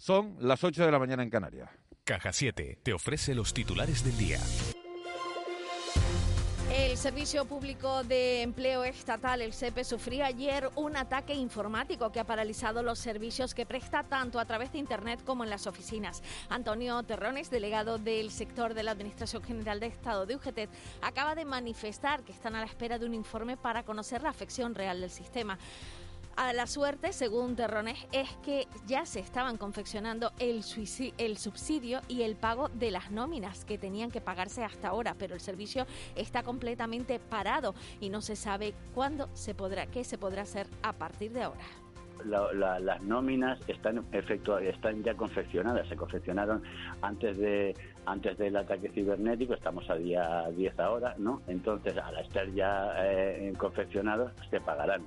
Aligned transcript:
Son 0.00 0.34
las 0.40 0.64
8 0.64 0.86
de 0.86 0.90
la 0.90 0.98
mañana 0.98 1.22
en 1.22 1.28
Canarias. 1.28 1.68
Caja 2.04 2.32
7 2.32 2.78
te 2.82 2.94
ofrece 2.94 3.34
los 3.34 3.52
titulares 3.52 4.02
del 4.02 4.16
día. 4.16 4.38
El 6.74 6.96
Servicio 6.96 7.44
Público 7.44 8.02
de 8.04 8.40
Empleo 8.40 8.82
Estatal, 8.84 9.42
el 9.42 9.52
SEPE, 9.52 9.84
sufría 9.84 10.24
ayer 10.26 10.70
un 10.76 10.96
ataque 10.96 11.34
informático 11.34 12.10
que 12.12 12.20
ha 12.20 12.24
paralizado 12.24 12.82
los 12.82 12.98
servicios 12.98 13.52
que 13.52 13.66
presta 13.66 14.02
tanto 14.04 14.40
a 14.40 14.46
través 14.46 14.72
de 14.72 14.78
Internet 14.78 15.20
como 15.22 15.44
en 15.44 15.50
las 15.50 15.66
oficinas. 15.66 16.22
Antonio 16.48 17.02
Terrones, 17.02 17.50
delegado 17.50 17.98
del 17.98 18.30
sector 18.30 18.72
de 18.72 18.84
la 18.84 18.92
Administración 18.92 19.42
General 19.42 19.80
de 19.80 19.86
Estado 19.86 20.24
de 20.24 20.36
UGT, 20.36 20.70
acaba 21.02 21.34
de 21.34 21.44
manifestar 21.44 22.22
que 22.22 22.32
están 22.32 22.54
a 22.54 22.60
la 22.60 22.66
espera 22.66 22.98
de 22.98 23.04
un 23.04 23.14
informe 23.14 23.58
para 23.58 23.82
conocer 23.82 24.22
la 24.22 24.30
afección 24.30 24.74
real 24.74 25.02
del 25.02 25.10
sistema. 25.10 25.58
A 26.36 26.52
la 26.52 26.66
suerte, 26.66 27.12
según 27.12 27.54
Terrones, 27.54 28.06
es 28.12 28.28
que 28.42 28.66
ya 28.86 29.04
se 29.04 29.20
estaban 29.20 29.58
confeccionando 29.58 30.32
el, 30.38 30.62
el, 31.18 31.36
subsidio 31.36 32.00
y 32.08 32.22
el 32.22 32.36
pago 32.36 32.68
de 32.68 32.90
las 32.90 33.10
nóminas 33.10 33.64
que 33.64 33.78
tenían 33.78 34.10
que 34.10 34.20
pagarse 34.20 34.64
hasta 34.64 34.88
ahora, 34.88 35.14
pero 35.18 35.34
el 35.34 35.40
servicio 35.40 35.86
está 36.16 36.42
completamente 36.42 37.18
parado 37.18 37.74
y 38.00 38.08
no 38.08 38.22
se 38.22 38.36
sabe 38.36 38.74
cuándo 38.94 39.28
se 39.34 39.54
podrá, 39.54 39.86
qué 39.86 40.02
se 40.04 40.18
podrá 40.18 40.42
hacer 40.42 40.66
a 40.82 40.94
partir 40.94 41.32
de 41.32 41.42
ahora. 41.42 41.64
las 42.24 43.02
nóminas 43.02 43.58
están 43.68 44.06
están 44.12 45.02
ya 45.02 45.14
confeccionadas, 45.14 45.88
se 45.88 45.96
confeccionaron 45.96 46.62
antes 47.02 47.36
de 47.36 47.74
antes 48.06 48.38
del 48.38 48.56
ataque 48.56 48.88
cibernético, 48.88 49.54
estamos 49.54 49.88
a 49.90 49.96
día 49.96 50.48
10 50.56 50.80
ahora, 50.80 51.14
¿no? 51.18 51.42
Entonces, 51.48 51.96
al 51.98 52.18
estar 52.18 52.50
ya 52.52 52.94
eh, 52.96 53.52
confeccionados, 53.58 54.32
se 54.50 54.60
pagarán 54.60 55.02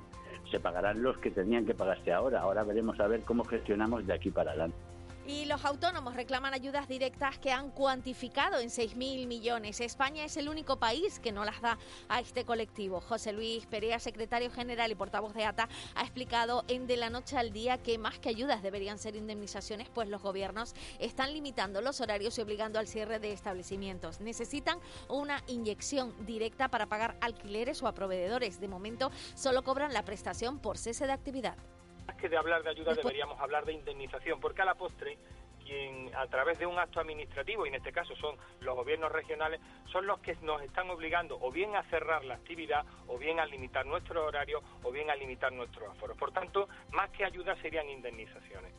se 0.49 0.59
pagarán 0.59 1.01
los 1.01 1.17
que 1.17 1.31
tenían 1.31 1.65
que 1.65 1.73
pagarse 1.73 2.11
ahora. 2.11 2.41
Ahora 2.41 2.63
veremos 2.63 2.99
a 2.99 3.07
ver 3.07 3.21
cómo 3.21 3.43
gestionamos 3.43 4.05
de 4.05 4.13
aquí 4.13 4.29
para 4.29 4.51
adelante. 4.51 4.77
Y 5.25 5.45
los 5.45 5.63
autónomos 5.63 6.15
reclaman 6.15 6.53
ayudas 6.53 6.89
directas 6.89 7.37
que 7.37 7.49
han 7.49 7.71
cuantificado 7.71 8.59
en 8.59 8.67
6.000 8.67 9.25
millones. 9.25 9.79
España 9.79 10.25
es 10.25 10.35
el 10.35 10.49
único 10.49 10.79
país 10.79 11.21
que 11.21 11.31
no 11.31 11.45
las 11.45 11.61
da 11.61 11.77
a 12.09 12.19
este 12.19 12.43
colectivo. 12.43 12.99
José 12.99 13.31
Luis 13.31 13.65
Perea, 13.65 13.99
secretario 13.99 14.51
general 14.51 14.91
y 14.91 14.95
portavoz 14.95 15.33
de 15.33 15.45
ATA, 15.45 15.69
ha 15.95 16.01
explicado 16.01 16.65
en 16.67 16.87
De 16.87 16.97
la 16.97 17.09
Noche 17.09 17.37
al 17.37 17.53
Día 17.53 17.77
que 17.77 17.97
más 17.97 18.19
que 18.19 18.27
ayudas 18.27 18.61
deberían 18.61 18.99
ser 18.99 19.15
indemnizaciones, 19.15 19.87
pues 19.87 20.09
los 20.09 20.21
gobiernos 20.21 20.75
están 20.99 21.33
limitando 21.33 21.79
los 21.79 22.01
horarios 22.01 22.37
y 22.37 22.41
obligando 22.41 22.77
al 22.77 22.87
cierre 22.89 23.19
de 23.19 23.31
establecimientos. 23.31 24.19
Necesitan 24.19 24.79
una 25.07 25.41
inyección 25.47 26.13
directa 26.25 26.67
para 26.67 26.87
pagar 26.87 27.17
alquileres 27.21 27.81
o 27.81 27.87
a 27.87 27.93
proveedores. 27.93 28.59
De 28.59 28.67
momento 28.67 29.09
solo 29.35 29.63
cobran 29.63 29.93
la 29.93 30.03
prestación 30.03 30.59
por 30.59 30.77
cese 30.77 31.07
de 31.07 31.13
actividad 31.13 31.55
más 32.07 32.15
que 32.17 32.29
de 32.29 32.37
hablar 32.37 32.63
de 32.63 32.69
ayuda 32.69 32.93
deberíamos 32.93 33.39
hablar 33.39 33.65
de 33.65 33.73
indemnización, 33.73 34.39
porque 34.39 34.61
a 34.61 34.65
la 34.65 34.75
postre 34.75 35.17
quien 35.63 36.13
a 36.15 36.27
través 36.27 36.59
de 36.59 36.65
un 36.65 36.77
acto 36.77 36.99
administrativo, 36.99 37.65
y 37.65 37.69
en 37.69 37.75
este 37.75 37.91
caso 37.91 38.15
son 38.17 38.35
los 38.59 38.75
gobiernos 38.75 39.11
regionales, 39.11 39.61
son 39.91 40.05
los 40.05 40.19
que 40.19 40.35
nos 40.41 40.61
están 40.61 40.89
obligando 40.89 41.37
o 41.39 41.51
bien 41.51 41.75
a 41.75 41.83
cerrar 41.83 42.25
la 42.25 42.35
actividad, 42.35 42.85
o 43.07 43.17
bien 43.17 43.39
a 43.39 43.45
limitar 43.45 43.85
nuestro 43.85 44.25
horario, 44.25 44.61
o 44.83 44.91
bien 44.91 45.09
a 45.09 45.15
limitar 45.15 45.51
nuestros 45.51 45.89
aforos. 45.89 46.17
Por 46.17 46.31
tanto, 46.31 46.67
más 46.91 47.09
que 47.11 47.23
ayuda 47.23 47.55
serían 47.61 47.89
indemnizaciones. 47.89 48.73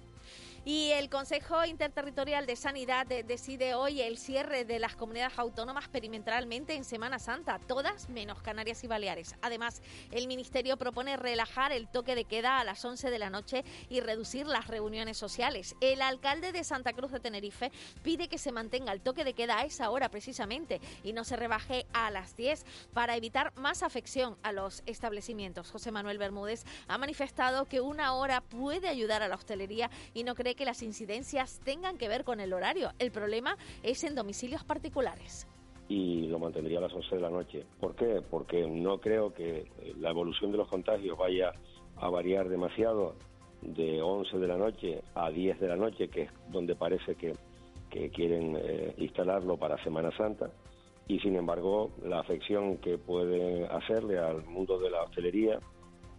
Y 0.66 0.92
el 0.92 1.10
Consejo 1.10 1.66
Interterritorial 1.66 2.46
de 2.46 2.56
Sanidad 2.56 3.06
decide 3.06 3.74
hoy 3.74 4.00
el 4.00 4.16
cierre 4.16 4.64
de 4.64 4.78
las 4.78 4.96
comunidades 4.96 5.38
autónomas 5.38 5.88
perimetralmente 5.88 6.74
en 6.74 6.84
Semana 6.84 7.18
Santa, 7.18 7.58
todas 7.58 8.08
menos 8.08 8.40
Canarias 8.40 8.82
y 8.82 8.86
Baleares. 8.86 9.34
Además, 9.42 9.82
el 10.10 10.26
Ministerio 10.26 10.78
propone 10.78 11.18
relajar 11.18 11.70
el 11.72 11.86
toque 11.86 12.14
de 12.14 12.24
queda 12.24 12.60
a 12.60 12.64
las 12.64 12.82
11 12.82 13.10
de 13.10 13.18
la 13.18 13.28
noche 13.28 13.62
y 13.90 14.00
reducir 14.00 14.46
las 14.46 14.66
reuniones 14.68 15.18
sociales. 15.18 15.76
El 15.82 16.00
alcalde 16.00 16.50
de 16.50 16.64
Santa 16.64 16.94
Cruz 16.94 17.12
de 17.12 17.20
Tenerife 17.20 17.70
pide 18.02 18.28
que 18.28 18.38
se 18.38 18.50
mantenga 18.50 18.92
el 18.92 19.02
toque 19.02 19.24
de 19.24 19.34
queda 19.34 19.58
a 19.58 19.66
esa 19.66 19.90
hora 19.90 20.08
precisamente 20.08 20.80
y 21.02 21.12
no 21.12 21.24
se 21.24 21.36
rebaje 21.36 21.84
a 21.92 22.10
las 22.10 22.36
10 22.36 22.64
para 22.94 23.16
evitar 23.16 23.52
más 23.56 23.82
afección 23.82 24.38
a 24.42 24.52
los 24.52 24.82
establecimientos. 24.86 25.70
José 25.70 25.92
Manuel 25.92 26.16
Bermúdez 26.16 26.64
ha 26.88 26.96
manifestado 26.96 27.66
que 27.66 27.82
una 27.82 28.14
hora 28.14 28.40
puede 28.40 28.88
ayudar 28.88 29.22
a 29.22 29.28
la 29.28 29.34
hostelería 29.34 29.90
y 30.14 30.24
no 30.24 30.34
cree 30.34 30.53
que 30.54 30.64
las 30.64 30.82
incidencias 30.82 31.60
tengan 31.64 31.98
que 31.98 32.08
ver 32.08 32.24
con 32.24 32.40
el 32.40 32.52
horario. 32.52 32.90
El 32.98 33.10
problema 33.10 33.56
es 33.82 34.04
en 34.04 34.14
domicilios 34.14 34.64
particulares 34.64 35.46
y 35.88 36.26
lo 36.28 36.38
mantendría 36.38 36.78
a 36.78 36.82
las 36.82 36.92
11 36.92 37.16
de 37.16 37.20
la 37.20 37.30
noche. 37.30 37.64
¿Por 37.78 37.94
qué? 37.94 38.22
Porque 38.30 38.66
no 38.66 38.98
creo 38.98 39.34
que 39.34 39.70
la 40.00 40.10
evolución 40.10 40.50
de 40.50 40.58
los 40.58 40.68
contagios 40.68 41.18
vaya 41.18 41.52
a 41.96 42.08
variar 42.08 42.48
demasiado 42.48 43.14
de 43.60 44.02
11 44.02 44.38
de 44.38 44.48
la 44.48 44.56
noche 44.56 45.02
a 45.14 45.30
10 45.30 45.60
de 45.60 45.68
la 45.68 45.76
noche, 45.76 46.08
que 46.08 46.22
es 46.22 46.30
donde 46.50 46.74
parece 46.74 47.14
que, 47.14 47.32
quieren 48.12 48.56
eh, 48.58 48.92
instalarlo 48.98 49.56
para 49.56 49.80
Semana 49.84 50.10
Santa. 50.16 50.50
Y 51.06 51.20
sin 51.20 51.36
embargo, 51.36 51.92
la 52.02 52.18
afección 52.18 52.78
que 52.78 52.98
puede 52.98 53.66
hacerle 53.66 54.18
al 54.18 54.44
mundo 54.46 54.80
de 54.80 54.90
la 54.90 55.04
hostelería 55.04 55.60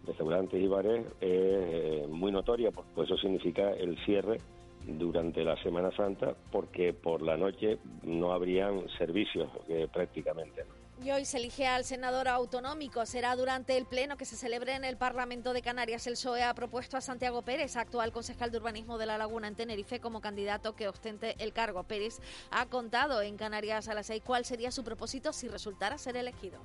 restaurantes 0.06 0.62
y 0.62 0.68
bares 0.68 1.06
es 1.20 1.30
eh, 1.30 2.06
muy 2.10 2.32
notoria, 2.32 2.72
pues 2.72 3.10
eso 3.10 3.18
significa 3.18 3.72
el 3.72 3.98
cierre 4.06 4.40
durante 4.88 5.44
la 5.44 5.62
Semana 5.64 5.92
Santa 5.96 6.36
porque 6.52 6.94
por 6.94 7.22
la 7.22 7.38
noche 7.38 7.80
no 8.04 8.32
habrían 8.32 8.88
servicios 8.98 9.50
eh, 9.68 9.88
prácticamente. 9.92 10.64
Y 11.04 11.12
hoy 11.12 11.26
se 11.26 11.38
elige 11.38 11.68
al 11.68 11.84
senador 11.84 12.30
autonómico. 12.30 13.06
Será 13.06 13.36
durante 13.36 13.78
el 13.78 13.86
pleno 13.86 14.16
que 14.16 14.24
se 14.24 14.38
celebre 14.38 14.76
en 14.76 14.86
el 14.86 14.96
Parlamento 14.96 15.52
de 15.52 15.62
Canarias. 15.62 16.08
El 16.08 16.14
PSOE 16.14 16.44
ha 16.44 16.54
propuesto 16.54 16.96
a 16.96 17.02
Santiago 17.02 17.42
Pérez, 17.42 17.76
actual 17.76 18.14
concejal 18.14 18.50
de 18.50 18.58
urbanismo 18.58 18.98
de 18.98 19.06
La 19.06 19.18
Laguna 19.18 19.50
en 19.50 19.56
Tenerife, 19.56 20.00
como 20.00 20.22
candidato 20.22 20.74
que 20.76 20.88
ostente 20.88 21.36
el 21.40 21.52
cargo. 21.52 21.84
Pérez 21.84 22.22
ha 22.50 22.68
contado 22.68 23.22
en 23.22 23.36
Canarias 23.36 23.90
a 23.90 23.94
las 23.94 24.08
seis 24.08 24.24
cuál 24.26 24.46
sería 24.46 24.72
su 24.72 24.86
propósito 24.86 25.34
si 25.34 25.50
resultara 25.50 25.98
ser 25.98 26.16
elegido. 26.16 26.62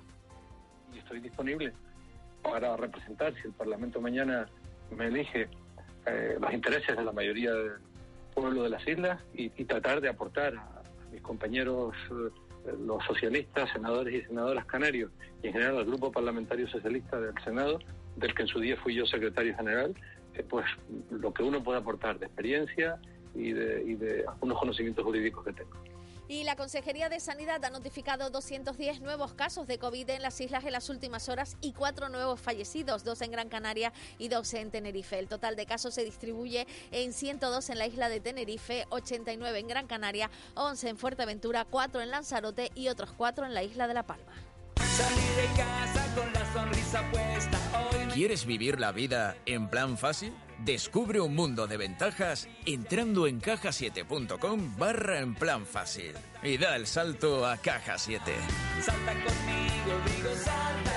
estoy 0.94 1.18
disponible 1.20 1.72
para 2.42 2.76
representar, 2.76 3.34
si 3.34 3.48
el 3.48 3.52
Parlamento 3.52 4.00
mañana 4.00 4.48
me 4.96 5.06
elige, 5.06 5.48
eh, 6.06 6.36
los 6.40 6.52
intereses 6.52 6.96
de 6.96 7.04
la 7.04 7.12
mayoría 7.12 7.52
del 7.52 7.72
pueblo 8.34 8.62
de 8.62 8.70
las 8.70 8.86
islas 8.86 9.22
y, 9.34 9.48
tratar 9.64 10.00
de 10.00 10.08
aportar 10.08 10.56
a, 10.56 10.82
mis 11.12 11.20
compañeros, 11.22 11.94
eh, 12.10 12.72
los 12.86 13.04
socialistas, 13.04 13.70
senadores 13.72 14.14
y 14.14 14.26
senadoras 14.26 14.64
canarios, 14.66 15.10
y 15.42 15.48
en 15.48 15.52
general 15.52 15.78
al 15.78 15.84
Grupo 15.84 16.12
Parlamentario 16.12 16.68
Socialista 16.68 17.20
del 17.20 17.34
Senado, 17.44 17.78
del 18.16 18.34
que 18.34 18.42
en 18.42 18.48
su 18.48 18.60
día 18.60 18.76
fui 18.76 18.94
yo 18.94 19.06
secretario 19.06 19.56
general, 19.56 19.94
eh, 20.34 20.44
pues 20.48 20.66
lo 21.10 21.32
que 21.32 21.42
uno 21.42 21.62
puede 21.62 21.78
aportar 21.78 22.18
de 22.18 22.26
experiencia 22.26 22.98
y 23.34 23.52
de, 23.52 23.82
y 23.84 23.94
de 23.94 24.24
algunos 24.26 24.58
conocimientos 24.58 25.04
jurídicos 25.04 25.44
que 25.44 25.52
tengo. 25.52 25.76
Y 26.30 26.44
la 26.44 26.54
Consejería 26.54 27.08
de 27.08 27.18
Sanidad 27.18 27.64
ha 27.64 27.70
notificado 27.70 28.30
210 28.30 29.00
nuevos 29.00 29.34
casos 29.34 29.66
de 29.66 29.80
COVID 29.80 30.10
en 30.10 30.22
las 30.22 30.40
islas 30.40 30.64
en 30.64 30.70
las 30.70 30.88
últimas 30.88 31.28
horas 31.28 31.56
y 31.60 31.72
cuatro 31.72 32.08
nuevos 32.08 32.38
fallecidos, 32.38 33.02
dos 33.02 33.20
en 33.22 33.32
Gran 33.32 33.48
Canaria 33.48 33.92
y 34.16 34.28
dos 34.28 34.54
en 34.54 34.70
Tenerife. 34.70 35.18
El 35.18 35.26
total 35.26 35.56
de 35.56 35.66
casos 35.66 35.92
se 35.92 36.04
distribuye 36.04 36.68
en 36.92 37.12
102 37.12 37.70
en 37.70 37.78
la 37.78 37.88
isla 37.88 38.08
de 38.08 38.20
Tenerife, 38.20 38.86
89 38.90 39.58
en 39.58 39.66
Gran 39.66 39.88
Canaria, 39.88 40.30
11 40.54 40.90
en 40.90 40.98
Fuerteventura, 40.98 41.66
4 41.68 42.00
en 42.00 42.12
Lanzarote 42.12 42.70
y 42.76 42.86
otros 42.86 43.10
4 43.16 43.46
en 43.46 43.52
la 43.52 43.64
isla 43.64 43.88
de 43.88 43.94
La 43.94 44.04
Palma. 44.04 44.32
¿Quieres 48.14 48.46
vivir 48.46 48.78
la 48.78 48.92
vida 48.92 49.36
en 49.46 49.68
plan 49.68 49.98
fácil? 49.98 50.32
Descubre 50.64 51.20
un 51.20 51.34
mundo 51.34 51.66
de 51.66 51.78
ventajas 51.78 52.46
entrando 52.66 53.26
en 53.26 53.40
cajasiete.com 53.40 54.76
barra 54.76 55.20
en 55.20 55.34
plan 55.34 55.64
fácil 55.64 56.12
y 56.42 56.58
da 56.58 56.76
el 56.76 56.86
salto 56.86 57.46
a 57.46 57.56
Caja 57.56 57.96
7. 57.96 58.22
Salta 58.82 59.12
conmigo, 59.12 60.00
digo 60.04 60.34
salta, 60.36 60.89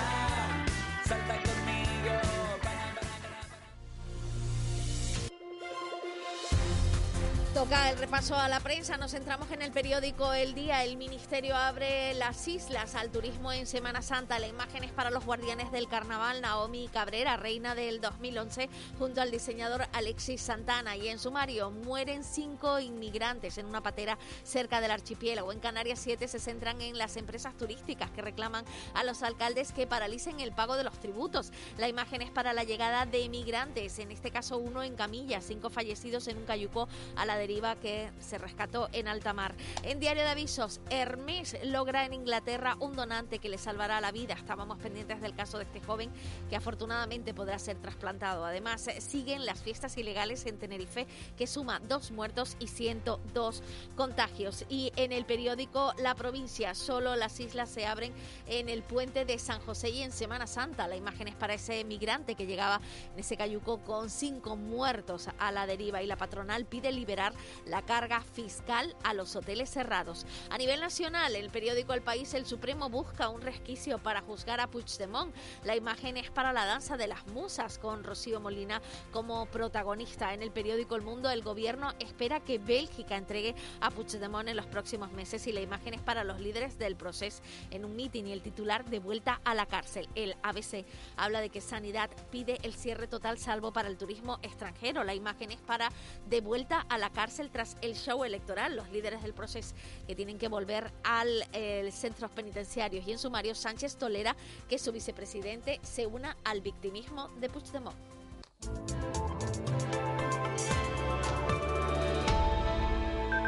Toca 7.53 7.91
el 7.91 7.99
repaso 7.99 8.35
a 8.35 8.47
la 8.47 8.59
prensa. 8.59 8.97
Nos 8.97 9.11
centramos 9.11 9.51
en 9.51 9.61
el 9.61 9.71
periódico 9.71 10.33
El 10.33 10.55
Día. 10.55 10.83
El 10.83 10.97
Ministerio 10.97 11.55
abre 11.55 12.15
las 12.15 12.47
islas 12.47 12.95
al 12.95 13.11
turismo 13.11 13.51
en 13.51 13.67
Semana 13.67 14.01
Santa. 14.01 14.39
La 14.39 14.47
imagen 14.47 14.83
es 14.83 14.91
para 14.91 15.11
los 15.11 15.23
guardianes 15.23 15.71
del 15.71 15.87
carnaval. 15.87 16.41
Naomi 16.41 16.89
Cabrera, 16.91 17.37
reina 17.37 17.75
del 17.75 18.01
2011, 18.01 18.71
junto 18.97 19.21
al 19.21 19.29
diseñador 19.29 19.85
Alexis 19.93 20.41
Santana. 20.41 20.97
Y 20.97 21.09
en 21.09 21.19
sumario, 21.19 21.69
mueren 21.69 22.23
cinco 22.23 22.79
inmigrantes 22.79 23.59
en 23.59 23.67
una 23.67 23.83
patera 23.83 24.17
cerca 24.43 24.81
del 24.81 24.89
archipiélago. 24.89 25.51
En 25.51 25.59
Canarias 25.59 25.99
7 25.99 26.27
se 26.27 26.39
centran 26.39 26.81
en 26.81 26.97
las 26.97 27.17
empresas 27.17 27.55
turísticas 27.55 28.09
que 28.09 28.23
reclaman 28.23 28.65
a 28.95 29.03
los 29.03 29.21
alcaldes 29.21 29.71
que 29.73 29.85
paralicen 29.85 30.39
el 30.39 30.53
pago 30.53 30.75
de 30.75 30.85
los 30.85 30.99
tributos. 30.99 31.51
La 31.77 31.87
imagen 31.87 32.23
es 32.23 32.31
para 32.31 32.53
la 32.53 32.63
llegada 32.63 33.05
de 33.05 33.19
inmigrantes, 33.19 33.99
en 33.99 34.11
este 34.11 34.31
caso 34.31 34.57
uno 34.57 34.81
en 34.81 34.95
camilla, 34.95 35.39
cinco 35.39 35.69
fallecidos 35.69 36.27
en 36.27 36.37
un 36.37 36.45
cayuco 36.45 36.89
a 37.15 37.27
la 37.27 37.42
deriva 37.43 37.75
que 37.75 38.09
se 38.21 38.37
rescató 38.37 38.87
en 38.93 39.09
alta 39.09 39.33
mar. 39.33 39.53
En 39.83 39.99
Diario 39.99 40.23
de 40.23 40.29
Avisos, 40.29 40.79
Hermes 40.89 41.57
logra 41.65 42.05
en 42.05 42.13
Inglaterra 42.13 42.77
un 42.79 42.95
donante 42.95 43.39
que 43.39 43.49
le 43.49 43.57
salvará 43.57 43.99
la 43.99 44.13
vida. 44.13 44.33
Estábamos 44.33 44.79
pendientes 44.79 45.19
del 45.19 45.35
caso 45.35 45.57
de 45.57 45.65
este 45.65 45.81
joven 45.81 46.09
que 46.49 46.55
afortunadamente 46.55 47.33
podrá 47.33 47.59
ser 47.59 47.77
trasplantado. 47.79 48.45
Además, 48.45 48.87
siguen 48.99 49.45
las 49.45 49.61
fiestas 49.61 49.97
ilegales 49.97 50.45
en 50.45 50.57
Tenerife 50.57 51.05
que 51.37 51.45
suma 51.45 51.81
dos 51.81 52.11
muertos 52.11 52.55
y 52.59 52.67
102 52.67 53.61
contagios. 53.97 54.63
Y 54.69 54.93
en 54.95 55.11
el 55.11 55.25
periódico 55.25 55.93
La 55.97 56.15
Provincia, 56.15 56.73
solo 56.75 57.17
las 57.17 57.41
islas 57.41 57.69
se 57.69 57.85
abren 57.85 58.13
en 58.47 58.69
el 58.69 58.83
puente 58.83 59.25
de 59.25 59.37
San 59.37 59.59
José 59.59 59.89
y 59.89 60.01
en 60.01 60.13
Semana 60.13 60.47
Santa. 60.47 60.87
La 60.87 60.95
imagen 60.95 61.27
es 61.27 61.35
para 61.35 61.55
ese 61.55 61.83
migrante 61.83 62.35
que 62.35 62.45
llegaba 62.45 62.79
en 63.13 63.19
ese 63.19 63.35
cayuco 63.35 63.79
con 63.79 64.09
cinco 64.09 64.55
muertos 64.55 65.27
a 65.39 65.51
la 65.51 65.67
deriva 65.67 66.01
y 66.01 66.07
la 66.07 66.15
patronal 66.15 66.65
pide 66.65 66.93
liberar 66.93 67.32
la 67.65 67.81
carga 67.81 68.21
fiscal 68.21 68.95
a 69.03 69.13
los 69.13 69.35
hoteles 69.35 69.69
cerrados. 69.69 70.25
A 70.49 70.57
nivel 70.57 70.79
nacional, 70.79 71.35
el 71.35 71.49
periódico 71.49 71.93
El 71.93 72.01
País, 72.01 72.33
el 72.33 72.45
Supremo 72.45 72.89
busca 72.89 73.29
un 73.29 73.41
resquicio 73.41 73.99
para 73.99 74.21
juzgar 74.21 74.59
a 74.59 74.67
Puigdemont. 74.67 75.33
La 75.63 75.75
imagen 75.75 76.17
es 76.17 76.29
para 76.29 76.53
la 76.53 76.65
danza 76.65 76.97
de 76.97 77.07
las 77.07 77.25
musas 77.27 77.77
con 77.77 78.03
Rocío 78.03 78.39
Molina 78.39 78.81
como 79.11 79.45
protagonista. 79.47 80.33
En 80.33 80.41
el 80.41 80.51
periódico 80.51 80.95
El 80.95 81.01
Mundo, 81.01 81.29
el 81.29 81.41
gobierno 81.41 81.93
espera 81.99 82.39
que 82.39 82.59
Bélgica 82.59 83.17
entregue 83.17 83.55
a 83.81 83.91
Puigdemont 83.91 84.47
en 84.49 84.55
los 84.55 84.65
próximos 84.65 85.11
meses 85.11 85.47
y 85.47 85.51
la 85.51 85.61
imagen 85.61 85.93
es 85.93 86.01
para 86.01 86.23
los 86.23 86.39
líderes 86.39 86.77
del 86.77 86.95
proceso 86.95 87.41
en 87.71 87.85
un 87.85 87.95
mitin 87.95 88.27
y 88.27 88.31
el 88.31 88.41
titular 88.41 88.85
de 88.85 88.99
vuelta 88.99 89.39
a 89.43 89.53
la 89.55 89.65
cárcel. 89.65 90.09
El 90.15 90.35
ABC 90.43 90.85
habla 91.15 91.41
de 91.41 91.49
que 91.49 91.61
Sanidad 91.61 92.09
pide 92.31 92.57
el 92.63 92.73
cierre 92.73 93.07
total 93.07 93.37
salvo 93.37 93.71
para 93.71 93.87
el 93.87 93.97
turismo 93.97 94.39
extranjero. 94.41 95.03
La 95.03 95.15
imagen 95.15 95.51
es 95.51 95.61
para 95.61 95.91
de 96.27 96.41
vuelta 96.41 96.85
a 96.89 96.97
la 96.97 97.09
cárcel 97.09 97.22
tras 97.51 97.77
el 97.81 97.95
show 97.95 98.23
electoral. 98.23 98.75
Los 98.75 98.89
líderes 98.91 99.23
del 99.23 99.33
proceso 99.33 99.73
que 100.07 100.15
tienen 100.15 100.37
que 100.37 100.49
volver 100.49 100.91
al 101.03 101.29
eh, 101.53 101.89
centros 101.91 102.31
penitenciarios 102.31 103.07
y 103.07 103.11
en 103.13 103.17
sumario 103.17 103.55
Sánchez 103.55 103.95
tolera 103.95 104.35
que 104.67 104.77
su 104.77 104.91
vicepresidente 104.91 105.79
se 105.83 106.05
una 106.05 106.35
al 106.43 106.61
victimismo 106.61 107.29
de 107.39 107.49
Puigdemont. 107.49 107.95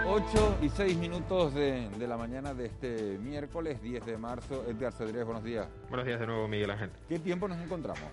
8 0.07 0.59
y 0.61 0.69
6 0.69 0.97
minutos 0.97 1.53
de, 1.53 1.89
de, 1.89 2.07
la 2.07 2.15
mañana 2.15 2.53
de 2.53 2.67
este 2.67 3.17
miércoles 3.17 3.81
10 3.81 4.05
de 4.05 4.17
marzo. 4.17 4.63
Edgar 4.69 4.93
Cedrés, 4.93 5.25
buenos 5.25 5.43
días. 5.43 5.67
Buenos 5.89 6.05
días 6.05 6.19
de 6.19 6.27
nuevo, 6.27 6.47
Miguel 6.47 6.71
Ángel. 6.71 6.91
¿Qué 7.09 7.19
tiempo 7.19 7.49
nos 7.49 7.57
encontramos? 7.57 8.03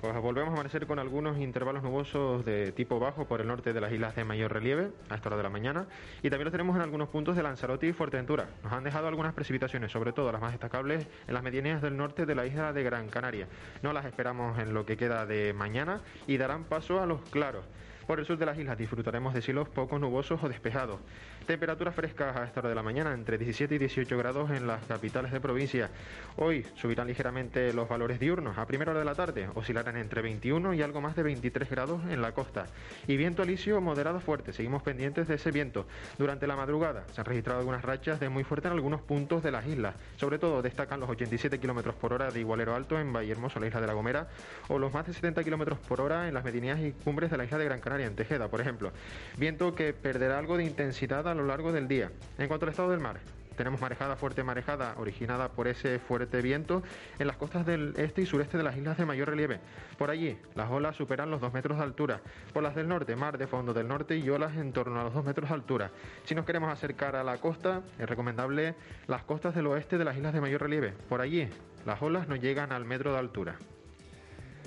Pues 0.00 0.14
volvemos 0.20 0.50
a 0.50 0.52
amanecer 0.52 0.86
con 0.86 1.00
algunos 1.00 1.38
intervalos 1.38 1.82
nubosos 1.82 2.44
de 2.44 2.70
tipo 2.70 3.00
bajo 3.00 3.26
por 3.26 3.40
el 3.40 3.48
norte 3.48 3.72
de 3.72 3.80
las 3.80 3.90
islas 3.90 4.14
de 4.14 4.22
mayor 4.22 4.52
relieve 4.52 4.92
a 5.08 5.16
esta 5.16 5.28
hora 5.28 5.36
de 5.36 5.42
la 5.42 5.48
mañana 5.48 5.88
y 6.22 6.30
también 6.30 6.44
los 6.44 6.52
tenemos 6.52 6.76
en 6.76 6.82
algunos 6.82 7.08
puntos 7.08 7.34
de 7.34 7.42
Lanzarote 7.42 7.88
y 7.88 7.92
Fuerteventura. 7.92 8.48
Nos 8.62 8.72
han 8.72 8.84
dejado 8.84 9.08
algunas 9.08 9.34
precipitaciones, 9.34 9.90
sobre 9.90 10.12
todo 10.12 10.30
las 10.30 10.40
más 10.40 10.52
destacables 10.52 11.08
en 11.26 11.34
las 11.34 11.42
medianías 11.42 11.82
del 11.82 11.96
norte 11.96 12.26
de 12.26 12.34
la 12.36 12.46
isla 12.46 12.72
de 12.72 12.84
Gran 12.84 13.08
Canaria. 13.08 13.48
No 13.82 13.92
las 13.92 14.04
esperamos 14.04 14.56
en 14.60 14.72
lo 14.72 14.86
que 14.86 14.96
queda 14.96 15.26
de 15.26 15.52
mañana 15.52 16.00
y 16.28 16.36
darán 16.36 16.62
paso 16.62 17.00
a 17.00 17.06
los 17.06 17.20
claros. 17.30 17.64
Por 18.06 18.20
el 18.20 18.24
sur 18.24 18.38
de 18.38 18.46
las 18.46 18.56
islas 18.56 18.78
disfrutaremos 18.78 19.34
de 19.34 19.42
cielos 19.42 19.68
poco 19.68 19.98
nubosos 19.98 20.42
o 20.42 20.48
despejados. 20.48 21.00
Temperaturas 21.48 21.94
frescas 21.94 22.36
a 22.36 22.44
esta 22.44 22.60
hora 22.60 22.68
de 22.68 22.74
la 22.74 22.82
mañana, 22.82 23.14
entre 23.14 23.38
17 23.38 23.74
y 23.74 23.78
18 23.78 24.18
grados 24.18 24.50
en 24.50 24.66
las 24.66 24.84
capitales 24.84 25.32
de 25.32 25.40
provincia. 25.40 25.88
Hoy 26.36 26.66
subirán 26.74 27.06
ligeramente 27.06 27.72
los 27.72 27.88
valores 27.88 28.20
diurnos. 28.20 28.58
A 28.58 28.66
primera 28.66 28.90
hora 28.90 29.00
de 29.00 29.06
la 29.06 29.14
tarde 29.14 29.48
oscilarán 29.54 29.96
entre 29.96 30.20
21 30.20 30.74
y 30.74 30.82
algo 30.82 31.00
más 31.00 31.16
de 31.16 31.22
23 31.22 31.70
grados 31.70 32.02
en 32.10 32.20
la 32.20 32.32
costa. 32.32 32.66
Y 33.06 33.16
viento 33.16 33.40
alisio 33.40 33.80
moderado 33.80 34.20
fuerte. 34.20 34.52
Seguimos 34.52 34.82
pendientes 34.82 35.26
de 35.26 35.36
ese 35.36 35.50
viento. 35.50 35.86
Durante 36.18 36.46
la 36.46 36.54
madrugada 36.54 37.06
se 37.14 37.22
han 37.22 37.24
registrado 37.24 37.60
algunas 37.60 37.82
rachas 37.82 38.20
de 38.20 38.28
muy 38.28 38.44
fuerte 38.44 38.68
en 38.68 38.74
algunos 38.74 39.00
puntos 39.00 39.42
de 39.42 39.50
las 39.50 39.66
islas. 39.66 39.94
Sobre 40.18 40.38
todo 40.38 40.60
destacan 40.60 41.00
los 41.00 41.08
87 41.08 41.58
kilómetros 41.58 41.94
por 41.94 42.12
hora 42.12 42.30
de 42.30 42.40
Igualero 42.40 42.74
Alto 42.74 43.00
en 43.00 43.10
Vallehermoso, 43.10 43.58
la 43.58 43.68
isla 43.68 43.80
de 43.80 43.86
La 43.86 43.94
Gomera, 43.94 44.28
o 44.68 44.78
los 44.78 44.92
más 44.92 45.06
de 45.06 45.14
70 45.14 45.42
kilómetros 45.44 45.78
por 45.78 46.02
hora 46.02 46.28
en 46.28 46.34
las 46.34 46.44
medianías 46.44 46.78
y 46.80 46.92
cumbres 46.92 47.30
de 47.30 47.38
la 47.38 47.46
isla 47.46 47.56
de 47.56 47.64
Gran 47.64 47.80
Canaria 47.80 48.04
en 48.04 48.16
Tejeda, 48.16 48.48
por 48.48 48.60
ejemplo. 48.60 48.92
Viento 49.38 49.74
que 49.74 49.94
perderá 49.94 50.38
algo 50.38 50.58
de 50.58 50.64
intensidad 50.64 51.26
a 51.26 51.37
lo 51.38 51.46
largo 51.46 51.72
del 51.72 51.88
día. 51.88 52.10
En 52.36 52.48
cuanto 52.48 52.66
al 52.66 52.70
estado 52.70 52.90
del 52.90 53.00
mar, 53.00 53.18
tenemos 53.58 53.80
marejada, 53.80 54.14
fuerte 54.14 54.44
marejada, 54.44 54.94
originada 54.98 55.48
por 55.48 55.66
ese 55.66 55.98
fuerte 55.98 56.40
viento 56.40 56.82
en 57.18 57.26
las 57.26 57.36
costas 57.36 57.66
del 57.66 57.92
este 57.96 58.22
y 58.22 58.26
sureste 58.26 58.56
de 58.56 58.62
las 58.62 58.76
islas 58.76 58.96
de 58.96 59.04
mayor 59.04 59.28
relieve. 59.28 59.58
Por 59.98 60.10
allí, 60.10 60.38
las 60.54 60.70
olas 60.70 60.94
superan 60.94 61.30
los 61.30 61.40
2 61.40 61.52
metros 61.52 61.78
de 61.78 61.82
altura. 61.84 62.20
Por 62.52 62.62
las 62.62 62.76
del 62.76 62.86
norte, 62.86 63.16
mar 63.16 63.36
de 63.36 63.48
fondo 63.48 63.74
del 63.74 63.88
norte 63.88 64.16
y 64.16 64.30
olas 64.30 64.56
en 64.56 64.72
torno 64.72 65.00
a 65.00 65.04
los 65.04 65.12
2 65.12 65.24
metros 65.24 65.48
de 65.48 65.54
altura. 65.56 65.90
Si 66.24 66.36
nos 66.36 66.46
queremos 66.46 66.72
acercar 66.72 67.16
a 67.16 67.24
la 67.24 67.38
costa, 67.38 67.82
es 67.98 68.08
recomendable 68.08 68.76
las 69.08 69.24
costas 69.24 69.56
del 69.56 69.66
oeste 69.66 69.98
de 69.98 70.04
las 70.04 70.16
islas 70.16 70.34
de 70.34 70.40
mayor 70.40 70.62
relieve. 70.62 70.92
Por 71.08 71.20
allí, 71.20 71.48
las 71.84 72.00
olas 72.00 72.28
no 72.28 72.36
llegan 72.36 72.70
al 72.70 72.84
metro 72.84 73.12
de 73.12 73.18
altura. 73.18 73.56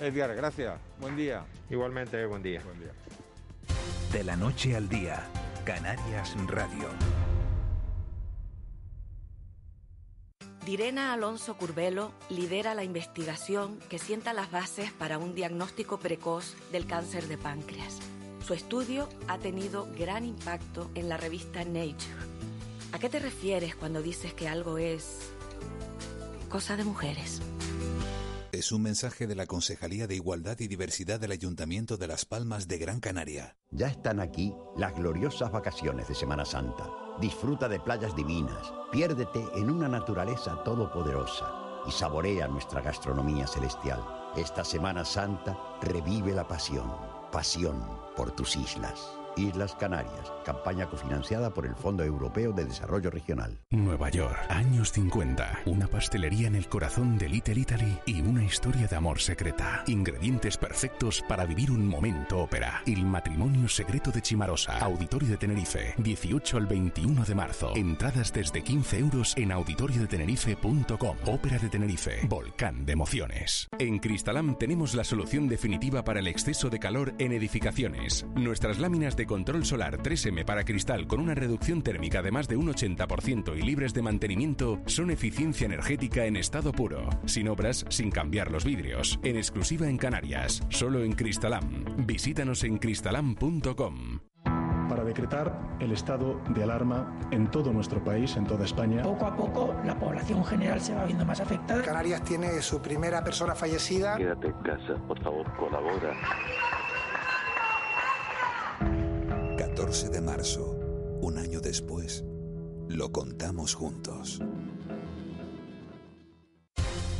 Edgar, 0.01 0.35
gracias. 0.35 0.79
Buen 1.00 1.15
día. 1.15 1.45
Igualmente, 1.69 2.25
buen 2.25 2.44
día. 2.44 2.62
Buen 2.65 2.79
día. 2.79 2.91
De 4.12 4.24
la 4.25 4.35
noche 4.35 4.75
al 4.75 4.89
día, 4.89 5.24
Canarias 5.65 6.35
Radio. 6.47 6.89
Direna 10.65 11.13
Alonso 11.13 11.55
Curbelo 11.55 12.11
lidera 12.29 12.73
la 12.73 12.83
investigación 12.83 13.77
que 13.89 13.99
sienta 13.99 14.33
las 14.33 14.49
bases 14.49 14.91
para 14.91 15.19
un 15.19 15.35
diagnóstico 15.35 15.99
precoz 15.99 16.55
del 16.71 16.87
cáncer 16.87 17.27
de 17.27 17.37
páncreas. 17.37 17.99
Su 18.45 18.55
estudio 18.55 19.07
ha 19.27 19.37
tenido 19.37 19.87
gran 19.97 20.25
impacto 20.25 20.89
en 20.95 21.09
la 21.09 21.17
revista 21.17 21.63
Nature. 21.63 21.95
¿A 22.91 22.99
qué 22.99 23.09
te 23.09 23.19
refieres 23.19 23.75
cuando 23.75 24.01
dices 24.01 24.33
que 24.33 24.47
algo 24.47 24.79
es 24.79 25.31
cosa 26.49 26.75
de 26.75 26.83
mujeres? 26.83 27.41
Es 28.61 28.71
un 28.71 28.83
mensaje 28.83 29.25
de 29.25 29.33
la 29.33 29.47
Concejalía 29.47 30.05
de 30.05 30.13
Igualdad 30.13 30.59
y 30.59 30.67
Diversidad 30.67 31.19
del 31.19 31.31
Ayuntamiento 31.31 31.97
de 31.97 32.05
Las 32.05 32.25
Palmas 32.25 32.67
de 32.67 32.77
Gran 32.77 32.99
Canaria. 32.99 33.57
Ya 33.71 33.87
están 33.87 34.19
aquí 34.19 34.53
las 34.77 34.93
gloriosas 34.93 35.51
vacaciones 35.51 36.07
de 36.07 36.13
Semana 36.13 36.45
Santa. 36.45 36.87
Disfruta 37.19 37.67
de 37.67 37.79
playas 37.79 38.15
divinas, 38.15 38.71
piérdete 38.91 39.43
en 39.55 39.71
una 39.71 39.87
naturaleza 39.87 40.61
todopoderosa 40.63 41.51
y 41.87 41.91
saborea 41.91 42.47
nuestra 42.47 42.81
gastronomía 42.81 43.47
celestial. 43.47 44.05
Esta 44.35 44.63
Semana 44.63 45.05
Santa 45.05 45.57
revive 45.81 46.31
la 46.31 46.47
pasión, 46.47 46.93
pasión 47.31 47.83
por 48.15 48.29
tus 48.29 48.55
islas. 48.55 49.20
Islas 49.37 49.75
Canarias, 49.75 50.31
campaña 50.45 50.89
cofinanciada 50.89 51.53
por 51.53 51.65
el 51.65 51.75
Fondo 51.75 52.03
Europeo 52.03 52.53
de 52.53 52.65
Desarrollo 52.65 53.09
Regional. 53.09 53.57
Nueva 53.69 54.09
York, 54.09 54.37
años 54.49 54.91
50. 54.91 55.61
Una 55.65 55.87
pastelería 55.87 56.47
en 56.47 56.55
el 56.55 56.67
corazón 56.67 57.17
de 57.17 57.29
Little 57.29 57.59
Italy 57.59 57.97
y 58.05 58.21
una 58.21 58.43
historia 58.43 58.87
de 58.87 58.95
amor 58.95 59.19
secreta. 59.19 59.83
Ingredientes 59.87 60.57
perfectos 60.57 61.23
para 61.27 61.45
vivir 61.45 61.71
un 61.71 61.87
momento 61.87 62.39
ópera. 62.39 62.81
El 62.85 63.05
matrimonio 63.05 63.67
secreto 63.67 64.11
de 64.11 64.21
Chimarosa. 64.21 64.77
Auditorio 64.79 65.29
de 65.29 65.37
Tenerife. 65.37 65.95
18 65.97 66.57
al 66.57 66.67
21 66.67 67.25
de 67.25 67.35
marzo. 67.35 67.73
Entradas 67.75 68.33
desde 68.33 68.63
15 68.63 69.00
euros 69.00 69.33
en 69.38 69.51
auditoriodetenerife.com. 69.51 71.17
Ópera 71.25 71.57
de 71.57 71.69
Tenerife. 71.69 72.19
Volcán 72.27 72.85
de 72.85 72.93
emociones. 72.93 73.67
En 73.79 74.00
Cristalam 74.00 74.57
tenemos 74.57 74.95
la 74.95 75.03
solución 75.03 75.47
definitiva 75.47 76.03
para 76.03 76.19
el 76.19 76.27
exceso 76.27 76.69
de 76.69 76.79
calor 76.79 77.13
en 77.17 77.31
edificaciones. 77.31 78.25
Nuestras 78.35 78.79
láminas 78.79 79.15
de 79.15 79.20
control 79.25 79.65
solar 79.65 79.97
3M 79.97 80.45
para 80.45 80.63
cristal 80.63 81.07
con 81.07 81.19
una 81.19 81.35
reducción 81.35 81.81
térmica 81.81 82.21
de 82.21 82.31
más 82.31 82.47
de 82.47 82.57
un 82.57 82.67
80% 82.67 83.57
y 83.57 83.61
libres 83.61 83.93
de 83.93 84.01
mantenimiento 84.01 84.81
son 84.85 85.11
eficiencia 85.11 85.65
energética 85.65 86.25
en 86.25 86.35
estado 86.35 86.71
puro, 86.71 87.09
sin 87.25 87.47
obras, 87.47 87.85
sin 87.89 88.11
cambiar 88.11 88.51
los 88.51 88.65
vidrios, 88.65 89.19
en 89.23 89.37
exclusiva 89.37 89.87
en 89.87 89.97
Canarias, 89.97 90.63
solo 90.69 91.03
en 91.03 91.13
Cristalam. 91.13 91.85
Visítanos 92.05 92.63
en 92.63 92.77
cristalam.com. 92.77 94.19
Para 94.89 95.05
decretar 95.05 95.77
el 95.79 95.93
estado 95.93 96.41
de 96.49 96.63
alarma 96.63 97.17
en 97.31 97.49
todo 97.49 97.71
nuestro 97.71 98.03
país, 98.03 98.35
en 98.35 98.45
toda 98.45 98.65
España. 98.65 99.01
Poco 99.03 99.25
a 99.25 99.35
poco 99.35 99.75
la 99.85 99.97
población 99.97 100.43
general 100.43 100.81
se 100.81 100.93
va 100.93 101.05
viendo 101.05 101.25
más 101.25 101.39
afectada. 101.39 101.81
Canarias 101.81 102.23
tiene 102.23 102.61
su 102.61 102.81
primera 102.81 103.23
persona 103.23 103.55
fallecida. 103.55 104.17
Quédate 104.17 104.47
en 104.47 104.53
casa, 104.63 104.95
por 105.07 105.23
favor, 105.23 105.49
colabora. 105.55 106.13
14 109.75 110.09
de 110.09 110.19
marzo, 110.19 110.75
un 111.21 111.37
año 111.37 111.61
después, 111.61 112.25
lo 112.89 113.09
contamos 113.13 113.73
juntos. 113.73 114.41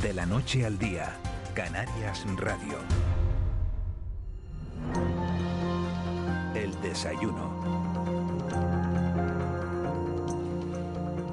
De 0.02 0.12
la 0.12 0.26
noche 0.26 0.66
al 0.66 0.78
día, 0.78 1.16
Canarias 1.54 2.26
Radio. 2.36 2.76
El 6.54 6.78
desayuno. 6.82 7.58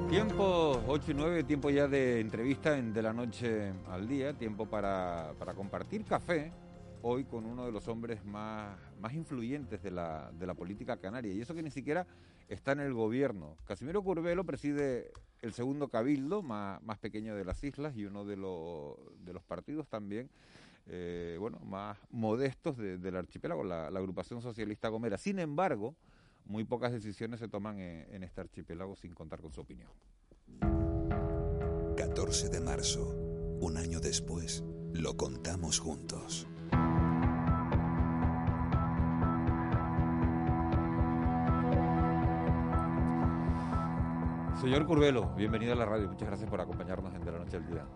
Tiempo 0.08 0.82
8 0.88 1.10
y 1.10 1.14
9, 1.14 1.44
tiempo 1.44 1.68
ya 1.68 1.86
de 1.86 2.20
entrevista 2.20 2.78
en 2.78 2.94
De 2.94 3.02
la 3.02 3.12
Noche 3.12 3.74
al 3.90 4.08
Día, 4.08 4.32
tiempo 4.32 4.64
para, 4.64 5.34
para 5.38 5.52
compartir 5.52 6.02
café 6.06 6.50
hoy 7.02 7.24
con 7.24 7.46
uno 7.46 7.66
de 7.66 7.72
los 7.72 7.88
hombres 7.88 8.24
más, 8.24 8.78
más 9.00 9.14
influyentes 9.14 9.82
de 9.82 9.90
la, 9.90 10.30
de 10.32 10.46
la 10.46 10.54
política 10.54 10.96
canaria, 10.96 11.32
y 11.32 11.40
eso 11.40 11.54
que 11.54 11.62
ni 11.62 11.70
siquiera 11.70 12.06
está 12.48 12.72
en 12.72 12.80
el 12.80 12.92
gobierno. 12.92 13.56
Casimiro 13.66 14.02
Curvelo 14.02 14.44
preside 14.44 15.12
el 15.42 15.52
segundo 15.52 15.88
cabildo 15.88 16.42
más, 16.42 16.82
más 16.82 16.98
pequeño 16.98 17.34
de 17.34 17.44
las 17.44 17.62
islas 17.64 17.96
y 17.96 18.04
uno 18.04 18.24
de, 18.24 18.36
de 18.36 19.32
los 19.32 19.42
partidos 19.44 19.88
también 19.88 20.28
eh, 20.92 21.36
bueno, 21.38 21.60
más 21.60 21.98
modestos 22.10 22.76
del 22.76 23.16
archipiélago, 23.16 23.62
la, 23.62 23.86
agrupación 23.86 24.42
socialista 24.42 24.88
Gomera. 24.88 25.18
Sin 25.18 25.38
embargo, 25.38 25.94
muy 26.46 26.64
pocas 26.64 26.92
decisiones 26.92 27.38
se 27.38 27.46
toman 27.46 27.78
en, 27.78 28.24
este 28.24 28.40
archipiélago 28.40 28.96
sin 28.96 29.14
contar 29.14 29.40
con 29.40 29.52
su 29.52 29.60
opinión. 29.60 29.90
14 31.96 32.48
de 32.48 32.60
marzo, 32.60 33.06
un 33.60 33.76
año 33.76 34.00
después, 34.00 34.64
lo 34.92 35.16
contamos 35.16 35.78
juntos. 35.78 36.48
Señor 44.60 44.84
Curvelo, 44.84 45.34
bienvenido 45.36 45.72
a 45.72 45.74
la 45.74 45.86
radio. 45.86 46.06
Muchas 46.06 46.28
gracias 46.28 46.50
por 46.50 46.60
acompañarnos 46.60 47.14
en 47.14 47.24
De 47.24 47.32
la 47.32 47.38
Noche 47.38 47.56
al 47.56 47.66
Día. 47.66 47.86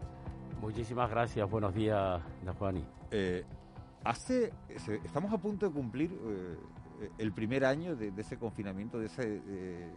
Muchísimas 0.62 1.11
gracias, 1.11 1.50
buenos 1.50 1.75
días, 1.75 2.23
Juani. 2.59 2.83
Eh, 3.11 3.44
hace, 4.02 4.50
estamos 5.04 5.30
a 5.35 5.37
punto 5.37 5.66
de 5.66 5.73
cumplir 5.75 6.11
eh, 6.25 7.11
el 7.18 7.33
primer 7.33 7.66
año 7.66 7.97
de, 7.97 8.14
ese 8.16 8.38
confinamiento, 8.38 8.99
de 8.99 9.06
ese 9.06 9.42
eh, 9.47 9.92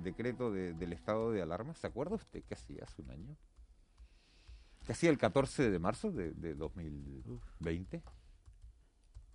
decreto 0.00 0.52
del 0.52 0.92
estado 0.92 1.32
de 1.32 1.42
alarma. 1.42 1.74
¿Se 1.74 1.88
acuerda 1.88 2.14
usted 2.14 2.44
qué 2.46 2.54
hacía 2.54 2.84
hace 2.84 3.02
un 3.02 3.10
año? 3.10 3.36
¿Qué 4.86 4.92
hacía 4.92 5.10
el 5.10 5.18
14 5.18 5.72
de 5.72 5.78
marzo 5.80 6.12
de, 6.12 6.54
2020? 6.54 7.96
¿O 7.96 8.00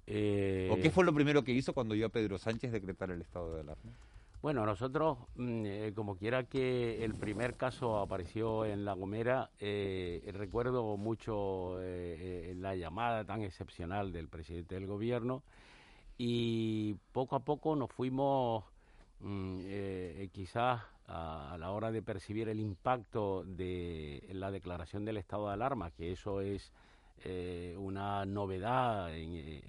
qué 0.05 0.89
fue 0.93 1.03
lo 1.03 1.13
primero 1.13 1.43
que 1.43 1.51
hizo 1.51 1.73
cuando 1.73 1.95
iba 1.95 2.07
Pedro 2.07 2.37
Sánchez 2.37 2.71
decretar 2.71 3.11
el 3.11 3.19
estado 3.19 3.55
de 3.55 3.59
alarma? 3.59 3.91
Bueno, 4.39 4.67
nosotros, 4.67 5.17
mm, 5.35 5.65
eh, 5.65 5.93
como 5.95 6.15
quiera 6.15 6.43
que 6.43 7.03
el 7.03 7.15
primer 7.15 7.55
caso 7.55 7.97
apareció 7.97 8.65
en 8.65 8.85
La 8.85 8.93
Gomera, 8.93 9.49
eh, 9.59 10.21
recuerdo 10.31 10.95
mucho 10.95 11.81
eh, 11.81 12.53
la 12.55 12.75
llamada 12.75 13.25
tan 13.25 13.41
excepcional 13.41 14.11
del 14.11 14.27
presidente 14.29 14.75
del 14.75 14.85
gobierno 14.85 15.41
y 16.19 16.93
poco 17.13 17.35
a 17.35 17.39
poco 17.39 17.75
nos 17.75 17.91
fuimos, 17.91 18.63
mm, 19.21 19.61
quizás 20.31 20.83
a, 21.07 21.57
la 21.59 21.71
hora 21.71 21.91
de 21.91 22.03
percibir 22.03 22.47
el 22.49 22.59
impacto 22.59 23.43
de 23.43 24.23
la 24.33 24.51
declaración 24.51 25.03
del 25.03 25.17
estado 25.17 25.47
de 25.47 25.53
alarma, 25.53 25.91
que 25.91 26.11
eso 26.11 26.41
es 26.41 26.71
una 27.75 28.25
novedad 28.25 29.15
en 29.15 29.63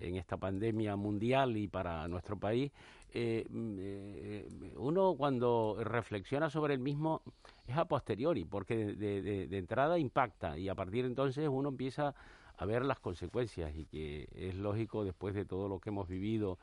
en 0.00 0.16
esta 0.16 0.36
pandemia 0.36 0.96
mundial 0.96 1.56
y 1.56 1.68
para 1.68 2.06
nuestro 2.08 2.36
país, 2.36 2.72
eh, 3.12 3.46
mm, 3.48 3.76
eh, 3.80 4.48
uno 4.76 5.14
cuando 5.16 5.78
reflexiona 5.82 6.48
sobre 6.50 6.74
el 6.74 6.80
mismo 6.80 7.22
es 7.66 7.76
a 7.76 7.84
posteriori, 7.84 8.44
porque 8.44 8.76
de, 8.76 9.58
entrada 9.58 9.98
impacta 9.98 10.58
y 10.58 10.68
a 10.68 10.74
partir 10.74 11.04
de 11.04 11.10
entonces 11.10 11.48
uno 11.48 11.68
empieza 11.68 12.14
a 12.56 12.66
ver 12.66 12.84
las 12.84 13.00
consecuencias 13.00 13.74
y 13.74 13.84
que 13.86 14.28
es 14.34 14.54
lógico 14.54 15.04
después 15.04 15.34
de 15.34 15.44
todo 15.44 15.68
lo 15.68 15.80
que 15.80 15.90
hemos 15.90 16.08
vivido, 16.08 16.58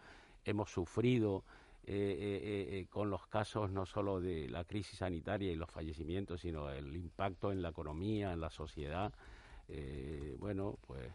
hemos 0.46 0.72
sufrido. 0.72 1.44
Eh, 1.90 2.86
con 2.90 3.10
los 3.10 3.28
casos 3.28 3.72
no 3.72 3.86
solo 3.86 4.20
de 4.20 4.50
la 4.50 4.66
crisis 4.66 5.00
sanitaria 5.00 5.54
y 5.54 5.56
los 5.56 5.72
fallecimientos, 5.72 6.42
sino 6.42 6.70
el 6.70 6.94
impacto 6.98 7.54
en 7.54 7.62
la 7.62 7.70
economía, 7.70 8.34
en 8.34 8.42
la 8.42 8.50
sociedad, 8.50 9.14
bueno, 10.38 10.78
pues 10.86 11.10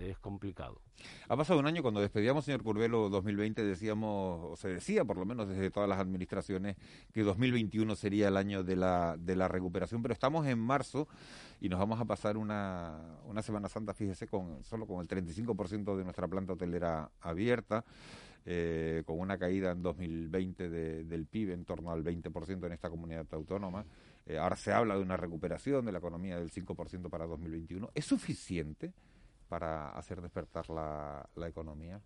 es 0.00 0.18
complicado. 0.18 0.80
Ha 1.28 1.36
pasado 1.36 1.60
un 1.60 1.66
año 1.66 1.82
cuando 1.82 2.00
despedíamos, 2.00 2.44
señor 2.44 2.62
Curvelo, 2.62 3.08
2020, 3.08 3.64
decíamos, 3.64 4.52
o 4.52 4.56
se 4.56 4.68
decía 4.68 5.04
por 5.04 5.16
lo 5.18 5.24
menos 5.24 5.48
desde 5.48 5.70
todas 5.70 5.88
las 5.88 5.98
administraciones, 5.98 6.76
que 7.12 7.22
2021 7.22 7.94
sería 7.96 8.28
el 8.28 8.36
año 8.36 8.62
de 8.62 8.76
la, 8.76 9.16
de 9.18 9.36
la 9.36 9.48
recuperación, 9.48 10.02
pero 10.02 10.14
estamos 10.14 10.46
en 10.46 10.58
marzo 10.58 11.08
y 11.60 11.68
nos 11.68 11.78
vamos 11.78 12.00
a 12.00 12.04
pasar 12.04 12.36
una, 12.36 13.18
una 13.26 13.42
Semana 13.42 13.68
Santa, 13.68 13.94
fíjese, 13.94 14.26
con 14.26 14.62
solo 14.64 14.86
con 14.86 15.00
el 15.00 15.08
35% 15.08 15.96
de 15.96 16.04
nuestra 16.04 16.28
planta 16.28 16.52
hotelera 16.52 17.10
abierta. 17.20 17.84
Eh, 18.46 19.04
con 19.06 19.18
una 19.20 19.38
caída 19.38 19.70
en 19.70 19.80
2020 19.80 20.68
del 20.68 21.26
PIB 21.26 21.52
en 21.52 21.64
torno 21.64 21.90
al 21.90 22.04
20% 22.04 22.66
en 22.66 22.72
esta 22.72 22.90
comunidad 22.90 23.26
autónoma. 23.32 23.86
Eh, 24.26 24.36
ahora 24.36 24.54
se 24.56 24.70
habla 24.70 24.96
de 24.96 25.02
una 25.02 25.16
recuperación 25.16 25.86
de 25.86 25.92
la 25.92 25.98
economía 25.98 26.38
del 26.38 26.50
5% 26.50 27.08
para 27.08 27.26
2021. 27.26 27.90
¿Es 27.94 28.04
suficiente? 28.04 28.92
Para 29.54 29.90
hacer 29.90 30.20
despertar 30.20 30.68
la, 30.68 31.46
economía? 31.46 32.00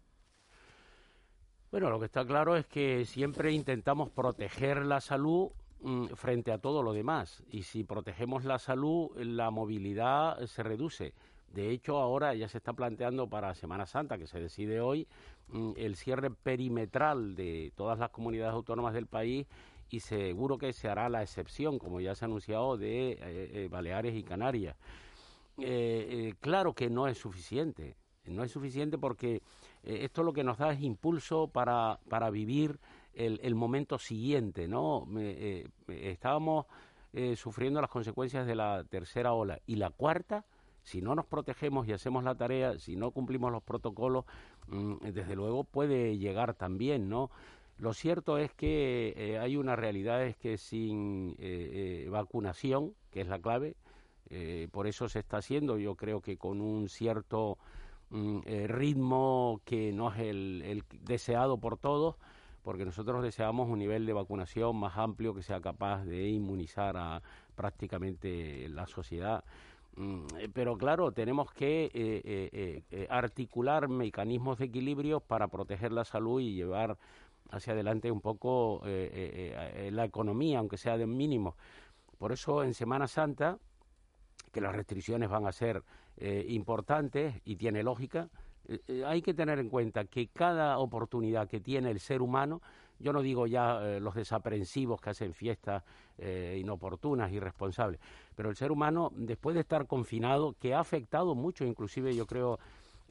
Bueno, 1.70 1.88
lo 1.88 1.98
que 1.98 2.04
está 2.04 2.26
claro 2.26 2.56
es 2.56 2.66
que 2.66 3.06
siempre 3.06 3.52
intentamos 3.52 4.10
proteger 4.10 4.84
la 4.84 5.00
salud 5.00 5.48
mm, 5.80 6.08
frente 6.08 6.52
a 6.52 6.58
todo 6.58 6.82
lo 6.82 6.92
demás. 6.92 7.42
Y 7.50 7.62
si 7.62 7.84
protegemos 7.84 8.44
la 8.44 8.58
salud, 8.58 9.16
la 9.16 9.50
movilidad 9.50 10.44
se 10.44 10.62
reduce. 10.62 11.14
De 11.50 11.70
hecho, 11.70 11.96
ahora 11.96 12.34
ya 12.34 12.48
se 12.48 12.58
está 12.58 12.74
planteando 12.74 13.30
para 13.30 13.54
Semana 13.54 13.86
Santa, 13.86 14.18
que 14.18 14.26
se 14.26 14.40
decide 14.40 14.82
hoy, 14.82 15.08
mm, 15.48 15.72
el 15.78 15.96
cierre 15.96 16.30
perimetral 16.30 17.34
de 17.34 17.72
todas 17.76 17.98
las 17.98 18.10
comunidades 18.10 18.52
autónomas 18.52 18.92
del 18.92 19.06
país 19.06 19.46
y 19.88 20.00
seguro 20.00 20.58
que 20.58 20.74
se 20.74 20.90
hará 20.90 21.08
la 21.08 21.22
excepción, 21.22 21.78
como 21.78 22.02
ya 22.02 22.14
se 22.14 22.26
ha 22.26 22.26
anunciado, 22.26 22.76
de 22.76 23.12
eh, 23.12 23.18
eh, 23.22 23.68
Baleares 23.70 24.14
y 24.14 24.22
Canarias. 24.22 24.76
Eh, 25.60 26.28
eh, 26.28 26.34
claro 26.40 26.72
que 26.72 26.88
no 26.88 27.08
es 27.08 27.18
suficiente. 27.18 27.96
No 28.24 28.44
es 28.44 28.52
suficiente 28.52 28.98
porque 28.98 29.42
eh, 29.82 30.00
esto 30.02 30.22
lo 30.22 30.32
que 30.32 30.44
nos 30.44 30.58
da 30.58 30.72
es 30.72 30.82
impulso 30.82 31.48
para, 31.48 31.98
para 32.08 32.30
vivir 32.30 32.78
el, 33.14 33.54
momento 33.56 33.98
siguiente, 33.98 34.68
¿no? 34.68 35.08
estábamos 35.88 36.66
sufriendo 37.34 37.80
las 37.80 37.90
consecuencias 37.90 38.46
de 38.46 38.54
la 38.54 38.84
tercera 38.84 39.32
ola 39.32 39.58
y 39.66 39.74
la 39.74 39.90
cuarta, 39.90 40.44
si 40.84 41.02
no 41.02 41.16
nos 41.16 41.26
protegemos 41.26 41.88
y 41.88 41.92
hacemos 41.92 42.22
la 42.22 42.36
tarea, 42.36 42.78
si 42.78 42.94
no 42.94 43.10
cumplimos 43.10 43.50
los 43.50 43.64
protocolos, 43.64 44.24
mm, 44.68 44.98
desde 45.12 45.34
luego 45.34 45.64
puede 45.64 46.16
llegar 46.16 46.54
también, 46.54 47.08
¿no? 47.08 47.32
Lo 47.78 47.92
cierto 47.92 48.38
es 48.38 48.52
que 48.52 49.36
hay 49.42 49.56
una 49.56 49.74
realidad, 49.74 50.22
es 50.24 50.36
que 50.36 50.56
sin 50.56 51.36
vacunación, 52.08 52.94
que 53.10 53.22
es 53.22 53.26
la 53.26 53.40
clave, 53.40 53.74
eh, 54.30 54.68
por 54.70 54.86
eso 54.86 55.08
se 55.08 55.20
está 55.20 55.38
haciendo, 55.38 55.78
yo 55.78 55.94
creo 55.94 56.20
que 56.20 56.36
con 56.36 56.60
un 56.60 56.88
cierto 56.88 57.58
mm, 58.10 58.38
eh, 58.44 58.66
ritmo 58.66 59.60
que 59.64 59.92
no 59.92 60.12
es 60.12 60.18
el, 60.20 60.84
deseado 61.02 61.58
por 61.58 61.78
todos, 61.78 62.16
porque 62.62 62.84
nosotros 62.84 63.22
deseamos 63.22 63.68
un 63.68 63.78
nivel 63.78 64.04
de 64.04 64.12
vacunación 64.12 64.76
más 64.76 64.98
amplio 64.98 65.34
que 65.34 65.42
sea 65.42 65.60
capaz 65.60 66.04
de 66.04 66.28
inmunizar 66.28 66.96
a 66.96 67.22
prácticamente 67.54 68.68
la 68.68 68.86
sociedad. 68.86 69.44
Mm, 69.96 70.26
pero 70.52 70.76
claro, 70.76 71.12
tenemos 71.12 71.50
que 71.52 71.90
eh, 71.94 73.06
articular 73.08 73.88
mecanismos 73.88 74.58
de 74.58 74.66
equilibrio 74.66 75.20
para 75.20 75.48
proteger 75.48 75.92
la 75.92 76.04
salud 76.04 76.40
y 76.40 76.54
llevar 76.54 76.98
hacia 77.50 77.72
adelante 77.72 78.10
un 78.10 78.20
poco 78.20 78.82
la 78.84 80.04
economía, 80.04 80.58
aunque 80.58 80.76
sea 80.76 80.98
de 80.98 81.06
mínimo. 81.06 81.56
Por 82.18 82.32
eso 82.32 82.64
en 82.64 82.74
Semana 82.74 83.06
Santa 83.06 83.58
que 84.50 84.60
las 84.60 84.74
restricciones 84.74 85.28
van 85.28 85.46
a 85.46 85.52
ser 85.52 85.82
eh, 86.20 86.46
importantes 86.48 87.34
y 87.44 87.54
tiene 87.54 87.82
lógica, 87.84 88.28
eh, 88.66 88.80
eh, 88.88 89.04
hay 89.06 89.22
que 89.22 89.34
tener 89.34 89.60
en 89.60 89.68
cuenta 89.68 90.04
que 90.04 90.26
cada 90.26 90.78
oportunidad 90.78 91.48
que 91.48 91.60
tiene 91.60 91.90
el 91.92 92.00
ser 92.00 92.22
humano, 92.22 92.60
yo 92.98 93.12
no 93.12 93.22
digo 93.22 93.46
ya 93.46 93.78
los 94.00 94.16
desaprensivos 94.16 95.00
que 95.00 95.10
hacen 95.10 95.32
fiestas 95.32 95.84
inoportunas, 96.56 97.30
irresponsables, 97.30 98.00
pero 98.34 98.50
el 98.50 98.56
ser 98.56 98.72
humano, 98.72 99.12
después 99.14 99.54
de 99.54 99.60
estar 99.60 99.86
confinado, 99.86 100.56
que 100.58 100.74
ha 100.74 100.80
afectado 100.80 101.36
mucho, 101.36 101.64
inclusive 101.64 102.16
yo 102.16 102.26
creo, 102.26 102.58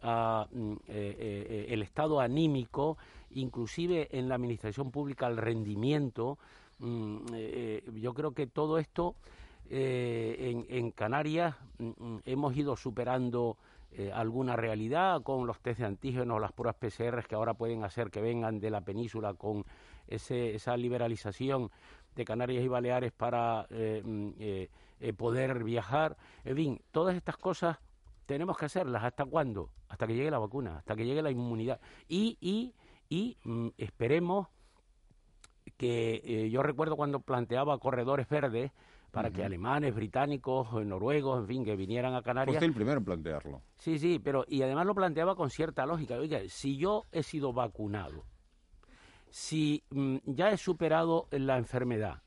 a, 0.01 0.45
mm, 0.51 0.73
el 0.89 1.81
estado 1.83 2.19
anímico, 2.19 2.97
inclusive 3.31 4.09
en 4.11 4.27
la 4.27 4.35
administración 4.35 4.91
pública, 4.91 5.27
el 5.27 5.37
rendimiento, 5.37 6.37
mm, 6.79 7.19
yo 7.95 8.13
creo 8.13 8.33
que 8.33 8.45
todo 8.45 8.79
esto 8.79 9.15
eh, 9.69 10.65
en, 10.69 10.91
Canarias 10.91 11.55
mm, 11.77 11.91
mm, 11.97 12.21
hemos 12.25 12.55
ido 12.55 12.77
superando 12.77 13.57
eh, 13.91 14.11
alguna 14.13 14.55
realidad 14.55 15.21
con 15.23 15.45
los 15.45 15.59
test 15.59 15.79
de 15.79 15.85
antígenos, 15.85 16.39
las 16.39 16.51
pruebas 16.53 16.75
PCR 16.75 17.25
que 17.27 17.35
ahora 17.35 17.53
pueden 17.53 17.83
hacer 17.83 18.09
que 18.09 18.21
vengan 18.21 18.59
de 18.59 18.69
la 18.69 18.81
península 18.81 19.33
con 19.33 19.65
esa 20.07 20.77
liberalización 20.77 21.69
de 22.15 22.23
Canarias 22.23 22.63
y 22.63 22.67
Baleares 22.67 23.11
para 23.11 23.67
eh, 23.69 24.01
mm, 24.03 25.13
poder 25.15 25.63
viajar. 25.63 26.17
En 26.45 26.55
fin, 26.55 26.81
todas 26.91 27.15
estas 27.15 27.37
cosas 27.37 27.77
tenemos 28.25 28.57
que 28.57 28.65
hacerlas. 28.65 29.03
¿Hasta 29.03 29.25
cuándo? 29.25 29.69
Hasta 29.89 30.07
que 30.07 30.15
llegue 30.15 30.31
la 30.31 30.39
vacuna, 30.39 30.77
hasta 30.77 30.95
que 30.95 31.05
llegue 31.05 31.21
la 31.21 31.31
inmunidad. 31.31 31.79
Y, 32.07 32.37
y 33.09 33.37
esperemos 33.77 34.47
que 35.75 36.49
yo 36.49 36.63
recuerdo 36.63 36.95
cuando 36.95 37.19
planteaba 37.19 37.77
corredores 37.77 38.27
verdes, 38.29 38.71
para 39.17 39.31
que 39.31 39.43
alemanes, 39.43 39.95
británicos, 39.95 40.71
noruegos, 40.85 41.39
en 41.39 41.47
fin, 41.47 41.65
que 41.65 41.75
vinieran 41.75 42.13
a 42.13 42.21
Canarias. 42.21 42.59
Fue 42.59 42.67
el 42.67 42.73
primero 42.73 42.99
en 42.99 43.03
plantearlo. 43.03 43.63
Sí, 43.79 43.97
sí, 43.97 44.19
pero 44.23 44.45
y 44.47 44.61
además 44.61 44.85
lo 44.85 44.93
planteaba 44.93 45.35
con 45.35 45.49
cierta 45.49 45.87
lógica. 45.87 46.17
Oiga, 46.17 46.41
si 46.49 46.77
yo 46.77 47.05
he 47.11 47.23
sido 47.23 47.51
vacunado, 47.51 48.25
si 49.31 49.83
mm, 49.89 50.17
ya 50.23 50.51
he 50.51 50.57
superado 50.57 51.27
la 51.31 51.57
enfermedad, 51.57 52.21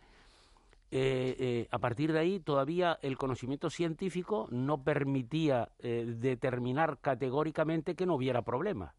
eh, 0.91 1.37
eh, 1.39 1.69
a 1.71 1.79
partir 1.79 2.13
de 2.13 2.19
ahí 2.19 2.41
todavía 2.41 2.99
el 3.03 3.17
conocimiento 3.17 3.71
científico 3.71 4.49
no 4.51 4.83
permitía 4.83 5.69
eh, 5.79 6.05
determinar 6.19 6.99
categóricamente 7.01 7.95
que 7.95 8.05
no 8.05 8.17
hubiera 8.17 8.43
problemas. 8.43 8.97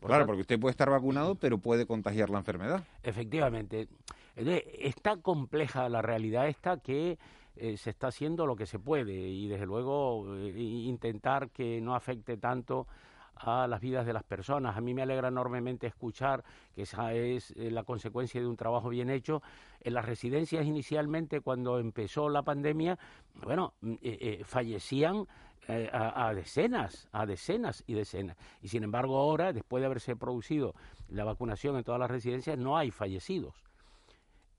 claro, 0.00 0.24
porque 0.24 0.40
usted 0.40 0.58
puede 0.58 0.70
estar 0.70 0.88
vacunado, 0.88 1.34
pero 1.34 1.58
puede 1.58 1.84
contagiar 1.84 2.30
la 2.30 2.38
enfermedad. 2.38 2.84
Efectivamente. 3.02 3.88
Está 4.36 5.16
compleja 5.16 5.88
la 5.88 6.02
realidad 6.02 6.48
esta 6.48 6.78
que 6.78 7.18
se 7.56 7.90
está 7.90 8.08
haciendo 8.08 8.46
lo 8.46 8.56
que 8.56 8.66
se 8.66 8.80
puede 8.80 9.12
y 9.12 9.46
desde 9.46 9.66
luego 9.66 10.26
intentar 10.36 11.50
que 11.50 11.80
no 11.80 11.94
afecte 11.94 12.36
tanto 12.36 12.88
a 13.36 13.66
las 13.66 13.80
vidas 13.80 14.06
de 14.06 14.12
las 14.12 14.22
personas. 14.22 14.76
A 14.76 14.80
mí 14.80 14.94
me 14.94 15.02
alegra 15.02 15.28
enormemente 15.28 15.86
escuchar 15.86 16.44
que 16.74 16.82
esa 16.82 17.12
es 17.12 17.52
eh, 17.52 17.70
la 17.70 17.84
consecuencia 17.84 18.40
de 18.40 18.46
un 18.46 18.56
trabajo 18.56 18.88
bien 18.88 19.10
hecho. 19.10 19.42
En 19.80 19.94
las 19.94 20.04
residencias 20.04 20.64
inicialmente, 20.66 21.40
cuando 21.40 21.78
empezó 21.78 22.28
la 22.28 22.42
pandemia, 22.42 22.98
bueno, 23.44 23.74
mm, 23.80 23.92
eh, 23.94 23.98
eh, 24.02 24.42
fallecían 24.44 25.26
a, 25.66 26.26
a, 26.28 26.34
decenas, 26.34 27.08
a 27.12 27.24
decenas 27.24 27.82
y 27.86 27.94
decenas. 27.94 28.36
Y 28.60 28.68
sin 28.68 28.84
embargo 28.84 29.16
ahora, 29.16 29.52
después 29.52 29.80
de 29.80 29.86
haberse 29.86 30.14
producido 30.14 30.74
la 31.08 31.24
vacunación 31.24 31.76
en 31.76 31.84
todas 31.84 31.98
las 31.98 32.10
residencias, 32.10 32.58
no 32.58 32.76
hay 32.76 32.90
fallecidos. 32.90 33.54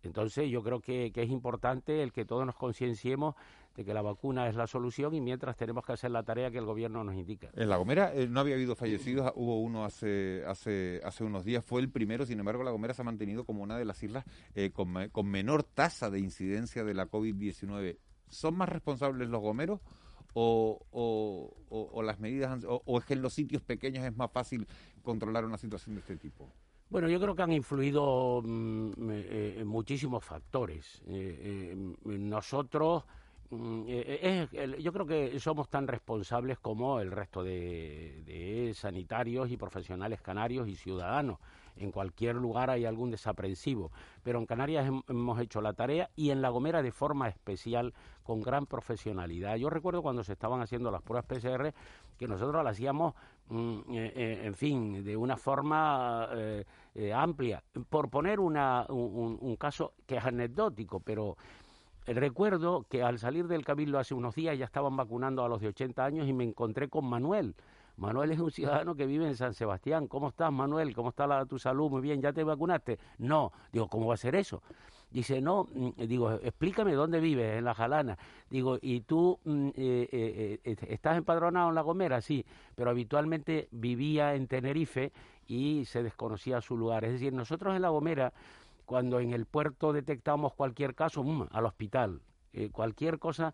Entonces 0.05 0.50
yo 0.50 0.63
creo 0.63 0.79
que, 0.79 1.12
es 1.13 1.29
importante 1.29 2.03
el 2.03 2.12
que 2.12 2.25
todos 2.25 2.45
nos 2.45 2.55
concienciemos 2.55 3.35
de 3.75 3.83
que 3.83 3.93
la 3.93 4.01
vacuna 4.01 4.47
es 4.47 4.55
la 4.55 4.67
solución 4.67 5.13
y 5.15 5.21
mientras 5.21 5.57
tenemos 5.57 5.85
que 5.85 5.93
hacer 5.93 6.12
la 6.12 6.24
tarea 6.24 6.50
que 6.50 6.59
el 6.59 6.65
gobierno 6.65 7.03
nos 7.03 7.15
indica. 7.15 7.50
En 7.55 7.69
La 7.69 7.75
Gomera 7.75 8.13
eh, 8.13 8.27
no 8.27 8.39
había 8.39 8.55
habido 8.55 8.75
fallecidos, 8.75 9.33
hubo 9.35 9.59
uno 9.59 9.83
hace, 9.83 10.43
hace, 10.47 11.01
hace 11.03 11.24
unos 11.24 11.43
días, 11.43 11.63
fue 11.65 11.81
el 11.81 11.89
primero, 11.89 12.25
sin 12.25 12.39
embargo 12.39 12.63
La 12.63 12.71
Gomera 12.71 12.93
se 12.93 13.01
ha 13.01 13.05
mantenido 13.05 13.43
como 13.43 13.63
una 13.63 13.77
de 13.77 13.85
las 13.85 14.01
islas 14.01 14.24
eh, 14.55 14.71
con, 14.71 14.93
menor 15.27 15.63
tasa 15.63 16.09
de 16.09 16.19
incidencia 16.19 16.83
de 16.83 16.93
la 16.93 17.09
COVID-19. 17.09 17.97
¿Son 18.29 18.55
más 18.55 18.69
responsables 18.69 19.27
los 19.27 19.41
gomeros? 19.41 19.81
O, 20.38 21.55
las 22.03 22.19
medidas 22.19 22.63
o, 22.67 23.00
es 23.00 23.05
que 23.05 23.13
en 23.13 23.21
los 23.21 23.33
sitios 23.33 23.62
pequeños 23.62 24.03
es 24.03 24.15
más 24.15 24.29
fácil 24.31 24.67
controlar 25.01 25.45
una 25.45 25.57
situación 25.57 25.95
de 25.95 26.01
este 26.01 26.17
tipo? 26.17 26.51
Bueno, 26.95 27.09
yo 27.09 27.19
creo 27.19 27.35
que 27.35 27.41
han 27.41 27.51
influido 27.51 28.41
mm, 28.41 28.89
eh, 29.11 29.55
eh, 29.57 29.63
muchísimos 29.65 30.23
factores. 30.23 31.03
Eh, 31.09 31.75
nosotros, 32.05 33.03
mm, 33.49 33.83
yo 34.79 34.93
creo 34.93 35.05
que 35.05 35.37
somos 35.41 35.67
tan 35.67 35.89
responsables 35.89 36.57
como 36.57 37.01
el 37.01 37.11
resto 37.11 37.43
de 37.43 38.71
sanitarios 38.73 39.51
y 39.51 39.57
profesionales 39.57 40.21
canarios 40.21 40.69
y 40.69 40.77
ciudadanos 40.77 41.39
en 41.77 41.91
cualquier 41.91 42.35
lugar 42.35 42.69
hay 42.69 42.85
algún 42.85 43.11
desaprensivo, 43.11 43.91
pero 44.23 44.39
en 44.39 44.45
Canarias 44.45 44.89
hemos 45.07 45.39
hecho 45.39 45.61
la 45.61 45.73
tarea 45.73 46.09
y 46.15 46.29
en 46.29 46.41
La 46.41 46.49
Gomera 46.49 46.81
de 46.81 46.91
forma 46.91 47.27
especial 47.27 47.93
con 48.23 48.41
gran 48.41 48.65
profesionalidad. 48.65 49.57
Yo 49.57 49.69
recuerdo 49.69 50.01
cuando 50.01 50.23
se 50.23 50.33
estaban 50.33 50.61
haciendo 50.61 50.91
las 50.91 51.01
pruebas 51.01 51.25
PCR 51.25 51.73
que 52.17 52.27
nosotros 52.27 52.63
las 52.63 52.73
hacíamos, 52.73 53.13
en 53.49 54.53
fin, 54.55 55.03
de 55.03 55.15
una 55.15 55.37
forma 55.37 56.29
eh, 56.33 57.13
amplia. 57.13 57.63
Por 57.89 58.09
poner 58.09 58.39
una, 58.39 58.85
un, 58.89 59.55
caso 59.57 59.93
que 60.05 60.17
es 60.17 60.25
anecdótico, 60.25 60.99
pero 60.99 61.37
recuerdo 62.07 62.85
que 62.89 63.03
al 63.03 63.19
salir 63.19 63.47
del 63.47 63.65
cabildo 63.65 63.99
hace 63.99 64.13
unos 64.13 64.35
días 64.35 64.57
ya 64.57 64.65
estaban 64.65 64.95
vacunando 64.95 65.43
a 65.43 65.49
los 65.49 65.61
de 65.61 65.67
80 65.67 66.05
años 66.05 66.27
y 66.27 66.33
me 66.33 66.43
encontré 66.43 66.89
con 66.89 67.05
Manuel. 67.05 67.55
Manuel 67.97 68.31
es 68.31 68.39
un 68.39 68.51
ciudadano 68.51 68.95
que 68.95 69.05
vive 69.05 69.25
en 69.25 69.35
San 69.35 69.53
Sebastián. 69.53 70.07
¿Cómo 70.07 70.29
estás, 70.29 70.51
Manuel? 70.51 70.93
¿Cómo 70.93 71.09
está 71.09 71.27
la, 71.27 71.45
tu 71.45 71.57
salud? 71.57 71.89
Muy 71.89 72.01
bien, 72.01 72.21
¿ya 72.21 72.33
te 72.33 72.43
vacunaste? 72.43 72.99
No. 73.19 73.53
Digo, 73.71 73.87
¿cómo 73.87 74.07
va 74.07 74.15
a 74.15 74.17
ser 74.17 74.35
eso? 74.35 74.61
Dice, 75.12 75.41
no, 75.41 75.67
mm, 75.74 76.01
digo, 76.07 76.31
explícame 76.31 76.93
dónde 76.93 77.19
vives, 77.19 77.57
en 77.57 77.65
La 77.65 77.74
Jalana. 77.74 78.17
Digo, 78.50 78.77
¿y 78.81 79.01
tú 79.01 79.39
mm, 79.43 79.67
eh, 79.69 80.09
eh, 80.12 80.59
eh, 80.63 80.75
estás 80.89 81.17
empadronado 81.17 81.69
en 81.69 81.75
La 81.75 81.81
Gomera? 81.81 82.21
Sí, 82.21 82.45
pero 82.75 82.89
habitualmente 82.89 83.67
vivía 83.71 84.35
en 84.35 84.47
Tenerife 84.47 85.12
y 85.47 85.85
se 85.85 86.03
desconocía 86.03 86.62
su 86.62 86.77
lugar. 86.77 87.05
Es 87.05 87.13
decir, 87.13 87.33
nosotros 87.33 87.75
en 87.75 87.81
La 87.81 87.89
Gomera, 87.89 88.33
cuando 88.85 89.19
en 89.19 89.33
el 89.33 89.45
puerto 89.45 89.93
detectamos 89.93 90.53
cualquier 90.53 90.95
caso, 90.95 91.24
mm, 91.24 91.47
al 91.51 91.65
hospital, 91.65 92.21
cualquier 92.71 93.20
cosa, 93.20 93.53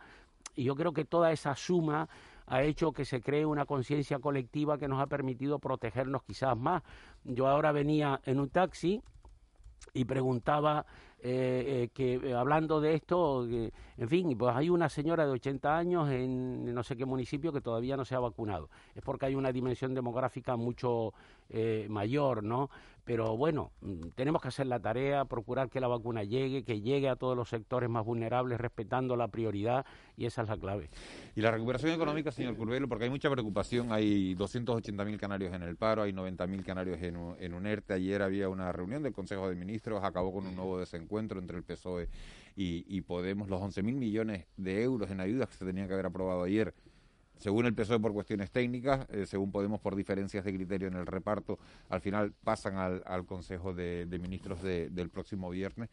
y 0.56 0.64
yo 0.64 0.76
creo 0.76 0.94
que 0.94 1.06
toda 1.06 1.32
esa 1.32 1.56
suma 1.56 2.08
ha 2.46 2.64
hecho 2.64 2.92
que 2.92 3.06
se 3.06 3.22
cree 3.22 3.46
una 3.46 3.66
conciencia 3.66 4.20
colectiva 4.20 4.78
que 4.78 4.88
nos 4.88 5.02
ha 5.02 5.08
permitido 5.08 5.60
protegernos 5.60 6.24
quizás 6.24 6.58
más. 6.58 6.84
Yo 7.24 7.48
ahora 7.48 7.72
venía 7.72 8.20
en 8.26 8.40
un 8.40 8.50
taxi 8.50 9.02
y 9.94 10.06
preguntaba 10.06 10.86
eh, 11.24 11.84
eh, 11.84 11.90
que 11.94 12.16
eh, 12.16 12.34
hablando 12.34 12.82
de 12.82 12.96
esto, 12.96 13.46
en 13.46 14.10
fin, 14.10 14.36
pues 14.36 14.56
hay 14.56 14.72
una 14.72 14.90
señora 14.90 15.24
de 15.24 15.32
80 15.32 15.78
años 15.78 16.10
en 16.10 16.74
no 16.74 16.82
sé 16.82 16.96
qué 16.96 17.06
municipio 17.06 17.54
que 17.54 17.62
todavía 17.62 17.96
no 17.96 18.06
se 18.06 18.16
ha 18.16 18.20
vacunado. 18.20 18.70
Es 18.96 19.04
porque 19.04 19.28
hay 19.28 19.36
una 19.36 19.52
dimensión 19.52 19.94
demográfica 19.94 20.56
mucho 20.56 21.14
mayor, 21.90 22.44
¿no? 22.44 22.70
Pero 23.04 23.36
bueno, 23.36 23.72
mm, 23.82 24.10
tenemos 24.16 24.42
que 24.42 24.50
hacer 24.50 24.68
la 24.68 24.80
tarea, 24.80 25.26
procurar 25.26 25.70
que 25.70 25.80
la 25.80 25.88
vacuna 25.88 26.24
llegue, 26.24 26.64
que 26.64 26.82
llegue 26.82 27.10
a 27.10 27.16
todos 27.16 27.36
los 27.36 27.50
sectores 27.50 27.90
más 27.90 28.06
vulnerables, 28.06 28.60
respetando 28.60 29.16
la 29.16 29.28
prioridad, 29.28 29.86
y 30.16 30.26
esa 30.26 30.44
es 30.44 30.50
la 30.50 30.58
clave. 30.58 30.90
Y 31.36 31.42
la 31.42 31.52
recuperación 31.52 31.94
económica, 31.94 32.32
señor 32.32 32.56
Curvelo, 32.56 32.88
porque 32.88 33.06
hay 33.06 33.10
mucha 33.10 33.30
preocupación, 33.30 33.92
hay 33.92 34.36
280.000 34.36 35.18
canarios 35.18 35.54
en 35.54 35.64
el 35.64 35.78
paro, 35.78 36.04
hay 36.04 36.14
90.000 36.14 36.64
canarios 36.64 37.02
en, 37.02 37.54
UNERTE, 37.54 37.96
ayer 37.96 38.22
había 38.22 38.50
una 38.50 38.72
reunión 38.72 39.02
del 39.02 39.14
Consejo 39.14 39.50
de 39.50 39.56
Ministros, 39.56 40.04
acabó 40.04 40.32
con 40.32 40.46
un 40.46 40.56
nuevo 40.56 40.80
desencuentro 40.80 41.40
entre 41.40 41.58
el 41.58 41.64
PSOE 41.64 42.08
y, 42.56 42.86
y 42.88 43.02
Podemos, 43.02 43.50
los 43.50 43.60
11.000 43.60 43.94
millones 43.94 44.46
de 44.58 44.84
euros 44.84 45.10
en 45.10 45.20
ayudas 45.20 45.50
que 45.50 45.56
se 45.56 45.66
tenían 45.66 45.88
que 45.88 45.94
haber 45.94 46.06
aprobado 46.06 46.44
ayer 46.44 46.74
según 47.42 47.66
el 47.66 47.74
PSOE 47.74 48.00
por 48.00 48.14
cuestiones 48.14 48.52
técnicas, 48.52 49.08
eh, 49.10 49.26
según 49.26 49.52
Podemos 49.52 49.82
por 49.82 49.96
diferencias 49.96 50.46
de 50.46 50.54
criterio 50.54 50.88
en 50.88 50.94
el 50.94 51.08
reparto, 51.08 51.58
al 51.90 52.00
final 52.00 52.34
pasan 52.44 52.78
al, 52.78 53.26
Consejo 53.26 53.74
de, 53.74 54.06
Ministros 54.22 54.62
del 54.62 55.10
próximo 55.10 55.50
viernes. 55.50 55.90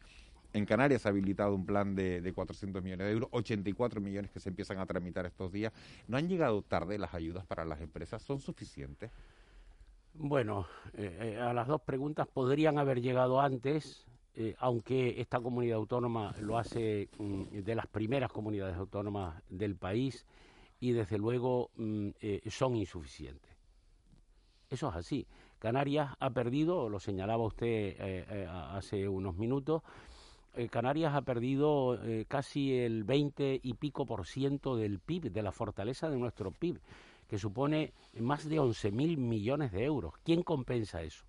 En 0.53 0.65
Canarias 0.65 1.07
ha 1.07 1.09
habilitado 1.09 1.55
un 1.55 1.65
plan 1.65 1.95
de, 1.95 2.21
de, 2.21 2.33
400 2.33 2.83
millones 2.83 3.07
de 3.07 3.13
euros, 3.13 3.29
84 3.31 3.99
millones 3.99 4.29
que 4.29 4.39
se 4.39 4.49
empiezan 4.49 4.77
a 4.77 4.85
tramitar 4.85 5.25
estos 5.25 5.51
días. 5.51 5.73
¿No 6.07 6.17
han 6.17 6.29
llegado 6.29 6.61
tarde 6.61 6.99
las 6.99 7.15
ayudas 7.15 7.45
para 7.47 7.65
las 7.65 7.81
empresas? 7.81 8.21
¿Son 8.21 8.39
suficientes? 8.39 9.09
Bueno, 10.13 10.67
eh, 10.93 11.35
eh, 11.35 11.41
a 11.41 11.53
las 11.53 11.67
dos 11.67 11.81
preguntas 11.81 12.27
podrían 12.27 12.77
haber 12.77 13.01
llegado 13.01 13.41
antes, 13.41 14.05
aunque 14.59 15.19
esta 15.19 15.41
comunidad 15.41 15.77
autónoma 15.77 16.33
lo 16.39 16.57
hace 16.57 17.09
mm, 17.17 17.63
de 17.63 17.75
las 17.75 17.87
primeras 17.87 18.31
comunidades 18.31 18.77
autónomas 18.77 19.41
del 19.49 19.75
país 19.75 20.25
y 20.79 20.91
desde 20.91 21.17
luego 21.17 21.71
mm, 21.75 22.09
eh, 22.21 22.41
son 22.49 22.75
insuficientes. 22.75 23.51
Eso 24.69 24.89
es 24.89 24.95
así. 24.95 25.27
Canarias 25.57 26.15
ha 26.19 26.29
perdido, 26.29 26.87
lo 26.89 26.99
señalaba 26.99 27.43
usted 27.43 27.67
eh, 27.67 27.95
eh, 27.99 28.47
hace 28.49 29.07
unos 29.07 29.35
minutos, 29.35 29.83
Canarias 30.71 31.13
ha 31.13 31.21
perdido 31.21 31.97
casi 32.27 32.73
el 32.73 33.05
20 33.05 33.61
y 33.63 33.73
pico 33.75 34.05
por 34.05 34.25
ciento 34.25 34.75
del 34.75 34.99
PIB, 34.99 35.31
de 35.31 35.43
la 35.43 35.53
fortaleza 35.53 36.09
de 36.09 36.17
nuestro 36.17 36.51
PIB, 36.51 36.81
que 37.29 37.37
supone 37.37 37.93
más 38.19 38.49
de 38.49 38.59
11 38.59 38.91
mil 38.91 39.17
millones 39.17 39.71
de 39.71 39.85
euros. 39.85 40.15
¿Quién 40.25 40.41
compensa 40.41 41.01
eso? 41.03 41.23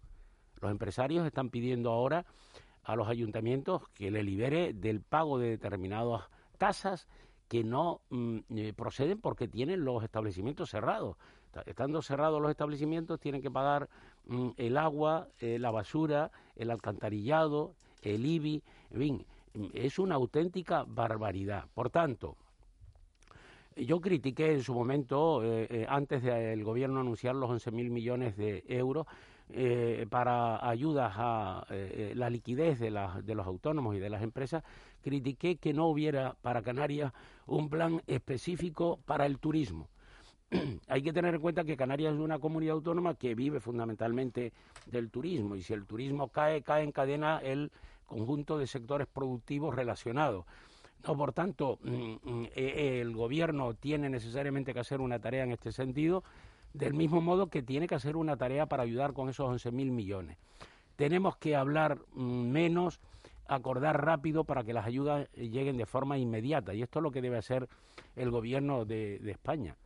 Los 0.61 0.71
empresarios 0.71 1.27
están 1.27 1.51
pidiendo 1.51 1.93
ahora 1.93 2.25
a 2.83 2.97
los 2.97 3.09
ayuntamientos 3.09 3.83
que 3.91 4.11
le 4.11 4.25
libere 4.25 4.73
del 4.73 5.01
pago 5.01 5.39
de 5.39 5.51
determinadas 5.51 6.23
tasas 6.59 7.07
que 7.51 7.65
no 7.65 8.01
mm, 8.11 8.39
eh, 8.51 8.73
proceden 8.75 9.21
porque 9.21 9.49
tienen 9.49 9.85
los 9.85 10.05
establecimientos 10.05 10.71
cerrados. 10.71 11.17
Estando 11.67 12.01
cerrados 12.01 12.41
los 12.41 12.49
establecimientos, 12.49 13.19
tienen 13.19 13.43
que 13.43 13.51
pagar 13.51 13.89
mm, 14.27 14.51
el 14.57 14.77
agua, 14.77 15.27
eh, 15.41 15.59
la 15.59 15.73
basura, 15.73 16.31
el 16.55 16.71
alcantarillado, 16.71 17.75
el 18.03 18.25
IBI, 18.25 18.63
en 18.93 18.99
fin, 19.01 19.27
mm, 19.55 19.67
es 19.75 19.99
una 19.99 20.15
auténtica 20.15 20.85
barbaridad. 20.87 21.65
Por 21.75 21.91
tanto, 21.91 22.37
yo 23.75 24.01
critiqué 24.01 24.53
en 24.53 24.63
su 24.63 24.73
momento, 24.73 25.43
eh, 25.43 25.87
antes 25.89 26.23
del 26.23 26.63
gobierno 26.63 27.01
anunciar 27.01 27.35
los 27.35 27.51
11.000 27.51 27.91
millones 27.91 28.37
de 28.37 28.63
euros, 28.69 29.07
para 30.11 30.65
ayudas 30.65 31.13
a 31.17 31.67
la 32.15 32.31
liquidez 32.31 32.79
de, 32.79 32.93
de 33.25 33.35
los 33.35 33.47
autónomos 33.49 33.97
y 33.97 33.99
de 33.99 34.09
las 34.09 34.23
empresas, 34.23 34.63
critiqué 35.03 35.57
que 35.57 35.73
no 35.73 35.89
hubiera 35.89 36.37
para 36.43 36.63
Canarias 36.63 37.13
un 37.51 37.69
plan 37.69 38.01
específico 38.07 39.01
para 39.05 39.27
el 39.27 39.39
turismo. 39.39 39.89
Hay 40.89 41.03
que 41.03 41.13
tener 41.13 41.35
en 41.35 41.41
cuenta 41.41 41.65
que 41.65 41.77
Canarias 41.77 42.15
es 42.15 42.21
una 42.21 42.39
comunidad 42.39 42.75
autónoma 42.75 43.15
que 43.15 43.35
vive 43.35 43.61
fundamentalmente 43.61 44.53
del 44.87 45.11
turismo 45.11 45.57
y 45.57 45.63
si 45.63 45.73
el 45.73 45.85
turismo 45.85 46.29
cae, 46.29 46.63
cae 46.63 46.85
en 46.85 46.93
cadena 46.93 47.39
el 47.39 47.73
conjunto 48.07 48.57
de 48.57 48.67
sectores 48.67 49.09
productivos 49.09 49.75
relacionados. 49.75 50.45
No, 51.07 51.17
por 51.17 51.33
tanto, 51.33 51.79
mm, 51.83 51.91
mm, 52.23 52.45
eh, 52.55 53.01
el 53.01 53.15
gobierno 53.15 53.75
tiene 53.75 54.09
necesariamente 54.11 54.73
que 54.73 54.81
hacer 54.81 55.01
una 55.01 55.19
tarea 55.19 55.45
en 55.45 55.53
este 55.53 55.73
sentido, 55.73 56.23
del 56.73 56.95
mismo 56.95 57.21
modo 57.21 57.49
que 57.49 57.63
tiene 57.63 57.89
que 57.89 57.97
hacer 57.97 58.17
una 58.17 58.37
tarea 58.37 58.67
para 58.67 58.85
ayudar 58.85 59.13
con 59.13 59.29
esos 59.29 59.49
11.000 59.49 59.91
millones. 59.91 60.37
Tenemos 60.95 61.37
que 61.37 61.57
hablar 61.57 61.99
mm, 62.13 62.51
menos, 62.51 63.01
acordar 63.55 64.05
rápido 64.05 64.45
para 64.45 64.65
que 64.65 64.73
las 64.73 64.87
ayudas 64.87 65.29
lleguen 65.35 65.77
de 65.77 65.87
forma 65.87 66.19
inmediata, 66.19 66.75
y 66.75 66.83
esto 66.83 66.99
es 66.99 67.03
lo 67.03 67.11
que 67.11 67.23
debe 67.23 67.39
hacer 67.39 67.69
el 68.17 68.31
gobierno 68.31 68.85
de 68.85 69.21
España. 69.31 69.77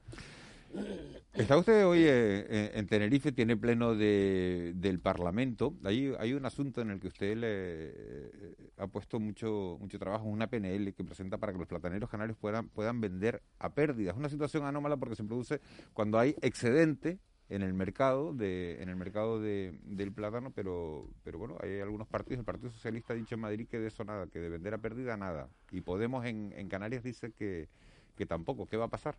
Está 1.32 1.56
usted 1.56 1.84
hoy 1.84 2.00
eh, 2.00 2.46
eh, 2.48 2.70
en 2.74 2.86
Tenerife, 2.86 3.32
tiene 3.32 3.56
pleno 3.56 3.94
de, 3.94 4.72
del 4.76 5.00
Parlamento. 5.00 5.74
Hay, 5.84 6.12
hay 6.18 6.32
un 6.32 6.46
asunto 6.46 6.80
en 6.80 6.90
el 6.90 7.00
que 7.00 7.08
usted 7.08 7.36
le 7.36 7.48
eh, 7.48 8.56
ha 8.78 8.86
puesto 8.86 9.18
mucho 9.18 9.76
mucho 9.80 9.98
trabajo, 9.98 10.26
una 10.26 10.46
PNL 10.48 10.94
que 10.94 11.04
presenta 11.04 11.38
para 11.38 11.52
que 11.52 11.58
los 11.58 11.66
plataneros 11.66 12.08
canarios 12.08 12.36
puedan, 12.38 12.68
puedan 12.68 13.00
vender 13.00 13.42
a 13.58 13.74
pérdidas. 13.74 14.14
Es 14.14 14.18
una 14.18 14.28
situación 14.28 14.64
anómala 14.64 14.96
porque 14.96 15.16
se 15.16 15.24
produce 15.24 15.60
cuando 15.92 16.18
hay 16.18 16.36
excedente 16.40 17.18
en 17.48 17.62
el 17.62 17.74
mercado 17.74 18.32
de 18.32 18.82
en 18.82 18.88
el 18.88 18.96
mercado 18.96 19.40
de, 19.40 19.78
del 19.84 20.12
plátano, 20.12 20.50
pero 20.54 21.08
pero 21.22 21.38
bueno, 21.38 21.56
hay 21.60 21.80
algunos 21.80 22.08
partidos, 22.08 22.38
el 22.40 22.44
Partido 22.44 22.70
Socialista 22.70 23.12
ha 23.12 23.16
dicho 23.16 23.34
en 23.34 23.42
Madrid 23.42 23.68
que 23.68 23.78
de 23.78 23.88
eso 23.88 24.04
nada, 24.04 24.26
que 24.26 24.40
de 24.40 24.48
vender 24.48 24.74
a 24.74 24.78
pérdida 24.78 25.16
nada. 25.16 25.48
Y 25.70 25.80
Podemos 25.82 26.24
en, 26.24 26.52
en 26.56 26.68
Canarias 26.68 27.02
dice 27.02 27.32
que, 27.32 27.68
que 28.16 28.26
tampoco. 28.26 28.66
¿Qué 28.66 28.76
va 28.76 28.86
a 28.86 28.88
pasar? 28.88 29.16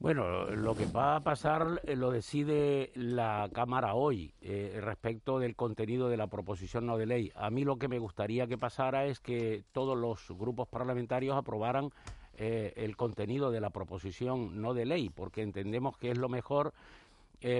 Bueno, 0.00 0.46
lo 0.46 0.76
que 0.76 0.86
va 0.86 1.16
a 1.16 1.20
pasar 1.24 1.80
eh, 1.82 1.96
lo 1.96 2.12
decide 2.12 2.92
la 2.94 3.50
Cámara 3.52 3.94
hoy 3.94 4.32
eh, 4.40 4.78
respecto 4.80 5.40
del 5.40 5.56
contenido 5.56 6.08
de 6.08 6.16
la 6.16 6.28
proposición 6.28 6.86
no 6.86 6.96
de 6.98 7.06
ley. 7.06 7.32
A 7.34 7.50
mí 7.50 7.64
lo 7.64 7.78
que 7.78 7.88
me 7.88 7.98
gustaría 7.98 8.46
que 8.46 8.56
pasara 8.56 9.06
es 9.06 9.18
que 9.18 9.64
todos 9.72 9.98
los 9.98 10.30
grupos 10.38 10.68
parlamentarios 10.68 11.36
aprobaran 11.36 11.90
eh, 12.38 12.72
el 12.76 12.96
contenido 12.96 13.50
de 13.50 13.60
la 13.60 13.70
proposición 13.70 14.62
no 14.62 14.72
de 14.74 14.86
ley, 14.86 15.10
porque 15.10 15.42
entendemos 15.42 15.96
que 15.98 16.10
es 16.10 16.18
lo 16.18 16.28
mejor 16.28 16.72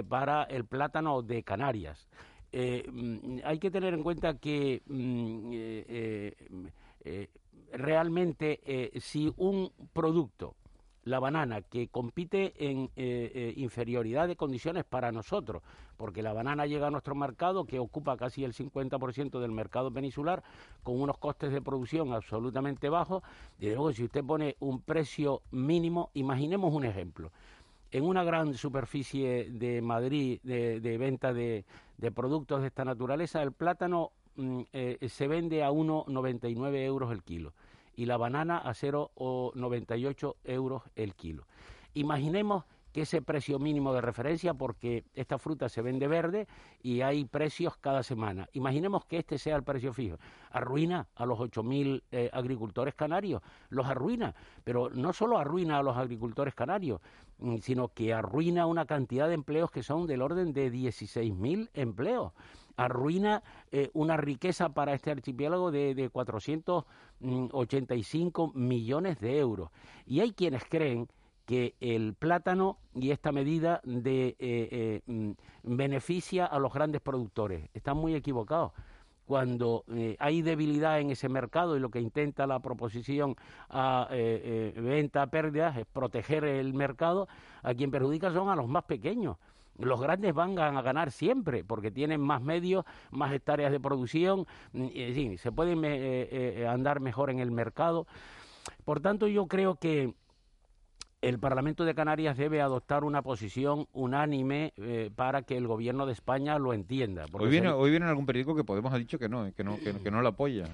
para 0.09 0.43
el 0.43 0.65
plátano 0.65 1.21
de 1.21 1.43
Canarias. 1.43 2.09
Mm, 2.51 3.39
hay 3.45 3.59
que 3.59 3.71
tener 3.71 3.93
en 3.93 4.03
cuenta 4.03 4.37
que 4.37 4.81
mm, 4.87 6.67
realmente 7.71 8.59
si 8.99 9.31
un 9.37 9.71
producto 9.93 10.55
la 11.09 11.19
banana, 11.19 11.61
que 11.61 11.87
compite 11.87 12.53
en 12.57 12.89
eh, 12.95 13.31
eh, 13.33 13.53
inferioridad 13.57 14.27
de 14.27 14.35
condiciones 14.35 14.85
para 14.85 15.11
nosotros, 15.11 15.61
porque 15.97 16.21
la 16.21 16.33
banana 16.33 16.65
llega 16.65 16.87
a 16.87 16.91
nuestro 16.91 17.15
mercado, 17.15 17.65
que 17.65 17.79
ocupa 17.79 18.15
casi 18.15 18.43
el 18.43 18.53
50% 18.53 19.39
del 19.39 19.51
mercado 19.51 19.91
peninsular, 19.91 20.43
con 20.83 21.01
unos 21.01 21.17
costes 21.17 21.51
de 21.51 21.61
producción 21.61 22.13
absolutamente 22.13 22.89
bajos. 22.89 23.23
Y 23.59 23.67
luego, 23.67 23.91
si 23.91 24.05
usted 24.05 24.23
pone 24.23 24.55
un 24.59 24.81
precio 24.81 25.41
mínimo, 25.51 26.11
imaginemos 26.13 26.73
un 26.73 26.85
ejemplo. 26.85 27.31
En 27.91 28.03
una 28.05 28.23
gran 28.23 28.53
superficie 28.53 29.49
de 29.49 29.81
Madrid 29.81 30.39
de, 30.43 30.97
venta 30.97 31.33
de, 31.33 31.65
productos 32.13 32.61
de 32.61 32.67
esta 32.67 32.85
naturaleza, 32.85 33.41
el 33.41 33.51
plátano 33.51 34.11
mm, 34.35 34.61
eh, 34.71 35.09
se 35.09 35.27
vende 35.27 35.63
a 35.63 35.71
1,99 35.71 36.75
euros 36.83 37.11
el 37.11 37.23
kilo 37.23 37.51
y 37.99 38.05
la 38.05 38.15
banana 38.15 38.59
a 38.59 38.71
0,98 38.71 40.35
euros 40.45 40.83
el 40.95 41.15
kilo. 41.15 41.45
Imaginemos 41.93 42.63
que 42.93 43.01
ese 43.01 43.21
precio 43.21 43.59
mínimo 43.59 43.93
de 43.93 43.99
referencia, 43.99 44.53
porque 44.53 45.03
esta 45.13 45.37
fruta 45.37 45.67
se 45.67 45.81
vende 45.81 46.07
verde 46.07 46.47
y 46.81 47.01
hay 47.01 47.25
precios 47.25 47.75
cada 47.75 48.01
semana. 48.01 48.47
Imaginemos 48.53 49.03
que 49.03 49.17
este 49.17 49.37
sea 49.37 49.57
el 49.57 49.63
precio 49.63 49.91
fijo. 49.91 50.15
Arruina 50.49 51.09
a 51.13 51.25
los 51.25 51.39
8.000 51.39 52.03
eh, 52.11 52.29
agricultores 52.31 52.95
canarios, 52.95 53.41
los 53.67 53.85
arruina, 53.85 54.33
pero 54.63 54.89
no 54.89 55.11
solo 55.11 55.37
arruina 55.37 55.77
a 55.77 55.83
los 55.83 55.97
agricultores 55.97 56.55
canarios, 56.55 57.01
mm, 57.39 57.57
sino 57.57 57.89
que 57.89 58.13
arruina 58.13 58.65
una 58.65 58.85
cantidad 58.85 59.27
de 59.27 59.33
empleos 59.33 59.71
que 59.71 59.83
son 59.83 60.07
del 60.07 60.21
orden 60.21 60.53
de 60.53 60.71
16.000 60.71 61.69
empleos 61.73 62.31
arruina 62.79 63.43
eh, 63.71 63.91
una 63.93 64.17
riqueza 64.17 64.69
para 64.69 64.93
este 64.93 65.11
archipiélago 65.11 65.69
de, 65.71 65.93
de 65.95 66.09
485 66.09 68.51
millones 68.55 69.19
de 69.19 69.37
euros. 69.37 69.69
Y 70.05 70.21
hay 70.21 70.31
quienes 70.31 70.63
creen 70.63 71.09
que 71.45 71.75
el 71.81 72.13
plátano 72.13 72.77
y 72.95 73.11
esta 73.11 73.33
medida 73.33 73.81
de, 73.83 74.29
eh, 74.29 74.35
eh, 74.39 75.01
mm, 75.05 75.31
beneficia 75.63 76.45
a 76.45 76.57
los 76.59 76.71
grandes 76.73 77.01
productores. 77.01 77.69
Están 77.73 77.97
muy 77.97 78.15
equivocados. 78.15 78.71
Cuando 79.25 79.83
hay 80.17 80.41
debilidad 80.41 80.99
en 80.99 81.11
ese 81.11 81.29
mercado 81.29 81.77
y 81.77 81.79
lo 81.79 81.91
que 81.91 82.01
intenta 82.01 82.47
la 82.47 82.61
proposición 82.61 83.35
a 83.69 84.07
venta 84.09 85.21
a 85.21 85.27
pérdidas 85.27 85.77
es 85.77 85.85
proteger 85.85 86.45
el 86.45 86.73
mercado, 86.73 87.27
a 87.61 87.75
quien 87.75 87.91
perjudica 87.91 88.33
son 88.33 88.49
a 88.49 88.55
los 88.55 88.67
más 88.67 88.85
pequeños 88.85 89.37
los 89.79 90.01
grandes 90.01 90.33
van 90.33 90.57
a 90.59 90.81
ganar 90.81 91.11
siempre 91.11 91.63
porque 91.63 91.91
tienen 91.91 92.21
más 92.21 92.41
medios, 92.41 92.85
más 93.11 93.33
hectáreas 93.33 93.71
de 93.71 93.79
producción, 93.79 94.45
y, 94.73 95.37
se 95.37 95.51
pueden 95.51 95.83
eh, 95.85 96.27
eh, 96.31 96.67
andar 96.67 96.99
mejor 96.99 97.29
en 97.29 97.39
el 97.39 97.51
mercado. 97.51 98.07
Por 98.85 98.99
tanto, 98.99 99.27
yo 99.27 99.47
creo 99.47 99.75
que 99.75 100.13
el 101.21 101.37
Parlamento 101.39 101.83
de 101.83 101.95
Canarias 101.95 102.37
debe 102.37 102.61
adoptar 102.61 103.03
una 103.03 103.21
posición 103.21 103.87
unánime 103.91 104.73
eh, 104.77 105.09
para 105.13 105.41
que 105.41 105.57
el 105.57 105.67
gobierno 105.67 106.05
de 106.05 106.13
España 106.13 106.57
lo 106.59 106.73
entienda. 106.73 107.25
Hoy 107.33 107.49
viene, 107.49 107.69
hoy 107.69 107.89
viene 107.89 108.05
en 108.05 108.09
algún 108.09 108.25
periódico 108.25 108.55
que 108.55 108.63
Podemos 108.63 108.93
ha 108.93 108.97
dicho 108.97 109.19
que 109.19 109.27
no, 109.27 109.53
que 109.53 109.63
no, 109.63 109.77
que, 109.79 110.11
no 110.11 110.21
lo 110.21 110.29
apoya. 110.29 110.65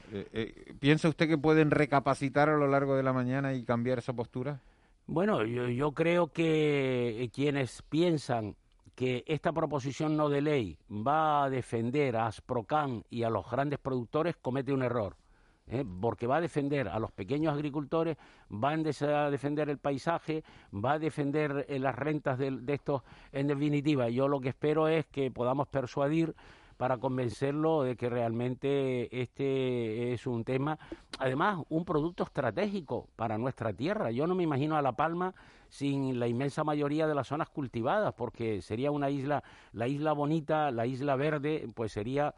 ¿Piensa 0.79 1.09
usted 1.09 1.27
que 1.27 1.37
pueden 1.37 1.71
recapacitar 1.71 2.49
a 2.49 2.57
lo 2.57 2.67
largo 2.67 2.95
de 2.95 3.03
la 3.03 3.13
mañana 3.13 3.53
y 3.53 3.63
cambiar 3.63 3.99
esa 3.99 4.13
postura? 4.13 4.59
Bueno, 5.07 5.43
yo, 5.45 5.67
yo 5.67 5.93
creo 5.93 6.27
que 6.27 7.29
quienes 7.33 7.81
piensan 7.83 8.55
que 8.95 9.23
esta 9.27 9.51
proposición 9.51 10.15
no 10.15 10.29
de 10.29 10.41
ley 10.41 10.77
va 10.89 11.43
a 11.43 11.49
defender 11.49 12.15
a 12.15 12.27
Asprocan 12.27 13.03
y 13.09 13.23
a 13.23 13.29
los 13.29 13.49
grandes 13.49 13.79
productores 13.79 14.35
comete 14.37 14.73
un 14.73 14.83
error. 14.83 15.15
¿eh? 15.67 15.83
porque 16.01 16.27
va 16.27 16.37
a 16.37 16.41
defender 16.41 16.87
a 16.87 16.99
los 16.99 17.11
pequeños 17.11 17.53
agricultores, 17.53 18.17
va 18.51 18.71
a 18.71 19.29
defender 19.31 19.69
el 19.69 19.77
paisaje, 19.79 20.43
va 20.73 20.93
a 20.93 20.99
defender 20.99 21.65
eh, 21.67 21.79
las 21.79 21.95
rentas 21.95 22.37
de, 22.37 22.51
de 22.51 22.73
estos. 22.73 23.01
En 23.31 23.47
definitiva, 23.47 24.09
yo 24.09 24.27
lo 24.27 24.39
que 24.39 24.49
espero 24.49 24.87
es 24.87 25.05
que 25.07 25.31
podamos 25.31 25.67
persuadir 25.67 26.35
para 26.77 26.97
convencerlo 26.97 27.83
de 27.83 27.95
que 27.95 28.09
realmente 28.09 29.21
este 29.21 30.13
es 30.13 30.27
un 30.27 30.43
tema, 30.43 30.77
además, 31.19 31.63
un 31.69 31.85
producto 31.85 32.23
estratégico 32.23 33.07
para 33.15 33.37
nuestra 33.37 33.73
tierra. 33.73 34.11
Yo 34.11 34.27
no 34.27 34.35
me 34.35 34.43
imagino 34.43 34.75
a 34.75 34.81
La 34.81 34.93
Palma 34.93 35.33
sin 35.69 36.19
la 36.19 36.27
inmensa 36.27 36.63
mayoría 36.63 37.07
de 37.07 37.15
las 37.15 37.27
zonas 37.27 37.49
cultivadas, 37.49 38.13
porque 38.13 38.61
sería 38.61 38.91
una 38.91 39.09
isla, 39.09 39.43
la 39.73 39.87
isla 39.87 40.13
bonita, 40.13 40.71
la 40.71 40.85
isla 40.85 41.15
verde, 41.15 41.67
pues 41.73 41.91
sería 41.91 42.33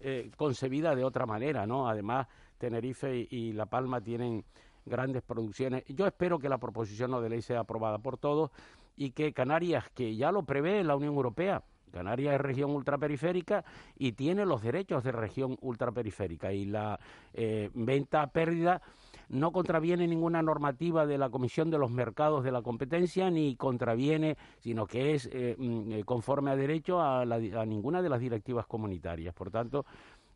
eh, 0.00 0.30
concebida 0.36 0.94
de 0.94 1.04
otra 1.04 1.26
manera, 1.26 1.66
¿no? 1.66 1.88
Además, 1.88 2.26
Tenerife 2.58 3.28
y, 3.30 3.52
La 3.52 3.66
Palma 3.66 4.00
tienen 4.00 4.44
grandes 4.84 5.22
producciones. 5.22 5.84
Yo 5.86 6.06
espero 6.06 6.38
que 6.38 6.48
la 6.48 6.58
proposición 6.58 7.10
no 7.10 7.20
de 7.20 7.28
ley 7.28 7.42
sea 7.42 7.60
aprobada 7.60 7.98
por 7.98 8.18
todos 8.18 8.50
y 8.96 9.12
que 9.12 9.32
Canarias, 9.32 9.88
que 9.90 10.16
ya 10.16 10.32
lo 10.32 10.42
prevé 10.44 10.82
la 10.84 10.96
Unión 10.96 11.14
Europea, 11.14 11.62
Canarias 11.92 12.34
es 12.34 12.40
región 12.40 12.70
ultraperiférica 12.70 13.64
y 13.96 14.12
tiene 14.12 14.44
los 14.44 14.62
derechos 14.62 15.04
de 15.04 15.12
región 15.12 15.56
ultraperiférica 15.60 16.52
y 16.52 16.64
la 16.64 16.98
eh, 17.34 17.70
venta 17.74 18.22
a 18.22 18.26
pérdida 18.28 18.82
no 19.28 19.52
contraviene 19.52 20.06
ninguna 20.06 20.42
normativa 20.42 21.06
de 21.06 21.16
la 21.16 21.30
Comisión 21.30 21.70
de 21.70 21.78
los 21.78 21.90
Mercados 21.90 22.44
de 22.44 22.52
la 22.52 22.62
Competencia 22.62 23.30
ni 23.30 23.56
contraviene, 23.56 24.36
sino 24.58 24.86
que 24.86 25.14
es 25.14 25.28
eh, 25.32 25.54
mm, 25.56 25.92
eh, 25.92 26.04
conforme 26.04 26.50
a 26.50 26.56
derecho 26.56 27.00
a, 27.00 27.24
ninguna 27.64 28.02
de 28.02 28.08
las 28.08 28.20
directivas 28.20 28.66
comunitarias. 28.66 29.34
Por 29.34 29.50
tanto, 29.50 29.86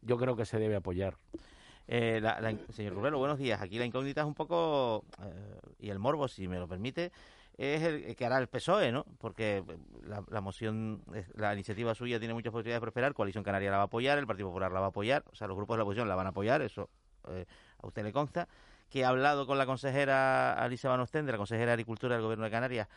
yo 0.03 0.17
creo 0.17 0.37
que 0.37 0.47
se 0.47 0.59
debe 0.59 0.77
apoyar. 0.77 1.17
señor 1.87 2.95
Rubelo, 2.95 3.19
buenos 3.19 3.39
días. 3.39 3.61
Aquí 3.61 3.79
la 3.79 3.85
incógnita 3.85 4.23
es 4.23 4.27
un 4.27 4.35
poco, 4.35 5.05
y 5.79 5.91
el 5.91 5.99
morbo, 5.99 6.29
si 6.29 6.49
me 6.49 6.59
lo 6.59 6.67
permite, 6.67 7.13
es 7.59 7.83
el 7.83 8.17
que 8.17 8.27
hará 8.27 8.39
el 8.39 8.49
PSOE, 8.49 8.93
¿no? 8.93 9.05
Porque 9.19 9.65
la, 10.03 10.41
moción, 10.41 11.03
la 11.35 11.55
iniciativa 11.55 11.95
suya 11.95 12.19
tiene 12.19 12.35
muchas 12.35 12.53
posibilidades 12.53 12.81
de 12.81 12.85
prosperar, 12.85 13.15
Coalición 13.15 13.45
Canaria 13.45 13.71
la 13.71 13.79
va 13.79 13.85
a 13.85 13.87
apoyar, 13.87 14.19
el 14.19 14.27
Partido 14.27 14.49
Popular 14.49 14.73
la 14.73 14.81
va 14.81 14.87
a 14.87 14.89
apoyar, 14.91 15.25
o 15.33 15.35
sea, 15.35 15.47
los 15.47 15.57
grupos 15.57 15.75
de 15.75 15.79
la 15.79 15.85
oposición 15.85 16.09
la 16.09 16.15
van 16.15 16.27
a 16.27 16.31
apoyar, 16.31 16.61
eso 16.61 16.91
eh, 17.29 17.47
a 17.83 17.87
usted 17.87 18.05
le 18.05 18.13
consta, 18.13 18.47
que 18.91 19.05
ha 19.05 19.09
hablado 19.09 19.47
con 19.47 19.57
la 19.57 19.65
consejera 19.65 20.53
Alicia 20.53 20.91
Van 20.91 21.01
Ostende, 21.01 21.33
la 21.33 21.39
consejera 21.39 21.69
de 21.69 21.73
Agricultura 21.73 22.15
del 22.15 22.23
Gobierno 22.23 22.45
de 22.45 22.51
Canarias, 22.51 22.89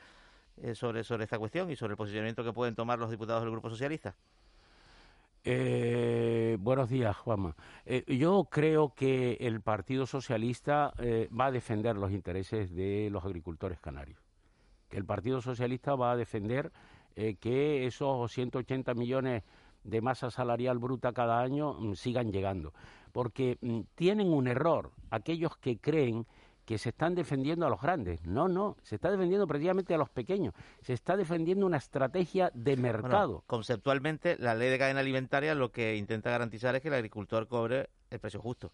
eh, 0.58 0.76
sobre, 0.76 1.06
sobre 1.06 1.24
esta 1.24 1.40
cuestión 1.40 1.72
y 1.72 1.78
sobre 1.78 1.92
el 1.92 1.98
posicionamiento 1.98 2.44
que 2.44 2.52
pueden 2.52 2.76
tomar 2.76 3.00
los 3.00 3.10
diputados 3.10 3.44
del 3.44 3.52
Grupo 3.52 3.70
Socialista. 3.70 4.16
Eh, 5.46 6.58
buenos 6.60 6.90
días, 6.90 7.16
Juanma. 7.16 7.56
yo 8.08 8.50
creo 8.52 8.94
que 8.94 9.38
el 9.40 9.62
Partido 9.62 10.06
Socialista 10.06 10.94
va 11.32 11.46
a 11.46 11.52
defender 11.52 11.96
los 11.96 12.12
intereses 12.12 12.76
de 12.76 13.08
los 13.10 13.24
agricultores 13.24 13.80
canarios 13.80 14.29
que 14.90 14.98
el 14.98 15.06
Partido 15.06 15.42
Socialista 15.42 15.96
va 15.96 16.12
a 16.12 16.18
defender 16.18 16.72
eh, 17.16 17.36
que 17.36 17.86
esos 17.86 18.32
180 18.32 18.94
millones 18.94 19.44
de 19.84 20.02
masa 20.02 20.30
salarial 20.30 20.78
bruta 20.78 21.14
cada 21.14 21.40
año 21.40 21.74
mm, 21.74 21.96
sigan 21.96 22.32
llegando. 22.32 22.74
porque 23.12 23.58
mm, 23.62 23.82
tienen 23.96 24.32
un 24.32 24.48
error 24.48 24.92
aquellos 25.10 25.58
que 25.58 25.78
creen 25.80 26.26
que 26.70 26.78
se 26.78 26.90
están 26.90 27.16
defendiendo 27.16 27.66
a 27.66 27.70
los 27.70 27.82
grandes. 27.82 28.24
No, 28.24 28.48
no, 28.48 28.78
se 28.84 28.94
está 28.94 29.10
defendiendo 29.10 29.48
precisamente 29.48 29.96
a 29.96 29.98
los 29.98 30.12
pequeños. 30.12 30.54
Se 30.82 30.94
está 30.94 31.18
defendiendo 31.18 31.66
una 31.66 31.78
estrategia 31.78 32.52
de 32.54 32.78
mercado. 32.78 33.44
conceptualmente, 33.48 34.38
la 34.38 34.54
ley 34.54 34.70
de 34.70 34.78
cadena 34.78 35.00
alimentaria 35.00 35.56
lo 35.56 35.72
que 35.72 35.96
intenta 35.96 36.30
garantizar 36.30 36.76
es 36.76 36.84
que 36.84 36.90
el 36.90 36.94
agricultor 36.94 37.48
cobre 37.48 37.90
el 38.10 38.20
precio 38.20 38.42
justo. 38.42 38.72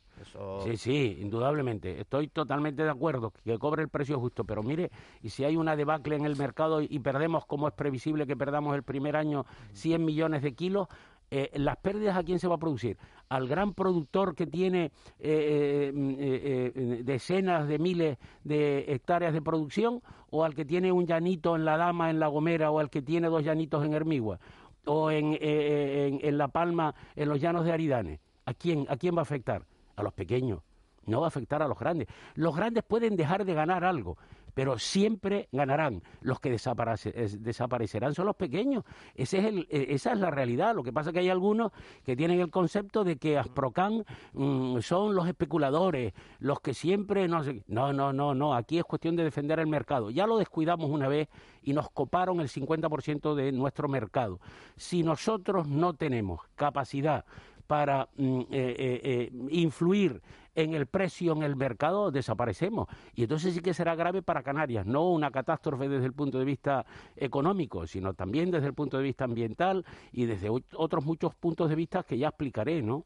Sí, 0.63 0.77
sí, 0.77 1.17
indudablemente. 1.19 1.99
Estoy 1.99 2.27
totalmente 2.27 2.83
de 2.83 2.89
acuerdo 2.89 3.31
que 3.43 3.57
cobre 3.57 3.83
el 3.83 3.89
precio 3.89 4.19
justo. 4.19 4.43
Pero 4.43 4.63
mire, 4.63 4.91
y 5.21 5.29
si 5.29 5.43
hay 5.43 5.57
una 5.57 5.75
debacle 5.75 6.15
en 6.15 6.25
el 6.25 6.35
mercado 6.35 6.81
y 6.81 6.99
perdemos, 6.99 7.45
como 7.45 7.67
es 7.67 7.73
previsible 7.73 8.25
que 8.27 8.35
perdamos 8.35 8.75
el 8.75 8.83
primer 8.83 9.15
año, 9.15 9.45
100 9.73 10.03
millones 10.03 10.41
de 10.41 10.53
kilos, 10.53 10.87
eh, 11.31 11.49
las 11.55 11.77
pérdidas 11.77 12.15
a 12.15 12.23
quién 12.23 12.39
se 12.39 12.47
va 12.47 12.55
a 12.55 12.59
producir 12.59 12.97
al 13.29 13.47
gran 13.47 13.73
productor 13.73 14.35
que 14.35 14.45
tiene 14.45 14.85
eh, 15.19 15.91
eh, 15.93 16.71
eh, 16.75 17.01
decenas 17.03 17.67
de 17.67 17.79
miles 17.79 18.17
de 18.43 18.85
hectáreas 18.87 19.33
de 19.33 19.41
producción 19.41 20.01
o 20.29 20.43
al 20.43 20.53
que 20.53 20.65
tiene 20.65 20.91
un 20.91 21.05
llanito 21.05 21.55
en 21.55 21.65
La 21.65 21.77
Dama, 21.77 22.09
en 22.09 22.19
La 22.19 22.27
Gomera 22.27 22.71
o 22.71 22.79
al 22.79 22.89
que 22.89 23.01
tiene 23.01 23.27
dos 23.27 23.43
llanitos 23.43 23.83
en 23.85 23.93
Hermigua 23.93 24.39
o 24.87 25.09
en, 25.09 25.35
en, 25.41 26.37
La 26.37 26.47
Palma, 26.47 26.93
en 27.15 27.27
los 27.27 27.41
llanos 27.41 27.65
de 27.65 27.71
Aridane. 27.71 28.19
¿A 28.45 28.53
quién, 28.53 28.85
¿A 28.89 28.97
quién 28.97 29.15
va 29.15 29.19
a 29.19 29.23
afectar? 29.23 29.65
A 29.95 30.03
los 30.03 30.13
pequeños. 30.13 30.61
No 31.05 31.21
va 31.21 31.27
a 31.27 31.29
afectar 31.29 31.61
a 31.61 31.67
los 31.67 31.77
grandes. 31.77 32.07
Los 32.33 32.55
grandes 32.55 32.83
pueden 32.83 33.15
dejar 33.15 33.45
de 33.45 33.53
ganar 33.53 33.83
algo, 33.83 34.17
pero 34.55 34.79
siempre 34.79 35.49
ganarán. 35.51 36.01
Los 36.21 36.39
que 36.39 36.49
desaparecerán 36.49 38.15
son 38.15 38.25
los 38.25 38.35
pequeños. 38.35 38.83
E, 39.13 39.23
esa 39.23 40.11
es 40.13 40.19
la 40.19 40.31
realidad. 40.31 40.73
Lo 40.73 40.83
que 40.83 40.91
pasa 40.91 41.09
es 41.09 41.13
que 41.13 41.19
hay 41.19 41.29
algunos 41.29 41.71
que 42.03 42.15
tienen 42.15 42.39
el 42.39 42.49
concepto 42.49 43.03
de 43.03 43.17
que 43.17 43.37
Asprocan 43.37 44.03
mm, 44.33 44.79
son 44.79 45.13
los 45.13 45.27
especuladores, 45.27 46.13
los 46.39 46.59
que 46.59 46.73
siempre 46.73 47.27
no. 47.27 47.43
No, 47.67 47.93
no, 47.93 48.11
no, 48.11 48.33
no. 48.33 48.55
Aquí 48.55 48.79
es 48.79 48.83
cuestión 48.83 49.15
de 49.15 49.23
defender 49.23 49.59
el 49.59 49.67
mercado. 49.67 50.09
Ya 50.09 50.25
lo 50.25 50.37
descuidamos 50.37 50.89
una 50.89 51.07
vez 51.07 51.29
y 51.61 51.73
nos 51.73 51.91
coparon 51.91 52.39
el 52.39 52.47
50% 52.47 53.35
de 53.35 53.51
nuestro 53.51 53.87
mercado. 53.87 54.39
Si 54.75 55.03
nosotros 55.03 55.67
no 55.67 55.93
tenemos 55.93 56.41
capacidad 56.55 57.25
para 57.65 58.09
mm, 58.17 58.39
eh, 58.39 58.45
eh, 58.51 59.01
eh, 59.03 59.31
influir 59.49 60.21
en 60.53 60.73
el 60.73 60.85
precio 60.85 61.33
en 61.33 61.43
el 61.43 61.55
mercado, 61.55 62.11
desaparecemos. 62.11 62.87
Y 63.13 63.23
entonces 63.23 63.53
sí 63.53 63.59
que 63.59 63.73
será 63.73 63.93
grave 63.95 64.21
para 64.21 64.41
Canarias, 64.41 64.85
no 64.85 65.09
una 65.09 65.29
catástrofe 65.29 65.89
desde 65.89 66.05
el 66.05 66.13
punto 66.13 66.39
de 66.39 66.45
vista 66.45 66.85
económico, 67.17 67.85
sino 67.87 68.13
también 68.13 68.51
desde 68.51 68.67
el 68.67 68.73
punto 68.73 68.97
de 68.97 69.03
vista 69.03 69.25
ambiental 69.25 69.85
y 70.13 70.25
desde 70.25 70.49
otros 70.49 71.03
muchos 71.03 71.35
puntos 71.35 71.69
de 71.69 71.75
vista 71.75 72.03
que 72.03 72.17
ya 72.17 72.29
explicaré, 72.29 72.81
¿no? 72.81 73.03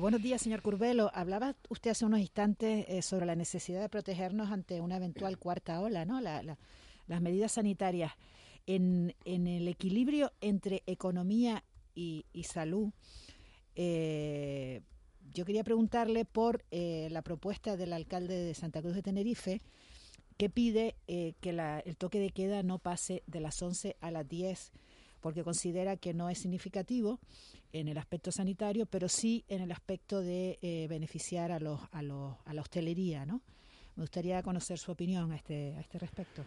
buenos 0.00 0.20
días, 0.20 0.42
señor 0.42 0.62
Curvelo. 0.62 1.10
Hablaba 1.14 1.54
usted 1.70 1.92
hace 1.92 2.04
unos 2.04 2.20
instantes 2.20 3.06
sobre 3.06 3.24
la 3.24 3.36
necesidad 3.36 3.80
de 3.80 3.88
protegernos 3.88 4.50
ante 4.50 4.80
una 4.80 4.96
eventual 4.96 5.38
cuarta 5.38 5.80
ola, 5.80 6.04
¿no? 6.04 6.20
las 6.20 7.20
medidas 7.22 7.52
sanitarias. 7.52 8.12
En, 8.66 9.14
en, 9.24 9.48
el 9.48 9.66
equilibrio 9.66 10.30
entre 10.40 10.82
economía 10.86 11.64
y, 11.94 12.24
salud, 12.44 12.90
eh, 13.74 14.82
yo 15.32 15.44
quería 15.44 15.64
preguntarle 15.64 16.24
por 16.24 16.64
eh, 16.70 17.08
la 17.10 17.22
propuesta 17.22 17.76
del 17.76 17.92
alcalde 17.92 18.36
de 18.36 18.54
Santa 18.54 18.80
Cruz 18.80 18.94
de 18.94 19.02
Tenerife, 19.02 19.62
que 20.36 20.50
pide 20.50 20.96
eh, 21.06 21.34
que 21.40 21.50
el 21.50 21.96
toque 21.96 22.18
de 22.18 22.30
queda 22.30 22.62
no 22.62 22.78
pase 22.78 23.22
de 23.26 23.40
las 23.40 23.60
11 23.62 23.96
a 24.00 24.10
las 24.10 24.28
10, 24.28 24.72
porque 25.20 25.44
considera 25.44 25.96
que 25.96 26.14
no 26.14 26.28
es 26.28 26.38
significativo 26.38 27.20
en 27.72 27.88
el 27.88 27.96
aspecto 27.98 28.32
sanitario, 28.32 28.86
pero 28.86 29.08
sí 29.08 29.44
en 29.48 29.62
el 29.62 29.70
aspecto 29.70 30.20
de 30.20 30.58
beneficiar 30.90 31.52
a, 31.52 31.60
los, 31.60 31.80
a, 31.92 32.02
los, 32.02 32.36
a 32.44 32.52
la 32.52 32.62
hostelería. 32.62 33.24
¿no? 33.24 33.40
Me 33.94 34.02
gustaría 34.02 34.42
conocer 34.42 34.78
su 34.78 34.90
opinión 34.90 35.30
a 35.32 35.36
este, 35.36 35.74
a 35.76 35.80
este 35.80 35.98
respecto. 35.98 36.44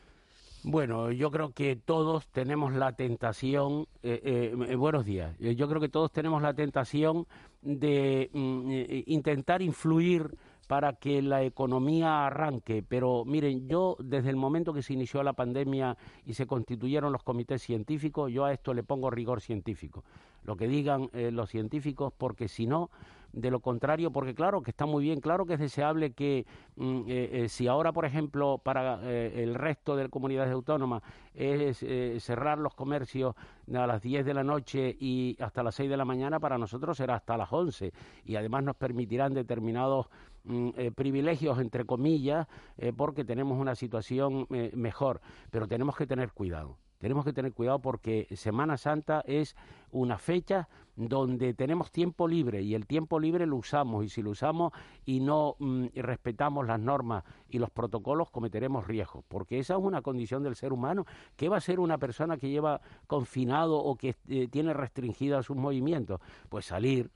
Bueno, 0.68 1.12
yo 1.12 1.30
creo 1.30 1.54
que 1.54 1.76
todos 1.76 2.28
tenemos 2.30 2.74
la 2.74 2.94
tentación, 2.94 3.86
eh, 4.02 4.20
eh, 4.24 4.56
eh, 4.68 4.76
buenos 4.76 5.06
días, 5.06 5.38
yo 5.38 5.70
creo 5.70 5.80
que 5.80 5.90
todos 5.90 6.12
tenemos 6.12 6.42
la 6.42 6.56
tentación 6.56 7.28
de 7.62 8.32
mm, 8.34 8.72
intentar 9.06 9.62
influir 9.62 10.36
para 10.68 10.94
que 10.94 11.22
la 11.22 11.44
economía 11.44 12.26
arranque. 12.26 12.82
Pero 12.82 13.26
miren, 13.26 13.68
yo 13.68 13.96
desde 14.00 14.32
el 14.32 14.38
momento 14.38 14.74
que 14.74 14.82
se 14.82 14.94
inició 14.94 15.22
la 15.22 15.34
pandemia 15.34 15.98
y 16.26 16.34
se 16.34 16.48
constituyeron 16.48 17.14
los 17.14 17.22
comités 17.22 17.62
científicos, 17.62 18.32
yo 18.32 18.46
a 18.46 18.52
esto 18.52 18.74
le 18.74 18.82
pongo 18.82 19.12
rigor 19.12 19.42
científico. 19.42 20.04
Lo 20.44 20.58
que 20.58 20.68
digan 20.68 21.12
los 21.14 21.52
científicos, 21.52 22.12
porque 22.18 22.48
si 22.48 22.66
no, 22.66 22.90
de 23.36 23.52
lo 23.52 23.60
contrario, 23.60 24.12
porque 24.12 24.34
claro 24.34 24.62
que 24.62 24.72
está 24.72 24.86
muy 24.86 25.04
bien, 25.04 25.20
claro 25.20 25.46
que 25.46 25.56
es 25.56 25.60
deseable 25.60 26.14
que 26.14 26.46
mm, 26.78 27.02
eh, 27.08 27.30
eh, 27.32 27.50
si 27.50 27.68
ahora, 27.68 27.92
por 27.92 28.06
ejemplo, 28.06 28.60
para 28.64 29.00
eh, 29.04 29.44
el 29.44 29.56
resto 29.56 29.96
de 29.98 30.10
comunidades 30.10 30.54
autónomas 30.54 31.04
es 31.34 31.84
cerrar 32.24 32.58
los 32.60 32.74
comercios 32.76 33.36
a 33.74 33.86
las 33.86 34.02
10 34.02 34.26
de 34.26 34.34
la 34.34 34.44
noche 34.44 34.96
y 34.98 35.36
hasta 35.42 35.64
las 35.64 35.76
6 35.76 35.90
de 35.90 35.98
la 35.98 36.06
mañana, 36.06 36.40
para 36.40 36.58
nosotros 36.58 36.96
será 36.96 37.16
hasta 37.16 37.36
las 37.36 37.52
11 37.52 37.92
y 38.24 38.38
además 38.38 38.64
nos 38.64 38.78
permitirán 38.78 39.34
determinados 39.34 40.08
mm, 40.46 40.70
privilegios, 40.96 41.60
entre 41.60 41.84
comillas, 41.84 42.48
porque 42.96 43.26
tenemos 43.26 43.60
una 43.60 43.76
situación 43.76 44.48
mejor, 44.74 45.20
pero 45.52 45.68
tenemos 45.68 45.98
que 45.98 46.08
tener 46.08 46.32
cuidado 46.32 46.78
tenemos 46.98 47.26
que 47.26 47.34
tener 47.34 47.54
cuidado 47.54 47.80
porque 47.80 48.28
Semana 48.36 48.78
Santa 48.78 49.22
es 49.26 49.56
una 49.92 50.18
fecha 50.18 50.68
donde 50.96 51.54
tenemos 51.54 51.92
tiempo 51.92 52.28
libre 52.28 52.62
y 52.62 52.74
el 52.74 52.86
tiempo 52.88 53.20
libre 53.20 53.46
lo 53.46 53.58
usamos 53.58 54.06
y 54.06 54.10
si 54.10 54.22
lo 54.22 54.32
usamos 54.32 54.72
y 55.06 55.20
no 55.20 55.56
mm, 55.60 55.88
respetamos 55.96 56.66
las 56.66 56.80
normas 56.80 57.24
y 57.50 57.60
los 57.60 57.70
protocolos 57.70 58.30
cometeremos 58.30 58.88
riesgos, 58.88 59.24
porque 59.28 59.60
esa 59.60 59.76
es 59.76 59.80
una 59.82 60.02
condición 60.02 60.44
del 60.44 60.56
ser 60.56 60.72
humano. 60.72 61.06
¿Qué 61.36 61.50
va 61.50 61.58
a 61.58 61.62
ser 61.62 61.80
una 61.80 61.98
persona 61.98 62.38
que 62.38 62.50
lleva 62.50 62.82
confinado 63.08 63.78
o 63.78 63.96
que 63.96 64.16
eh, 64.28 64.48
tiene 64.50 64.74
restringidos 64.74 65.46
sus 65.46 65.58
movimientos? 65.58 66.22
Pues 66.50 66.66
salir. 66.66 67.12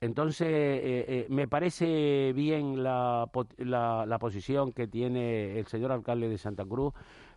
Entonces, 0.00 0.48
eh, 0.48 1.04
eh, 1.08 1.26
me 1.30 1.48
parece 1.48 2.32
bien 2.34 2.82
la, 2.82 3.30
la, 3.58 4.04
la 4.06 4.18
posición 4.18 4.72
que 4.72 4.86
tiene 4.86 5.58
el 5.58 5.66
señor 5.66 5.92
alcalde 5.92 6.28
de 6.28 6.36
Santa 6.36 6.64
Cruz 6.64 6.92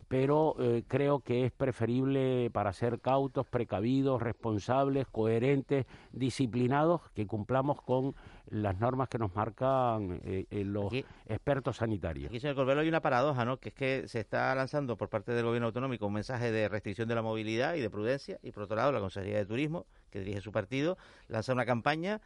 pero 0.08 0.56
eh, 0.60 0.84
creo 0.88 1.20
que 1.20 1.46
es 1.46 1.52
preferible 1.52 2.50
para 2.52 2.72
ser 2.72 3.00
cautos, 3.00 3.46
precavidos, 3.46 4.22
responsables, 4.22 5.06
coherentes, 5.08 5.86
disciplinados, 6.12 7.02
que 7.14 7.28
cumplamos 7.28 7.82
con 7.82 8.16
las 8.50 8.80
normas 8.80 9.10
que 9.10 9.18
nos 9.18 9.36
marcan 9.36 10.22
eh, 10.24 10.46
eh, 10.50 10.64
los 10.64 10.94
expertos 11.26 11.78
sanitarios. 11.78 12.30
Aquí, 12.30 12.40
señor 12.40 12.56
Corbelo, 12.56 12.82
hay 12.82 12.88
una 12.88 13.02
paradoja, 13.02 13.44
¿no? 13.44 13.58
Que 13.58 13.70
es 13.70 13.76
que 13.76 14.08
se 14.08 14.22
está 14.22 14.56
lanzando 14.56 14.96
por 14.96 15.10
parte 15.10 15.34
del 15.34 15.44
gobierno 15.44 15.68
autonómico 15.68 16.08
un 16.08 16.14
mensaje 16.14 16.52
de 16.52 16.70
restricción 16.70 17.10
de 17.10 17.16
la 17.16 17.22
movilidad 17.22 17.76
y 17.76 17.82
de 17.82 17.90
prudencia, 17.90 18.40
y 18.42 18.52
por 18.52 18.64
otro 18.64 18.78
lado, 18.78 18.94
la 18.94 19.02
Consejería 19.02 19.38
de 19.38 19.46
Turismo, 19.46 19.86
que 20.10 20.20
dirige 20.20 20.40
su 20.40 20.54
partido, 20.54 20.98
lanza 21.28 21.52
una 21.52 21.66
campaña 21.66 22.22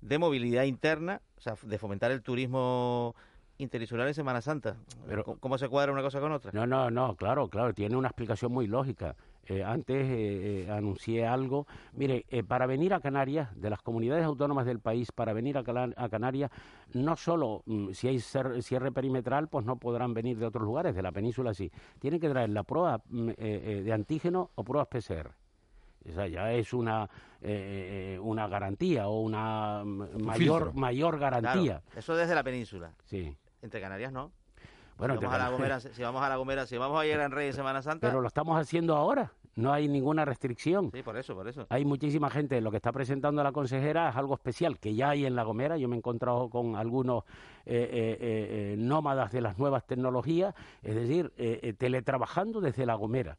de 0.00 0.18
movilidad 0.18 0.64
interna, 0.64 1.22
o 1.36 1.40
sea, 1.40 1.54
de 1.62 1.78
fomentar 1.78 2.10
el 2.10 2.22
turismo 2.22 3.14
interinsular 3.62 4.06
en 4.06 4.14
Semana 4.14 4.40
Santa. 4.40 4.76
Pero, 5.06 5.24
¿Cómo 5.24 5.58
se 5.58 5.68
cuadra 5.68 5.92
una 5.92 6.02
cosa 6.02 6.20
con 6.20 6.32
otra? 6.32 6.50
No, 6.52 6.66
no, 6.66 6.90
no, 6.90 7.16
claro, 7.16 7.48
claro, 7.48 7.72
tiene 7.72 7.96
una 7.96 8.08
explicación 8.08 8.52
muy 8.52 8.66
lógica. 8.66 9.16
Eh, 9.46 9.64
antes 9.64 10.08
eh, 10.08 10.66
eh, 10.66 10.70
anuncié 10.70 11.26
algo. 11.26 11.66
Mire, 11.94 12.24
para 12.46 12.66
venir 12.66 12.94
a 12.94 13.00
Canarias, 13.00 13.48
de 13.60 13.70
las 13.70 13.82
comunidades 13.82 14.24
autónomas 14.24 14.66
del 14.66 14.78
país, 14.78 15.10
para 15.10 15.32
venir 15.32 15.58
a, 15.58 16.08
Canarias, 16.08 16.50
no 16.94 17.16
solo 17.16 17.62
mm, 17.66 17.90
si 17.90 18.08
hay 18.08 18.20
cierre 18.20 18.92
perimetral, 18.92 19.48
pues 19.48 19.66
no 19.66 19.76
podrán 19.76 20.14
venir 20.14 20.38
de 20.38 20.46
otros 20.46 20.64
lugares, 20.64 20.94
de 20.94 21.02
la 21.02 21.10
península 21.10 21.54
sí. 21.54 21.70
Tienen 21.98 22.20
que 22.20 22.28
traer 22.28 22.50
la 22.50 22.62
prueba 22.62 23.02
mm, 23.08 23.30
de 23.30 23.92
antígeno 23.92 24.50
o 24.54 24.62
pruebas 24.62 24.88
PCR. 24.88 25.30
Esa 26.04 26.26
ya 26.26 26.52
es 26.52 26.72
una, 26.72 27.08
una 28.20 28.48
garantía 28.48 29.06
o 29.06 29.20
una 29.20 29.84
mayor, 29.84 30.74
mayor 30.74 31.18
garantía. 31.18 31.82
eso 31.94 32.16
desde 32.16 32.34
la 32.34 32.42
península. 32.42 32.92
Sí. 33.04 33.36
Entre 33.62 33.80
Canarias 33.80 34.12
no. 34.12 34.32
Bueno, 34.98 35.18
si 35.18 35.24
vamos, 35.24 35.34
a 35.34 35.38
la 35.38 35.50
Gomera, 35.50 35.80
si 35.80 36.02
vamos 36.02 36.22
a 36.22 36.28
La 36.28 36.36
Gomera, 36.36 36.66
si 36.66 36.76
vamos 36.76 37.00
a 37.00 37.06
ir 37.06 37.14
a 37.14 37.28
Rey 37.28 37.48
en 37.48 37.54
Semana 37.54 37.82
Santa. 37.82 38.08
Pero 38.08 38.20
lo 38.20 38.28
estamos 38.28 38.60
haciendo 38.60 38.94
ahora. 38.94 39.32
No 39.54 39.72
hay 39.72 39.86
ninguna 39.88 40.24
restricción. 40.24 40.90
Sí, 40.92 41.02
por 41.02 41.16
eso, 41.16 41.34
por 41.34 41.46
eso. 41.46 41.66
Hay 41.68 41.84
muchísima 41.84 42.30
gente. 42.30 42.60
Lo 42.60 42.70
que 42.70 42.78
está 42.78 42.90
presentando 42.92 43.42
la 43.42 43.52
consejera 43.52 44.08
es 44.08 44.16
algo 44.16 44.34
especial 44.34 44.78
que 44.78 44.94
ya 44.94 45.10
hay 45.10 45.26
en 45.26 45.34
La 45.36 45.42
Gomera. 45.42 45.76
Yo 45.76 45.88
me 45.88 45.96
he 45.96 45.98
encontrado 45.98 46.48
con 46.48 46.76
algunos 46.76 47.24
eh, 47.66 47.88
eh, 47.92 48.18
eh, 48.20 48.76
nómadas 48.78 49.30
de 49.32 49.42
las 49.42 49.58
nuevas 49.58 49.86
tecnologías, 49.86 50.54
es 50.82 50.94
decir, 50.94 51.32
teletrabajando 51.78 52.60
desde 52.60 52.86
La 52.86 52.94
Gomera. 52.94 53.36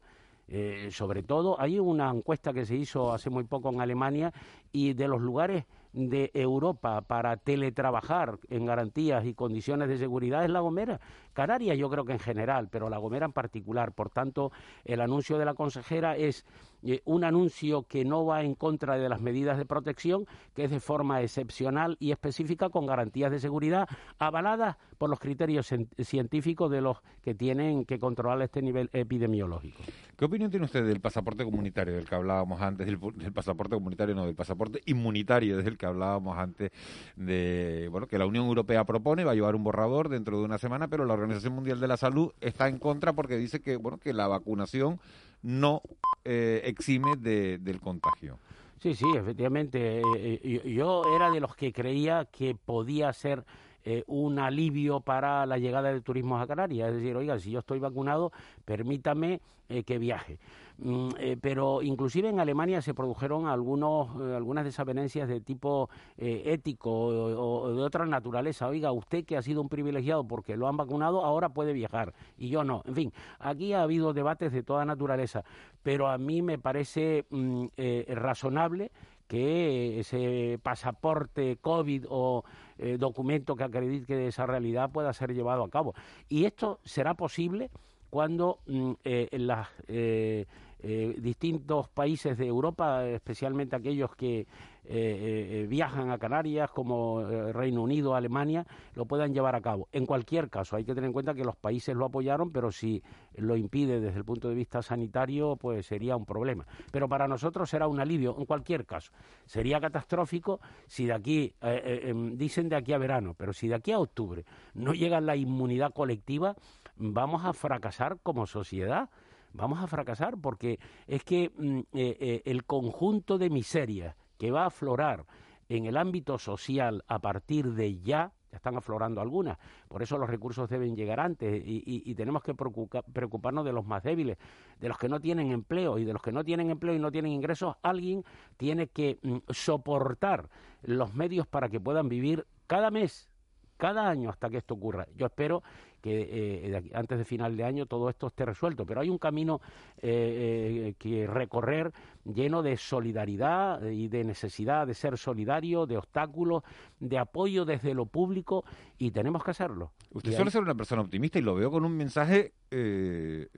sobre 0.90 1.22
todo, 1.22 1.60
hay 1.60 1.78
una 1.78 2.10
encuesta 2.10 2.52
que 2.52 2.64
se 2.64 2.76
hizo 2.76 3.12
hace 3.12 3.30
muy 3.30 3.44
poco 3.44 3.70
en 3.70 3.80
Alemania 3.80 4.32
y 4.70 4.92
de 4.92 5.08
los 5.08 5.20
lugares 5.20 5.64
de 5.94 6.30
Europa 6.34 7.00
para 7.02 7.36
teletrabajar 7.36 8.38
en 8.50 8.66
garantías 8.66 9.24
y 9.24 9.34
condiciones 9.34 9.88
de 9.88 9.96
seguridad 9.96 10.44
es 10.44 10.50
La 10.50 10.60
Gomera, 10.60 11.00
Canarias 11.32 11.78
yo 11.78 11.88
creo 11.88 12.04
que 12.04 12.12
en 12.12 12.18
general, 12.18 12.68
pero 12.70 12.90
La 12.90 12.98
Gomera 12.98 13.26
en 13.26 13.32
particular. 13.32 13.92
Por 13.92 14.10
tanto, 14.10 14.52
el 14.84 15.00
anuncio 15.00 15.38
de 15.38 15.44
la 15.44 15.54
consejera 15.54 16.16
es 16.16 16.44
eh, 16.84 17.00
un 17.04 17.24
anuncio 17.24 17.84
que 17.84 18.04
no 18.04 18.26
va 18.26 18.42
en 18.42 18.54
contra 18.54 18.96
de 18.96 19.08
las 19.08 19.20
medidas 19.20 19.58
de 19.58 19.64
protección, 19.64 20.26
que 20.54 20.64
es 20.64 20.70
de 20.70 20.80
forma 20.80 21.22
excepcional 21.22 21.96
y 21.98 22.12
específica 22.12 22.68
con 22.68 22.86
garantías 22.86 23.30
de 23.30 23.40
seguridad 23.40 23.88
avaladas 24.18 24.76
por 24.98 25.10
los 25.10 25.18
criterios 25.18 25.72
científicos 25.98 26.70
de 26.70 26.80
los 26.80 26.98
que 27.22 27.34
tienen 27.34 27.84
que 27.84 27.98
controlar 27.98 28.40
este 28.42 28.62
nivel 28.62 28.90
epidemiológico. 28.92 29.82
¿Qué 30.16 30.24
opinión 30.26 30.50
tiene 30.50 30.66
usted 30.66 30.86
del 30.86 31.00
pasaporte 31.00 31.44
comunitario 31.44 31.94
del 31.94 32.08
que 32.08 32.14
hablábamos 32.14 32.60
antes, 32.60 32.86
del, 32.86 32.98
pasaporte 33.32 33.74
comunitario, 33.74 34.14
no, 34.14 34.26
del 34.26 34.34
pasaporte 34.34 34.80
inmunitario 34.86 35.56
del 35.56 35.76
que 35.76 35.86
hablábamos 35.86 36.38
antes, 36.38 36.70
de 37.16 37.88
bueno 37.90 38.06
que 38.06 38.18
la 38.18 38.26
Unión 38.26 38.46
Europea 38.46 38.84
propone, 38.84 39.24
va 39.24 39.32
a 39.32 39.34
llevar 39.34 39.56
un 39.56 39.64
borrador 39.64 40.08
dentro 40.08 40.38
de 40.38 40.44
una 40.44 40.58
semana, 40.58 40.88
pero 40.88 41.04
la 41.04 41.14
Organización 41.14 41.54
Mundial 41.54 41.80
de 41.80 41.88
la 41.88 41.96
Salud 41.96 42.32
está 42.40 42.68
en 42.68 42.78
contra 42.78 43.12
porque 43.12 43.36
dice 43.36 43.60
que 43.60 43.76
bueno 43.76 43.98
que 43.98 44.12
la 44.12 44.28
vacunación 44.28 45.00
no 45.44 45.82
eh, 46.24 46.62
exime 46.64 47.16
del 47.16 47.80
contagio. 47.80 48.38
Sí, 48.80 48.94
sí, 48.94 49.06
efectivamente. 49.14 50.00
Eh, 50.00 50.02
eh, 50.42 50.72
yo 50.72 51.04
era 51.14 51.30
de 51.30 51.40
los 51.40 51.54
que 51.54 51.72
creía 51.72 52.26
que 52.26 52.54
podía 52.54 53.12
ser 53.12 53.44
eh, 53.86 54.02
un 54.06 54.38
alivio 54.38 55.00
para 55.00 55.44
la 55.44 55.58
llegada 55.58 55.90
del 55.90 56.02
turismo 56.02 56.38
a 56.38 56.46
Canarias. 56.46 56.88
Es 56.88 56.96
decir, 56.96 57.14
oiga, 57.16 57.38
si 57.38 57.50
yo 57.50 57.58
estoy 57.58 57.78
vacunado, 57.78 58.32
permítame 58.64 59.42
eh, 59.68 59.84
que 59.84 59.98
viaje. 59.98 60.38
Mm, 60.78 61.08
eh, 61.18 61.36
pero 61.40 61.82
inclusive 61.82 62.28
en 62.28 62.40
Alemania 62.40 62.82
se 62.82 62.94
produjeron 62.94 63.46
algunos, 63.46 64.10
algunas 64.34 64.64
desavenencias 64.64 65.28
de 65.28 65.40
tipo 65.40 65.88
ético 66.16 66.90
o, 66.90 67.72
de 67.74 67.82
otra 67.82 68.06
naturaleza. 68.06 68.68
Oiga, 68.68 68.90
usted 68.92 69.24
que 69.24 69.36
ha 69.36 69.42
sido 69.42 69.60
un 69.60 69.68
privilegiado 69.68 70.26
porque 70.26 70.56
lo 70.56 70.68
han 70.68 70.76
vacunado, 70.76 71.24
ahora 71.24 71.50
puede 71.50 71.72
viajar 71.72 72.12
y 72.36 72.48
yo 72.48 72.64
no. 72.64 72.82
En 72.86 72.94
fin, 72.94 73.12
aquí 73.38 73.72
ha 73.72 73.82
habido 73.82 74.12
debates 74.12 74.52
de 74.52 74.62
toda 74.62 74.84
naturaleza, 74.84 75.44
pero 75.82 76.08
a 76.08 76.18
mí 76.18 76.42
me 76.42 76.58
parece 76.58 77.24
mm, 77.30 77.66
razonable 78.08 78.90
que 79.26 80.00
ese 80.00 80.58
pasaporte 80.62 81.56
COVID 81.60 82.06
o 82.08 82.44
eh, 82.78 82.96
documento 82.98 83.56
que 83.56 83.64
acredite 83.64 84.26
esa 84.26 84.46
realidad 84.46 84.90
pueda 84.90 85.12
ser 85.12 85.34
llevado 85.34 85.62
a 85.62 85.70
cabo. 85.70 85.94
Y 86.28 86.44
esto 86.44 86.80
será 86.84 87.14
posible 87.14 87.70
cuando 88.10 88.58
mm, 88.66 88.92
eh, 89.04 89.28
las 89.32 89.68
eh, 89.88 90.46
eh, 90.86 91.16
distintos 91.18 91.88
países 91.88 92.36
de 92.36 92.46
Europa, 92.46 93.06
especialmente 93.06 93.74
aquellos 93.74 94.14
que 94.14 94.40
eh, 94.40 94.46
eh, 94.84 95.66
viajan 95.66 96.10
a 96.10 96.18
Canarias, 96.18 96.70
como 96.70 97.24
Reino 97.24 97.82
Unido, 97.82 98.14
Alemania, 98.14 98.66
lo 98.94 99.06
puedan 99.06 99.32
llevar 99.32 99.54
a 99.54 99.62
cabo. 99.62 99.88
En 99.92 100.04
cualquier 100.04 100.50
caso, 100.50 100.76
hay 100.76 100.84
que 100.84 100.94
tener 100.94 101.08
en 101.08 101.14
cuenta 101.14 101.32
que 101.32 101.42
los 101.42 101.56
países 101.56 101.96
lo 101.96 102.04
apoyaron, 102.04 102.52
pero 102.52 102.70
si 102.70 103.02
lo 103.36 103.56
impide 103.56 103.98
desde 103.98 104.18
el 104.18 104.26
punto 104.26 104.50
de 104.50 104.54
vista 104.54 104.82
sanitario, 104.82 105.56
pues 105.56 105.86
sería 105.86 106.16
un 106.16 106.26
problema. 106.26 106.66
Pero 106.92 107.08
para 107.08 107.26
nosotros 107.26 107.70
será 107.70 107.88
un 107.88 107.98
alivio, 107.98 108.36
en 108.38 108.44
cualquier 108.44 108.84
caso. 108.84 109.10
Sería 109.46 109.80
catastrófico 109.80 110.60
si 110.86 111.06
de 111.06 111.14
aquí, 111.14 111.54
em, 111.62 112.36
dicen 112.36 112.68
de 112.68 112.76
aquí 112.76 112.92
a 112.92 112.98
verano, 112.98 113.32
pero 113.38 113.54
si 113.54 113.68
de 113.68 113.76
aquí 113.76 113.92
a 113.92 113.98
octubre 113.98 114.44
no 114.74 114.92
llega 114.92 115.18
la 115.22 115.34
inmunidad 115.34 115.94
colectiva, 115.94 116.56
vamos 116.96 117.42
a 117.46 117.54
fracasar 117.54 118.18
como 118.22 118.46
sociedad 118.46 119.08
vamos 119.54 119.82
a 119.82 119.86
fracasar 119.86 120.36
porque 120.38 120.78
es 121.06 121.24
que 121.24 121.50
mm, 121.56 121.78
eh, 121.78 122.16
eh, 122.20 122.42
el 122.44 122.64
conjunto 122.64 123.38
de 123.38 123.48
miserias 123.48 124.14
que 124.36 124.50
va 124.50 124.64
a 124.64 124.66
aflorar 124.66 125.24
en 125.68 125.86
el 125.86 125.96
ámbito 125.96 126.38
social 126.38 127.02
a 127.06 127.20
partir 127.20 127.72
de 127.72 128.00
ya, 128.00 128.32
ya 128.50 128.56
están 128.56 128.76
aflorando 128.76 129.20
algunas, 129.20 129.58
por 129.88 130.02
eso 130.02 130.18
los 130.18 130.28
recursos 130.28 130.68
deben 130.68 130.94
llegar 130.94 131.20
antes 131.20 131.62
y, 131.64 132.14
tenemos 132.14 132.42
que 132.42 132.54
preocuparnos 132.54 133.64
de 133.64 133.72
los 133.72 133.86
más 133.86 134.02
débiles, 134.02 134.36
de 134.78 134.88
los 134.88 134.98
que 134.98 135.08
no 135.08 135.20
tienen 135.20 135.50
empleo 135.50 135.98
y 135.98 136.04
de 136.04 136.12
los 136.12 136.20
que 136.20 136.32
no 136.32 136.44
tienen 136.44 136.70
empleo 136.70 136.94
y 136.94 136.98
no 136.98 137.10
tienen 137.10 137.32
ingresos, 137.32 137.76
alguien 137.82 138.24
tiene 138.56 138.88
que 138.88 139.18
mm, 139.22 139.38
soportar 139.50 140.50
los 140.82 141.14
medios 141.14 141.46
para 141.46 141.68
que 141.70 141.80
puedan 141.80 142.08
vivir 142.08 142.46
cada 142.66 142.90
mes, 142.90 143.30
cada 143.78 144.08
año 144.08 144.28
hasta 144.28 144.50
que 144.50 144.58
esto 144.58 144.74
ocurra. 144.74 145.06
Yo 145.16 145.26
espero 145.26 145.62
que 146.04 146.66
eh, 146.66 146.90
antes 146.92 147.16
de 147.16 147.24
final 147.24 147.56
de 147.56 147.64
año 147.64 147.86
todo 147.86 148.10
esto 148.10 148.26
esté 148.26 148.44
resuelto. 148.44 148.84
Pero 148.84 149.00
hay 149.00 149.08
un 149.08 149.16
camino 149.16 149.62
eh, 150.02 150.90
eh, 150.90 150.94
que 150.98 151.26
recorrer 151.26 151.94
lleno 152.26 152.62
de 152.62 152.76
solidaridad 152.76 153.82
y 153.86 154.08
de 154.08 154.22
necesidad 154.22 154.86
de 154.86 154.92
ser 154.92 155.16
solidario, 155.16 155.86
de 155.86 155.96
obstáculos, 155.96 156.62
de 157.00 157.16
apoyo 157.16 157.64
desde 157.64 157.94
lo 157.94 158.04
público 158.04 158.66
y 158.98 159.12
tenemos 159.12 159.42
que 159.42 159.52
hacerlo. 159.52 159.92
Usted 160.10 160.32
suele 160.32 160.50
ser 160.50 160.60
una 160.60 160.74
persona 160.74 161.00
optimista 161.00 161.38
y 161.38 161.42
lo 161.42 161.54
veo 161.54 161.70
con 161.70 161.86
un 161.86 161.96
mensaje 161.96 162.52
de... 162.70 163.48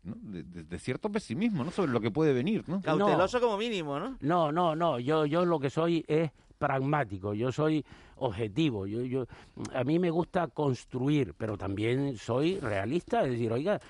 De, 0.00 0.78
cierto 0.78 1.10
pesimismo, 1.10 1.64
¿no? 1.64 1.70
Sobre 1.70 1.92
lo 1.92 2.00
que 2.00 2.10
puede 2.10 2.32
venir, 2.32 2.66
¿no? 2.66 2.80
Cauteloso 2.80 3.40
como 3.40 3.58
mínimo, 3.58 3.98
¿no? 3.98 4.16
No, 4.20 4.52
no, 4.52 4.74
no. 4.74 4.98
Yo, 4.98 5.26
yo 5.26 5.44
lo 5.44 5.58
que 5.58 5.68
soy 5.68 6.02
es 6.08 6.30
pragmático, 6.58 7.34
yo 7.34 7.52
soy 7.52 7.84
objetivo, 8.16 8.86
yo, 8.86 9.02
yo, 9.02 9.26
a 9.74 9.84
mí 9.84 9.98
me 9.98 10.10
gusta 10.10 10.48
construir, 10.48 11.34
pero 11.34 11.56
también 11.56 12.16
soy 12.16 12.58
realista, 12.58 13.22
es 13.24 13.30
decir, 13.30 13.52
oiga, 13.52 13.80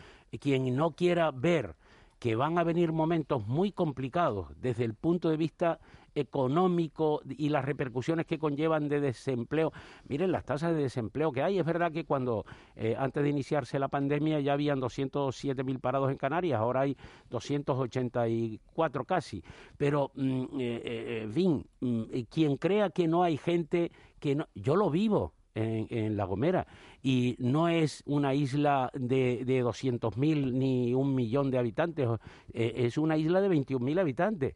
quien 0.40 0.76
no 0.76 0.90
quiera 0.90 1.30
ver 1.30 1.74
que 2.18 2.36
van 2.36 2.58
a 2.58 2.64
venir 2.64 2.92
momentos 2.92 3.46
muy 3.46 3.72
complicados 3.72 4.48
desde 4.60 4.84
el 4.84 4.94
punto 4.94 5.30
de 5.30 5.36
vista 5.36 5.78
económico 6.18 7.22
y 7.28 7.48
las 7.48 7.64
repercusiones 7.64 8.26
que 8.26 8.38
conllevan 8.38 8.88
de 8.88 9.00
desempleo. 9.00 9.72
Miren 10.08 10.32
las 10.32 10.44
tasas 10.44 10.74
de 10.74 10.82
desempleo 10.82 11.32
que 11.32 11.42
hay. 11.42 11.58
Es 11.58 11.64
verdad 11.64 11.92
que 11.92 12.04
cuando 12.04 12.44
eh, 12.76 12.96
antes 12.98 13.22
de 13.22 13.28
iniciarse 13.28 13.78
la 13.78 13.88
pandemia 13.88 14.40
ya 14.40 14.52
habían 14.52 14.80
207.000 14.80 15.80
parados 15.80 16.10
en 16.10 16.16
Canarias, 16.16 16.60
ahora 16.60 16.82
hay 16.82 16.96
284 17.30 19.04
casi. 19.04 19.42
Pero, 19.76 20.10
mm, 20.14 20.42
eh, 20.60 20.82
eh, 20.84 21.20
en 21.24 21.32
fin, 21.32 21.66
mm, 21.80 22.02
quien 22.30 22.56
crea 22.56 22.90
que 22.90 23.08
no 23.08 23.22
hay 23.22 23.36
gente 23.36 23.92
que 24.18 24.34
no, 24.34 24.46
yo 24.54 24.76
lo 24.76 24.90
vivo. 24.90 25.34
En, 25.54 26.16
La 26.16 26.24
Gomera. 26.24 26.68
Y 27.02 27.34
no 27.40 27.66
es 27.68 28.04
una 28.06 28.32
isla 28.32 28.92
de, 28.94 29.44
de 29.44 29.64
200.000 29.64 30.52
ni 30.52 30.94
un 30.94 31.16
millón 31.16 31.50
de 31.50 31.58
habitantes, 31.58 32.08
es 32.52 32.96
una 32.96 33.16
isla 33.16 33.40
de 33.40 33.48
21.000 33.48 33.98
habitantes 33.98 34.54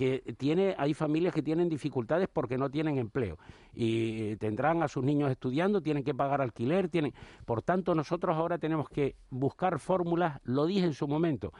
que 0.00 0.34
tiene, 0.38 0.74
hay 0.78 0.94
familias 0.94 1.34
que 1.34 1.42
tienen 1.42 1.68
dificultades 1.68 2.26
porque 2.32 2.56
no 2.56 2.70
tienen 2.70 2.96
empleo 2.96 3.36
y 3.74 4.34
tendrán 4.36 4.82
a 4.82 4.88
sus 4.88 5.04
niños 5.04 5.30
estudiando, 5.30 5.82
tienen 5.82 6.04
que 6.04 6.14
pagar 6.14 6.40
alquiler, 6.40 6.88
tienen, 6.88 7.12
por 7.44 7.60
tanto 7.60 7.94
nosotros 7.94 8.34
ahora 8.34 8.56
tenemos 8.56 8.88
que 8.88 9.14
buscar 9.28 9.78
fórmulas, 9.78 10.40
lo 10.44 10.64
dije 10.64 10.86
en 10.86 10.94
su 10.94 11.06
momento. 11.06 11.52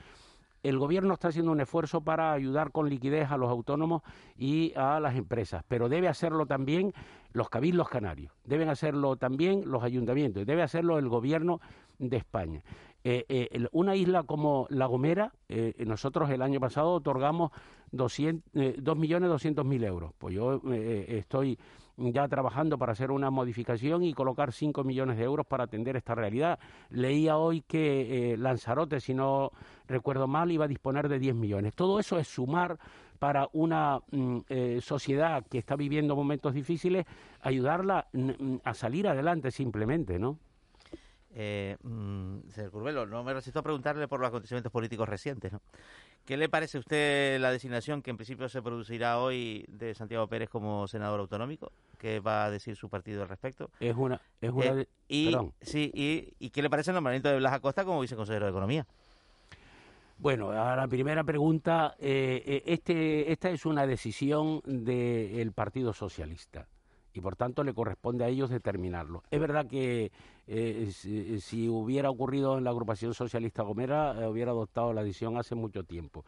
El 0.62 0.78
gobierno 0.78 1.12
está 1.12 1.28
haciendo 1.28 1.52
un 1.52 1.60
esfuerzo 1.60 2.00
para 2.00 2.32
ayudar 2.32 2.72
con 2.72 2.88
liquidez 2.88 3.30
a 3.30 3.36
los 3.36 3.50
autónomos 3.50 4.00
y 4.38 4.72
a 4.74 5.00
las 5.00 5.16
empresas, 5.16 5.62
pero 5.68 5.90
debe 5.90 6.08
hacerlo 6.08 6.46
también 6.46 6.94
los 7.34 7.50
cabildos 7.50 7.90
canarios, 7.90 8.32
deben 8.46 8.70
hacerlo 8.70 9.16
también 9.16 9.64
los 9.66 9.82
ayuntamientos, 9.82 10.46
debe 10.46 10.62
hacerlo 10.62 10.98
el 10.98 11.10
gobierno 11.10 11.60
de 11.98 12.16
España. 12.16 12.62
Eh, 13.02 13.24
eh, 13.28 13.66
una 13.72 13.96
isla 13.96 14.24
como 14.24 14.66
La 14.68 14.84
Gomera, 14.86 15.32
eh, 15.48 15.72
nosotros 15.86 16.28
el 16.30 16.42
año 16.42 16.60
pasado 16.60 16.92
otorgamos 16.92 17.50
2.200.000 17.92 19.84
euros. 19.84 20.12
Pues 20.18 20.34
yo 20.34 20.60
estoy 20.64 21.58
ya 21.96 22.28
trabajando 22.28 22.78
para 22.78 22.92
hacer 22.92 23.10
una 23.10 23.30
modificación 23.30 24.04
y 24.04 24.12
colocar 24.12 24.52
5 24.52 24.84
millones 24.84 25.16
de 25.16 25.24
euros 25.24 25.46
para 25.46 25.64
atender 25.64 25.96
esta 25.96 26.14
realidad. 26.14 26.58
Leía 26.90 27.36
hoy 27.36 27.62
que 27.62 28.36
Lanzarote, 28.38 29.00
si 29.00 29.14
no 29.14 29.50
recuerdo 29.88 30.28
mal, 30.28 30.52
iba 30.52 30.66
a 30.66 30.68
disponer 30.68 31.08
de 31.08 31.18
10 31.18 31.34
millones. 31.34 31.74
Todo 31.74 31.98
eso 31.98 32.18
es 32.18 32.28
sumar 32.28 32.78
para 33.18 33.48
una 33.52 34.00
mm, 34.12 34.38
sociedad 34.80 35.44
que 35.50 35.58
está 35.58 35.74
viviendo 35.74 36.14
momentos 36.14 36.54
difíciles, 36.54 37.06
ayudarla 37.40 38.06
mm, 38.12 38.56
a 38.62 38.72
salir 38.74 39.08
adelante 39.08 39.50
simplemente, 39.50 40.18
¿no? 40.18 40.38
Eh, 41.32 41.76
mm, 41.82 42.48
señor 42.50 42.70
Curbelo, 42.70 43.06
no 43.06 43.22
me 43.22 43.32
resisto 43.32 43.60
a 43.60 43.62
preguntarle 43.62 44.08
por 44.08 44.20
los 44.20 44.28
acontecimientos 44.28 44.72
políticos 44.72 45.08
recientes. 45.08 45.52
¿no? 45.52 45.60
¿Qué 46.24 46.36
le 46.36 46.48
parece 46.48 46.78
a 46.78 46.80
usted 46.80 47.40
la 47.40 47.52
designación 47.52 48.02
que 48.02 48.10
en 48.10 48.16
principio 48.16 48.48
se 48.48 48.62
producirá 48.62 49.18
hoy 49.18 49.64
de 49.68 49.94
Santiago 49.94 50.26
Pérez 50.26 50.48
como 50.48 50.88
senador 50.88 51.20
autonómico? 51.20 51.70
¿Qué 51.98 52.20
va 52.20 52.44
a 52.44 52.50
decir 52.50 52.76
su 52.76 52.88
partido 52.88 53.22
al 53.22 53.28
respecto? 53.28 53.70
Es 53.78 53.94
una... 53.96 54.20
Es 54.40 54.50
una 54.50 54.66
eh, 54.66 54.88
y, 55.08 55.36
sí, 55.60 55.90
y, 55.94 56.50
qué 56.50 56.62
le 56.62 56.70
parece 56.70 56.90
el 56.90 56.96
nombramiento 56.96 57.28
de 57.28 57.38
Blas 57.38 57.52
Acosta 57.52 57.84
como 57.84 58.00
viceconsejero 58.00 58.46
de 58.46 58.50
Economía? 58.50 58.86
Bueno, 60.18 60.50
a 60.50 60.76
la 60.76 60.86
primera 60.86 61.24
pregunta, 61.24 61.94
eh, 61.98 62.42
eh, 62.44 62.62
este, 62.66 63.32
esta 63.32 63.50
es 63.50 63.64
una 63.64 63.86
decisión 63.86 64.60
del 64.66 65.52
Partido 65.52 65.94
Socialista 65.94 66.66
y 67.12 67.20
por 67.20 67.36
tanto 67.36 67.64
le 67.64 67.74
corresponde 67.74 68.24
a 68.24 68.28
ellos 68.28 68.50
determinarlo. 68.50 69.22
Es 69.30 69.40
verdad 69.40 69.66
que 69.66 70.12
eh, 70.46 70.90
si, 70.92 71.68
hubiera 71.68 72.10
ocurrido 72.10 72.58
en 72.58 72.64
la 72.64 72.70
agrupación 72.70 73.14
socialista 73.14 73.62
Gomera, 73.62 74.14
eh, 74.20 74.26
hubiera 74.26 74.52
adoptado 74.52 74.92
la 74.92 75.02
decisión 75.02 75.36
hace 75.36 75.54
mucho 75.54 75.84
tiempo. 75.84 76.24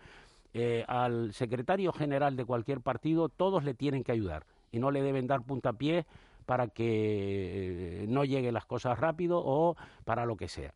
Eh, 0.54 0.84
al 0.86 1.32
secretario 1.32 1.92
general 1.92 2.36
de 2.36 2.44
cualquier 2.44 2.80
partido 2.82 3.30
todos 3.30 3.64
le 3.64 3.72
tienen 3.72 4.04
que 4.04 4.12
ayudar 4.12 4.44
y 4.70 4.80
no 4.80 4.90
le 4.90 5.02
deben 5.02 5.26
dar 5.26 5.42
puntapiés 5.42 6.04
para 6.44 6.68
que 6.68 8.02
eh, 8.02 8.06
no 8.06 8.24
lleguen 8.24 8.52
las 8.52 8.66
cosas 8.66 8.98
rápido 8.98 9.40
o 9.42 9.76
para 10.04 10.26
lo 10.26 10.36
que 10.36 10.48
sea. 10.48 10.74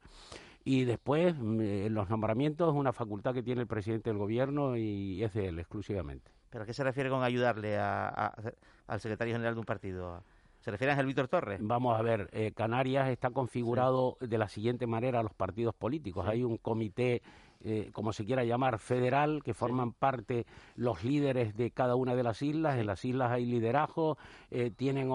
Y 0.64 0.84
después, 0.84 1.36
mm, 1.38 1.88
los 1.88 2.08
nombramientos 2.08 2.72
es 2.72 2.78
una 2.78 2.92
facultad 2.92 3.34
que 3.34 3.42
tiene 3.42 3.62
el 3.62 3.66
presidente 3.66 4.10
del 4.10 4.18
gobierno 4.18 4.76
y 4.76 5.22
es 5.22 5.34
de 5.34 5.48
él 5.48 5.58
exclusivamente. 5.58 6.35
¿Pero 6.56 6.62
a 6.62 6.66
qué 6.66 6.72
se 6.72 6.84
refiere 6.84 7.10
con 7.10 7.22
ayudarle 7.22 7.76
al 7.78 8.98
secretario 8.98 9.34
general 9.34 9.52
de 9.52 9.60
un 9.60 9.66
partido? 9.66 10.22
¿Se 10.60 10.70
refiere 10.70 10.90
a 10.90 10.94
Ángel 10.94 11.04
Víctor 11.04 11.28
Torres? 11.28 11.60
Vamos 11.62 11.98
a 11.98 12.00
ver, 12.00 12.30
eh, 12.32 12.52
Canarias 12.56 13.10
está 13.10 13.28
configurado 13.28 14.16
de 14.20 14.38
la 14.38 14.48
siguiente 14.48 14.86
manera 14.86 15.20
a 15.20 15.22
los 15.22 15.34
partidos 15.34 15.74
políticos. 15.74 16.26
Hay 16.26 16.44
un 16.44 16.56
comité 16.56 17.20
eh, 17.62 17.90
como 17.92 18.14
se 18.14 18.24
quiera 18.24 18.42
llamar, 18.42 18.78
federal, 18.78 19.42
que 19.44 19.52
forman 19.52 19.92
parte 19.92 20.46
los 20.76 21.04
líderes 21.04 21.54
de 21.58 21.72
cada 21.72 21.94
una 21.94 22.14
de 22.14 22.22
las 22.22 22.40
islas. 22.40 22.78
En 22.78 22.86
las 22.86 23.04
islas 23.04 23.32
hay 23.32 23.44
liderazgo, 23.44 24.16
eh, 24.50 24.70
tienen 24.74 25.10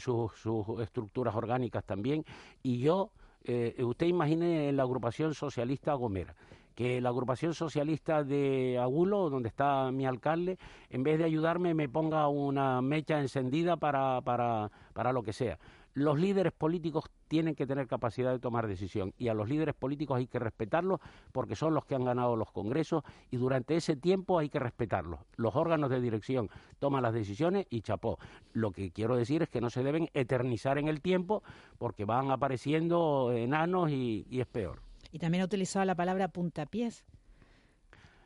sus, 0.00 0.32
sus, 0.36 0.80
estructuras 0.80 1.34
orgánicas 1.34 1.84
también. 1.84 2.24
Y 2.62 2.78
yo, 2.78 3.10
usted 3.44 4.06
imagine 4.06 4.72
la 4.72 4.84
agrupación 4.84 5.34
socialista 5.34 5.92
Gomera 5.92 6.34
que 6.74 7.00
la 7.00 7.10
agrupación 7.10 7.54
socialista 7.54 8.24
de 8.24 8.78
Agulo, 8.78 9.30
donde 9.30 9.48
está 9.48 9.90
mi 9.92 10.06
alcalde, 10.06 10.58
en 10.90 11.02
vez 11.02 11.18
de 11.18 11.24
ayudarme 11.24 11.74
me 11.74 11.88
ponga 11.88 12.28
una 12.28 12.80
mecha 12.82 13.20
encendida 13.20 13.76
para, 13.76 14.20
para, 14.22 14.70
para 14.92 15.12
lo 15.12 15.22
que 15.22 15.32
sea. 15.32 15.58
Los 15.94 16.18
líderes 16.18 16.52
políticos 16.52 17.04
tienen 17.28 17.54
que 17.54 17.66
tener 17.66 17.86
capacidad 17.86 18.32
de 18.32 18.38
tomar 18.38 18.66
decisión 18.66 19.12
y 19.18 19.28
a 19.28 19.34
los 19.34 19.46
líderes 19.46 19.74
políticos 19.74 20.16
hay 20.16 20.26
que 20.26 20.38
respetarlos 20.38 21.00
porque 21.32 21.54
son 21.54 21.74
los 21.74 21.84
que 21.84 21.94
han 21.94 22.04
ganado 22.04 22.34
los 22.34 22.50
congresos 22.50 23.04
y 23.30 23.36
durante 23.36 23.76
ese 23.76 23.94
tiempo 23.94 24.38
hay 24.38 24.48
que 24.48 24.58
respetarlos. 24.58 25.20
Los 25.36 25.54
órganos 25.54 25.90
de 25.90 26.00
dirección 26.00 26.48
toman 26.78 27.02
las 27.02 27.12
decisiones 27.12 27.66
y 27.68 27.82
chapó. 27.82 28.18
Lo 28.54 28.70
que 28.70 28.90
quiero 28.90 29.16
decir 29.16 29.42
es 29.42 29.50
que 29.50 29.60
no 29.60 29.68
se 29.68 29.82
deben 29.82 30.08
eternizar 30.14 30.78
en 30.78 30.88
el 30.88 31.02
tiempo 31.02 31.42
porque 31.76 32.06
van 32.06 32.30
apareciendo 32.30 33.30
enanos 33.30 33.90
y 33.90 34.26
es 34.30 34.46
peor. 34.46 34.80
Y 35.12 35.18
también 35.18 35.42
ha 35.42 35.44
utilizado 35.44 35.84
la 35.84 35.94
palabra 35.94 36.28
puntapiés. 36.28 37.04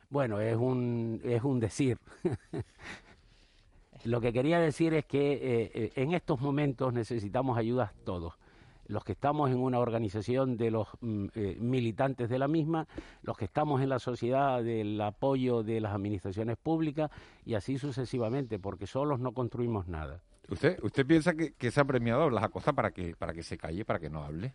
Bueno, 0.09 0.39
es 0.39 0.55
un, 0.55 1.21
es 1.23 1.43
un 1.43 1.59
decir. 1.59 1.99
Lo 4.05 4.21
que 4.21 4.31
quería 4.31 4.59
decir 4.59 4.93
es 4.93 5.05
que 5.05 5.33
eh, 5.33 5.71
eh, 5.73 5.91
en 5.95 6.13
estos 6.13 6.39
momentos 6.39 6.93
necesitamos 6.93 7.57
ayudas 7.57 7.91
todos. 8.05 8.35
Los 8.85 9.03
que 9.03 9.11
estamos 9.11 9.51
en 9.51 9.57
una 9.57 9.79
organización 9.79 10.55
de 10.55 10.71
los 10.71 10.87
mm, 11.01 11.25
eh, 11.35 11.57
militantes 11.59 12.29
de 12.29 12.39
la 12.39 12.47
misma, 12.47 12.87
los 13.21 13.37
que 13.37 13.45
estamos 13.45 13.81
en 13.81 13.89
la 13.89 13.99
sociedad 13.99 14.63
del 14.63 15.01
apoyo 15.01 15.61
de 15.61 15.81
las 15.81 15.93
administraciones 15.93 16.55
públicas 16.55 17.11
y 17.43 17.55
así 17.55 17.77
sucesivamente, 17.77 18.59
porque 18.59 18.87
solos 18.87 19.19
no 19.19 19.33
construimos 19.33 19.89
nada. 19.89 20.21
¿Usted, 20.47 20.79
usted 20.83 21.05
piensa 21.05 21.33
que, 21.33 21.51
que 21.53 21.71
se 21.71 21.81
ha 21.81 21.85
premiado 21.85 22.21
a 22.21 22.27
Blas 22.27 22.45
Acosta 22.45 22.71
para 22.71 22.91
que, 22.91 23.13
para 23.17 23.33
que 23.33 23.43
se 23.43 23.57
calle, 23.57 23.83
para 23.83 23.99
que 23.99 24.09
no 24.09 24.23
hable? 24.23 24.53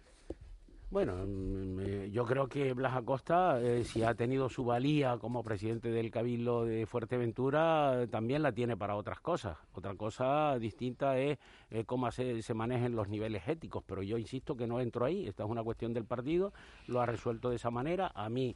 Bueno, 0.93 1.15
mm, 1.27 1.81
eh, 1.81 2.11
yo 2.13 2.27
creo 2.27 2.49
que 2.49 2.75
Blas 2.75 2.95
Acosta, 2.95 3.59
eh, 3.63 3.83
si 3.83 4.03
ha 4.03 4.13
tenido 4.13 4.51
su 4.51 4.63
valía 4.63 5.17
como 5.17 5.43
presidente 5.43 5.91
del 5.91 6.11
Cabildo 6.11 6.67
de 6.67 6.85
Fuerteventura, 6.85 8.07
también 8.11 8.43
la 8.43 8.53
tiene 8.53 8.77
para 8.77 8.95
otras 8.95 9.19
cosas. 9.21 9.57
Otra 9.73 9.95
cosa 9.95 10.59
distinta 10.59 11.17
es 11.17 11.39
eh, 11.71 11.85
cómo 11.87 12.11
se, 12.11 12.43
se, 12.43 12.53
manejan 12.53 12.95
los 12.95 13.09
niveles 13.09 13.49
éticos, 13.49 13.83
pero 13.87 14.03
yo 14.03 14.19
insisto 14.19 14.55
que 14.55 14.67
no 14.67 14.81
entro 14.81 15.07
ahí. 15.07 15.27
Esta 15.27 15.45
es 15.45 15.49
una 15.49 15.63
cuestión 15.63 15.95
del 15.95 16.05
partido, 16.05 16.53
lo 16.89 17.01
ha 17.01 17.07
resuelto 17.07 17.49
de 17.49 17.57
esa 17.57 17.71
manera. 17.71 18.13
A 18.15 18.29
mí. 18.29 18.55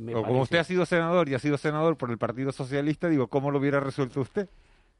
Me 0.00 0.16
o 0.16 0.24
como 0.24 0.42
usted 0.42 0.58
ha 0.58 0.64
sido 0.64 0.84
senador 0.84 1.28
y 1.28 1.34
ha 1.34 1.38
sido 1.38 1.56
senador 1.56 1.96
por 1.96 2.10
el 2.10 2.18
Partido 2.18 2.50
Socialista, 2.50 3.08
digo, 3.08 3.28
¿cómo 3.28 3.52
lo 3.52 3.60
hubiera 3.60 3.78
resuelto 3.78 4.20
usted? 4.20 4.48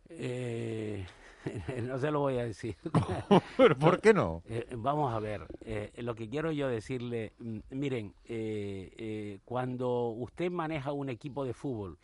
Eh, 0.09 1.05
no 1.83 1.99
se 1.99 2.11
lo 2.11 2.21
voy 2.21 2.39
a 2.39 2.45
decir. 2.45 2.77
¿Pero 3.57 3.79
por 3.79 4.01
qué 4.01 4.15
no? 4.15 4.43
Eh, 4.49 4.67
vamos 4.77 5.13
a 5.13 5.19
ver, 5.19 5.47
eh, 5.63 5.93
lo 5.99 6.15
que 6.15 6.29
quiero 6.29 6.53
yo 6.53 6.69
decirle, 6.69 7.33
mm, 7.39 7.59
miren, 7.71 8.15
eh, 8.25 9.39
cuando 9.45 10.09
usted 10.09 10.51
maneja 10.51 10.93
un 10.93 11.09
equipo 11.09 11.45
de 11.45 11.55
fútbol 11.55 11.99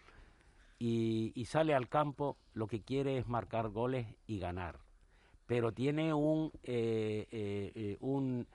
y, 0.79 1.33
y, 1.35 1.45
sale 1.47 1.75
al 1.75 1.89
campo, 1.89 2.37
lo 2.55 2.67
que 2.67 2.83
quiere 2.83 3.19
es 3.19 3.27
marcar 3.27 3.69
goles 3.71 4.07
y 4.27 4.39
ganar. 4.39 4.79
Pero 5.47 5.73
tiene 5.73 6.13
un, 6.13 6.53
un 8.01 8.47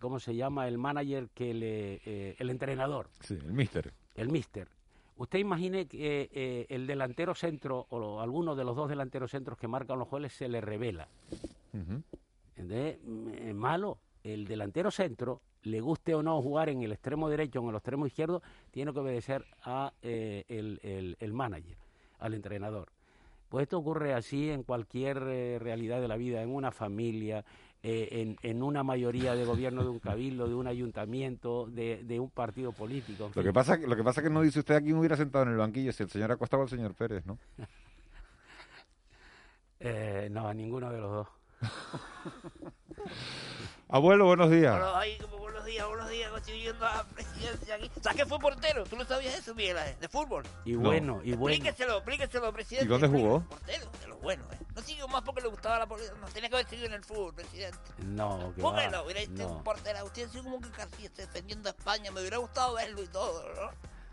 ¿cómo 0.00 0.18
se 0.18 0.34
llama? 0.34 0.66
El 0.68 0.78
manager 0.78 1.28
que 1.34 1.52
le, 1.52 2.34
el 2.38 2.50
entrenador. 2.50 3.10
Sí, 3.20 3.34
el 3.34 3.52
mister. 3.52 3.92
El 4.14 4.30
mister 4.30 4.68
Usted 5.20 5.38
imagine 5.38 5.86
que 5.86 6.30
eh, 6.32 6.66
el 6.70 6.86
delantero 6.86 7.34
centro 7.34 7.86
o 7.90 8.20
alguno 8.22 8.56
de 8.56 8.64
los 8.64 8.74
dos 8.74 8.88
delanteros 8.88 9.30
centros 9.30 9.58
que 9.58 9.68
marcan 9.68 9.98
los 9.98 10.08
goles 10.08 10.32
se 10.32 10.48
le 10.48 10.62
revela. 10.62 11.08
Mm, 11.74 13.52
malo. 13.52 13.98
El 14.24 14.46
delantero 14.46 14.90
centro, 14.90 15.42
le 15.64 15.82
guste 15.82 16.14
o 16.14 16.22
no 16.22 16.40
jugar 16.40 16.70
en 16.70 16.80
el 16.84 16.92
extremo 16.92 17.28
derecho 17.28 17.60
o 17.60 17.64
en 17.64 17.68
el 17.68 17.76
extremo 17.76 18.06
izquierdo, 18.06 18.42
tiene 18.70 18.94
que 18.94 18.98
obedecer 18.98 19.44
a 19.62 19.92
eh, 20.00 20.46
el, 20.48 21.32
manager, 21.34 21.76
al 22.18 22.32
entrenador. 22.32 22.88
Pues 23.50 23.64
esto 23.64 23.76
ocurre 23.76 24.14
así 24.14 24.48
en 24.48 24.62
cualquier 24.62 25.18
eh, 25.18 25.58
realidad 25.58 26.00
de 26.00 26.08
la 26.08 26.16
vida, 26.16 26.40
en 26.40 26.48
una 26.48 26.70
familia, 26.70 27.44
eh, 27.82 28.36
en, 28.42 28.62
una 28.62 28.82
mayoría 28.82 29.34
de 29.34 29.46
gobierno 29.46 29.82
de 29.82 29.88
un 29.88 30.00
cabildo, 30.00 30.46
de 30.46 30.54
un 30.54 30.66
ayuntamiento, 30.66 31.66
de, 31.66 32.20
un 32.20 32.28
partido 32.28 32.72
político. 32.72 33.30
Lo 33.34 33.42
que 33.42 33.54
pasa 33.54 33.78
lo 33.78 33.96
que 33.96 34.04
pasa 34.04 34.22
que 34.22 34.28
no 34.28 34.42
dice 34.42 34.58
usted 34.58 34.74
a 34.74 34.82
quién 34.82 34.96
hubiera 34.96 35.16
sentado 35.16 35.44
en 35.44 35.52
el 35.52 35.56
banquillo, 35.56 35.90
si 35.92 36.02
el 36.02 36.10
señor 36.10 36.30
Acosta 36.30 36.58
o 36.58 36.62
el 36.62 36.68
señor 36.68 36.94
Pérez, 36.94 37.24
¿no? 37.24 37.38
eh, 39.80 40.28
no, 40.30 40.46
a 40.46 40.52
ninguno 40.52 40.90
de 40.90 41.00
los 41.00 41.10
dos. 41.10 41.28
Abuelo, 43.88 44.26
buenos 44.26 44.50
días. 44.50 44.78
buenos 45.38 45.64
días, 45.64 45.88
buenos 45.88 45.99
días, 46.46 46.76
consiguiendo 46.76 46.86
a 46.86 47.04
presidencia 47.04 47.74
aquí. 47.74 47.90
¿Sabes 48.00 48.16
que 48.18 48.26
fue 48.26 48.38
portero? 48.38 48.84
¿Tú 48.84 48.96
lo 48.96 49.04
sabías 49.04 49.34
eso, 49.34 49.54
Miguel? 49.54 49.76
De 50.00 50.08
fútbol. 50.08 50.44
Y 50.64 50.74
bueno, 50.74 51.20
y 51.24 51.32
bueno. 51.32 51.54
Explíqueselo, 51.54 51.96
explíqueselo, 51.96 52.52
presidente. 52.52 52.84
¿Y 52.86 52.88
dónde 52.88 53.08
jugó? 53.08 53.40
Portero, 53.42 53.90
de 54.00 54.06
los 54.08 54.20
buenos, 54.20 54.52
¿eh? 54.52 54.58
No 54.74 54.82
siguió 54.82 55.08
más 55.08 55.22
porque 55.22 55.42
le 55.42 55.48
gustaba 55.48 55.78
la 55.78 55.86
política. 55.86 56.14
No, 56.20 56.26
tenía 56.28 56.48
que 56.48 56.56
haber 56.56 56.68
seguido 56.68 56.86
en 56.86 56.94
el 56.94 57.04
fútbol, 57.04 57.34
presidente. 57.34 57.78
No, 58.06 58.52
que 58.54 58.62
Póngalo, 58.62 59.04
mira, 59.04 59.20
este 59.20 59.42
no. 59.42 59.48
un 59.48 59.62
portero. 59.62 60.04
Usted 60.04 60.28
sido 60.28 60.44
como 60.44 60.60
que 60.60 60.70
casi 60.70 61.06
está 61.06 61.22
defendiendo 61.22 61.68
a 61.68 61.72
España. 61.72 62.10
Me 62.10 62.20
hubiera 62.20 62.38
gustado 62.38 62.74
verlo 62.74 63.02
y 63.02 63.08
todo, 63.08 63.42
¿no? 63.54 63.70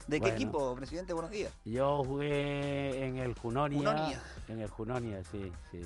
¿De 0.08 0.22
qué 0.22 0.30
equipo, 0.30 0.74
presidente? 0.76 1.12
Buenos 1.12 1.32
días. 1.32 1.52
Yo 1.66 2.04
jugué 2.04 3.06
en 3.06 3.18
el 3.18 3.34
Junonia. 3.34 3.78
Junonia. 3.78 4.22
En 4.48 4.62
el 4.62 4.70
Junonia, 4.70 5.22
sí, 5.32 5.52
sí. 5.70 5.86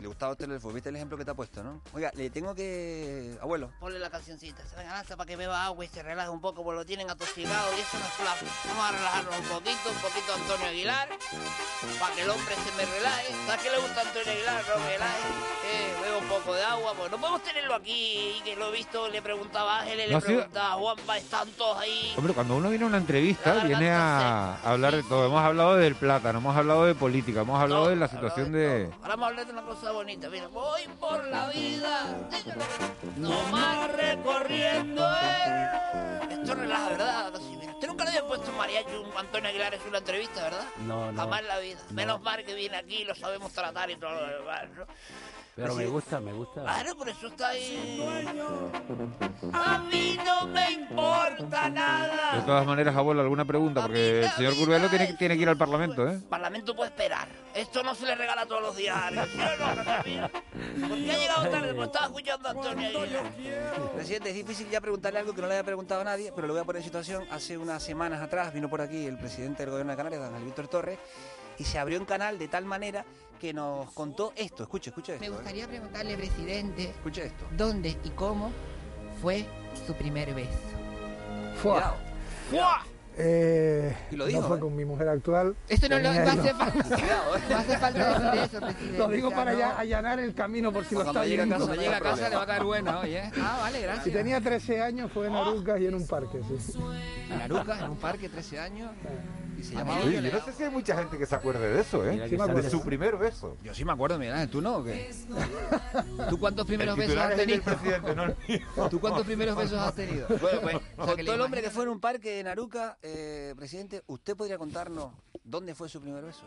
Le 0.00 0.06
gustaba 0.06 0.30
a 0.30 0.32
usted 0.32 0.50
el 0.50 0.60
fútbol. 0.60 0.74
¿Viste 0.74 0.90
el 0.90 0.96
ejemplo 0.96 1.18
que 1.18 1.24
te 1.24 1.30
ha 1.32 1.34
puesto, 1.34 1.62
no? 1.62 1.80
Oiga, 1.92 2.12
le 2.14 2.30
tengo 2.30 2.54
que. 2.54 3.36
Abuelo. 3.42 3.70
Ponle 3.80 3.98
la 3.98 4.10
cancioncita. 4.10 4.62
Se 4.64 4.76
lanza 4.76 5.16
para 5.16 5.26
que 5.26 5.36
beba 5.36 5.64
agua 5.64 5.84
y 5.84 5.88
se 5.88 6.02
relaje 6.02 6.28
un 6.28 6.40
poco, 6.40 6.62
porque 6.62 6.78
lo 6.78 6.86
tienen 6.86 7.10
atosigado 7.10 7.76
y 7.76 7.80
eso 7.80 7.98
no 7.98 8.04
es 8.04 8.12
flaco. 8.12 8.46
Vamos 8.68 8.84
a 8.84 8.92
relajarnos 8.92 9.38
un 9.38 9.48
poquito, 9.48 9.90
un 9.90 9.96
poquito 9.96 10.32
a 10.32 10.36
Antonio 10.36 10.66
Aguilar, 10.68 11.08
para 11.98 12.14
que 12.14 12.22
el 12.22 12.30
hombre 12.30 12.54
se 12.54 12.76
me 12.76 12.86
relaje. 12.86 13.26
¿Sabes 13.46 13.62
qué 13.62 13.70
le 13.70 13.78
gusta 13.78 14.00
a 14.00 14.04
Antonio 14.06 14.30
Aguilar? 14.30 14.64
No 14.68 14.84
me 14.84 14.90
relaje. 14.92 15.28
Eh, 15.66 15.94
bebo 16.00 16.18
un 16.18 16.28
poco 16.28 16.54
de 16.54 16.62
agua, 16.62 16.94
pues 16.96 17.10
no 17.10 17.18
podemos 17.18 17.42
tenerlo 17.42 17.74
aquí. 17.74 18.40
Que 18.44 18.54
lo 18.54 18.68
he 18.68 18.76
visto, 18.76 19.08
le 19.08 19.20
preguntaba 19.20 19.78
a 19.78 19.80
Ángeles, 19.82 20.08
le 20.10 20.20
preguntaba 20.20 20.72
a 20.74 20.76
Juanpa, 20.76 21.18
están 21.18 21.48
todos 21.52 21.76
ahí. 21.78 22.14
Hombre, 22.16 22.34
cuando 22.34 22.56
uno 22.56 22.70
viene 22.70 22.84
a 22.84 22.88
una 22.88 22.98
entrevista, 22.98 23.64
viene 23.64 23.90
a 23.90 24.60
hablar 24.62 24.94
de 24.94 25.02
todo. 25.02 25.26
Hemos 25.26 25.42
hablado 25.42 25.74
del 25.74 25.96
plátano, 25.96 26.38
hemos 26.38 26.56
hablado 26.56 26.84
de 26.84 26.94
política, 26.94 27.40
hemos 27.40 27.60
hablado 27.60 27.88
de 27.88 27.96
la 27.96 28.06
situación 28.06 28.52
de. 28.52 28.90
Ahora 29.02 29.16
vamos 29.16 29.24
a 29.24 29.28
hablar 29.30 29.46
de 29.46 29.52
una 29.52 29.62
cosa 29.62 29.87
bonita. 29.92 30.28
Mira, 30.28 30.48
voy 30.48 30.82
por 31.00 31.24
la 31.26 31.48
vida, 31.48 32.16
no 33.16 33.42
más 33.48 33.92
recorriendo. 33.92 35.06
Esto 36.30 36.54
relaja, 36.54 36.88
¿verdad? 36.90 37.34
Usted 37.34 37.88
nunca 37.88 38.04
le 38.04 38.10
había 38.10 38.26
puesto 38.26 38.52
mariachi 38.52 38.90
a 39.16 39.20
Antonio 39.20 39.48
Aguilar 39.48 39.74
en 39.74 39.80
una 39.88 39.98
entrevista, 39.98 40.42
¿verdad? 40.42 40.64
No, 40.86 41.12
no. 41.12 41.20
Jamás 41.20 41.40
en 41.40 41.48
la 41.48 41.58
vida. 41.58 41.78
Menos 41.90 42.20
mal 42.22 42.44
que 42.44 42.54
viene 42.54 42.76
aquí, 42.76 43.04
lo 43.04 43.14
sabemos 43.14 43.52
tratar 43.52 43.90
y 43.90 43.96
todo 43.96 44.10
lo 44.10 44.26
demás, 44.26 44.68
¿no? 44.70 44.86
Pero 45.58 45.74
me 45.74 45.86
gusta, 45.86 46.20
me 46.20 46.32
gusta. 46.32 46.62
Claro, 46.62 46.96
por 46.96 47.08
eso 47.08 47.26
está 47.26 47.48
ahí. 47.48 48.00
A 49.52 49.78
mí 49.78 50.16
no 50.24 50.46
me 50.46 50.70
importa 50.70 51.68
nada. 51.68 52.36
De 52.36 52.42
todas 52.42 52.64
maneras, 52.64 52.94
abuelo, 52.94 53.22
alguna 53.22 53.44
pregunta, 53.44 53.82
porque 53.82 54.20
el 54.20 54.30
señor 54.30 54.56
Curvelo 54.56 54.88
tiene, 54.88 55.14
tiene 55.14 55.36
que 55.36 55.42
ir 55.42 55.48
al 55.48 55.56
Parlamento, 55.56 56.06
¿eh? 56.06 56.12
El 56.12 56.22
Parlamento 56.22 56.76
puede 56.76 56.90
esperar. 56.90 57.26
Esto 57.54 57.82
no 57.82 57.92
se 57.96 58.06
le 58.06 58.14
regala 58.14 58.46
todos 58.46 58.62
los 58.62 58.76
días. 58.76 58.96
¿Por 59.10 59.26
qué 60.06 61.12
ha 61.12 61.18
llegado 61.18 61.48
tarde? 61.48 61.74
Pues 61.74 61.86
estaba 61.88 62.06
escuchando 62.06 62.48
a 62.48 62.50
Antonio 62.52 62.88
Presidente, 63.96 64.30
es 64.30 64.36
difícil 64.36 64.70
ya 64.70 64.80
preguntarle 64.80 65.18
algo 65.18 65.34
que 65.34 65.40
no 65.40 65.48
le 65.48 65.54
haya 65.54 65.64
preguntado 65.64 66.02
a 66.02 66.04
nadie, 66.04 66.32
pero 66.34 66.46
lo 66.46 66.54
voy 66.54 66.62
a 66.62 66.64
poner 66.64 66.80
en 66.80 66.84
situación. 66.84 67.24
Hace 67.32 67.58
unas 67.58 67.82
semanas 67.82 68.22
atrás 68.22 68.54
vino 68.54 68.70
por 68.70 68.80
aquí 68.80 69.06
el 69.06 69.18
presidente 69.18 69.64
del 69.64 69.70
gobierno 69.70 69.90
de 69.90 69.96
Canarias, 69.96 70.22
Daniel 70.22 70.44
Víctor 70.44 70.68
Torres, 70.68 70.98
y 71.58 71.64
se 71.64 71.80
abrió 71.80 71.98
un 71.98 72.04
canal 72.04 72.38
de 72.38 72.46
tal 72.46 72.64
manera 72.64 73.04
que 73.38 73.52
nos 73.52 73.90
contó 73.92 74.32
esto. 74.36 74.62
Escuche, 74.64 74.90
escuche 74.90 75.14
esto. 75.14 75.24
Me 75.24 75.30
gustaría 75.30 75.66
preguntarle, 75.66 76.16
presidente, 76.16 76.90
escuche 76.90 77.26
esto. 77.26 77.44
¿dónde 77.56 77.96
y 78.04 78.10
cómo 78.10 78.50
fue 79.22 79.46
su 79.86 79.94
primer 79.94 80.34
beso? 80.34 80.50
¡Fua! 81.62 81.96
Eh, 83.20 83.96
Y 84.12 84.16
lo 84.16 84.24
no 84.24 84.28
dijo, 84.28 84.42
fue 84.42 84.56
¿eh? 84.58 84.60
con 84.60 84.76
mi 84.76 84.84
mujer 84.84 85.08
actual. 85.08 85.56
Esto 85.68 85.88
no 85.88 85.98
lo 85.98 86.12
no 86.12 86.24
falta. 86.24 86.48
¿eh? 86.50 86.54
No 87.50 87.56
hace 87.58 87.78
falta 87.78 88.18
decir 88.20 88.40
eso, 88.44 88.60
presidente. 88.64 88.98
Lo 88.98 89.08
digo 89.08 89.26
O 89.26 89.30
sea, 89.30 89.38
para 89.38 89.52
no- 89.52 89.58
ya 89.58 89.78
allanar 89.78 90.20
el 90.20 90.34
camino 90.34 90.72
por 90.72 90.84
si 90.84 90.94
lo 90.94 91.02
Cuando 91.02 91.20
está 91.20 91.24
llegue 91.28 91.42
a 91.42 91.44
viendo. 91.44 91.54
casa, 91.56 91.66
Cuando 91.66 91.82
llegue 91.82 91.94
a 91.94 92.00
casa 92.00 92.28
le 92.28 92.36
va 92.36 92.42
a 92.42 92.46
caer 92.46 92.64
buena 92.64 93.00
hoy, 93.00 93.14
¿eh? 93.14 93.30
Ah, 93.40 93.58
vale, 93.62 93.80
gracias. 93.82 94.14
tenía 94.14 94.40
13 94.40 94.80
años, 94.82 95.10
fue 95.12 95.26
en 95.26 95.34
Arucas 95.34 95.80
y 95.80 95.86
en 95.86 95.94
un 95.96 96.06
parque, 96.06 96.40
sí. 96.48 96.78
En 97.30 97.40
Arucas, 97.40 97.82
en 97.82 97.90
un 97.90 97.96
parque, 97.96 98.28
13 98.28 98.60
años. 98.60 98.90
Y 99.58 99.64
se 99.64 99.74
llamaba... 99.74 100.00
Oye, 100.04 100.22
yo 100.22 100.32
no 100.38 100.44
sé 100.44 100.52
si 100.52 100.62
hay 100.62 100.70
mucha 100.70 100.96
gente 100.96 101.18
que 101.18 101.26
se 101.26 101.34
acuerde 101.34 101.68
de 101.74 101.80
eso, 101.80 102.06
¿eh? 102.06 102.12
Mira 102.12 102.28
que 102.28 102.36
de 102.62 102.70
su 102.70 102.80
primer 102.84 103.16
beso. 103.16 103.56
Yo 103.64 103.74
sí 103.74 103.84
me 103.84 103.90
acuerdo, 103.90 104.16
Miguel 104.16 104.48
¿tú 104.48 104.62
no 104.62 104.76
o 104.76 104.84
qué? 104.84 105.10
¿Tú 106.30 106.38
cuántos 106.38 106.64
primeros 106.64 106.96
El 106.96 107.08
besos 107.08 107.16
has 107.20 107.34
tenido? 107.34 107.62
presidente, 107.64 108.14
no 108.14 108.22
el 108.24 108.36
mío. 108.46 108.60
¿Tú 108.88 109.00
cuántos 109.00 109.26
primeros 109.26 109.56
besos 109.56 109.78
has 109.80 109.94
tenido? 109.94 110.28
Bueno, 110.40 110.60
pues, 110.62 110.74
sea, 110.76 110.82
que 110.94 110.96
contó 110.96 111.22
le 111.22 111.34
el 111.34 111.40
hombre 111.40 111.62
que 111.62 111.70
fue 111.70 111.82
en 111.82 111.88
un 111.88 111.98
parque 112.00 112.38
en 112.38 112.46
Aruca, 112.46 112.98
eh, 113.08 113.54
presidente, 113.56 114.02
¿usted 114.06 114.36
podría 114.36 114.58
contarnos 114.58 115.12
dónde 115.44 115.74
fue 115.74 115.88
su 115.88 116.00
primer 116.00 116.24
beso? 116.24 116.44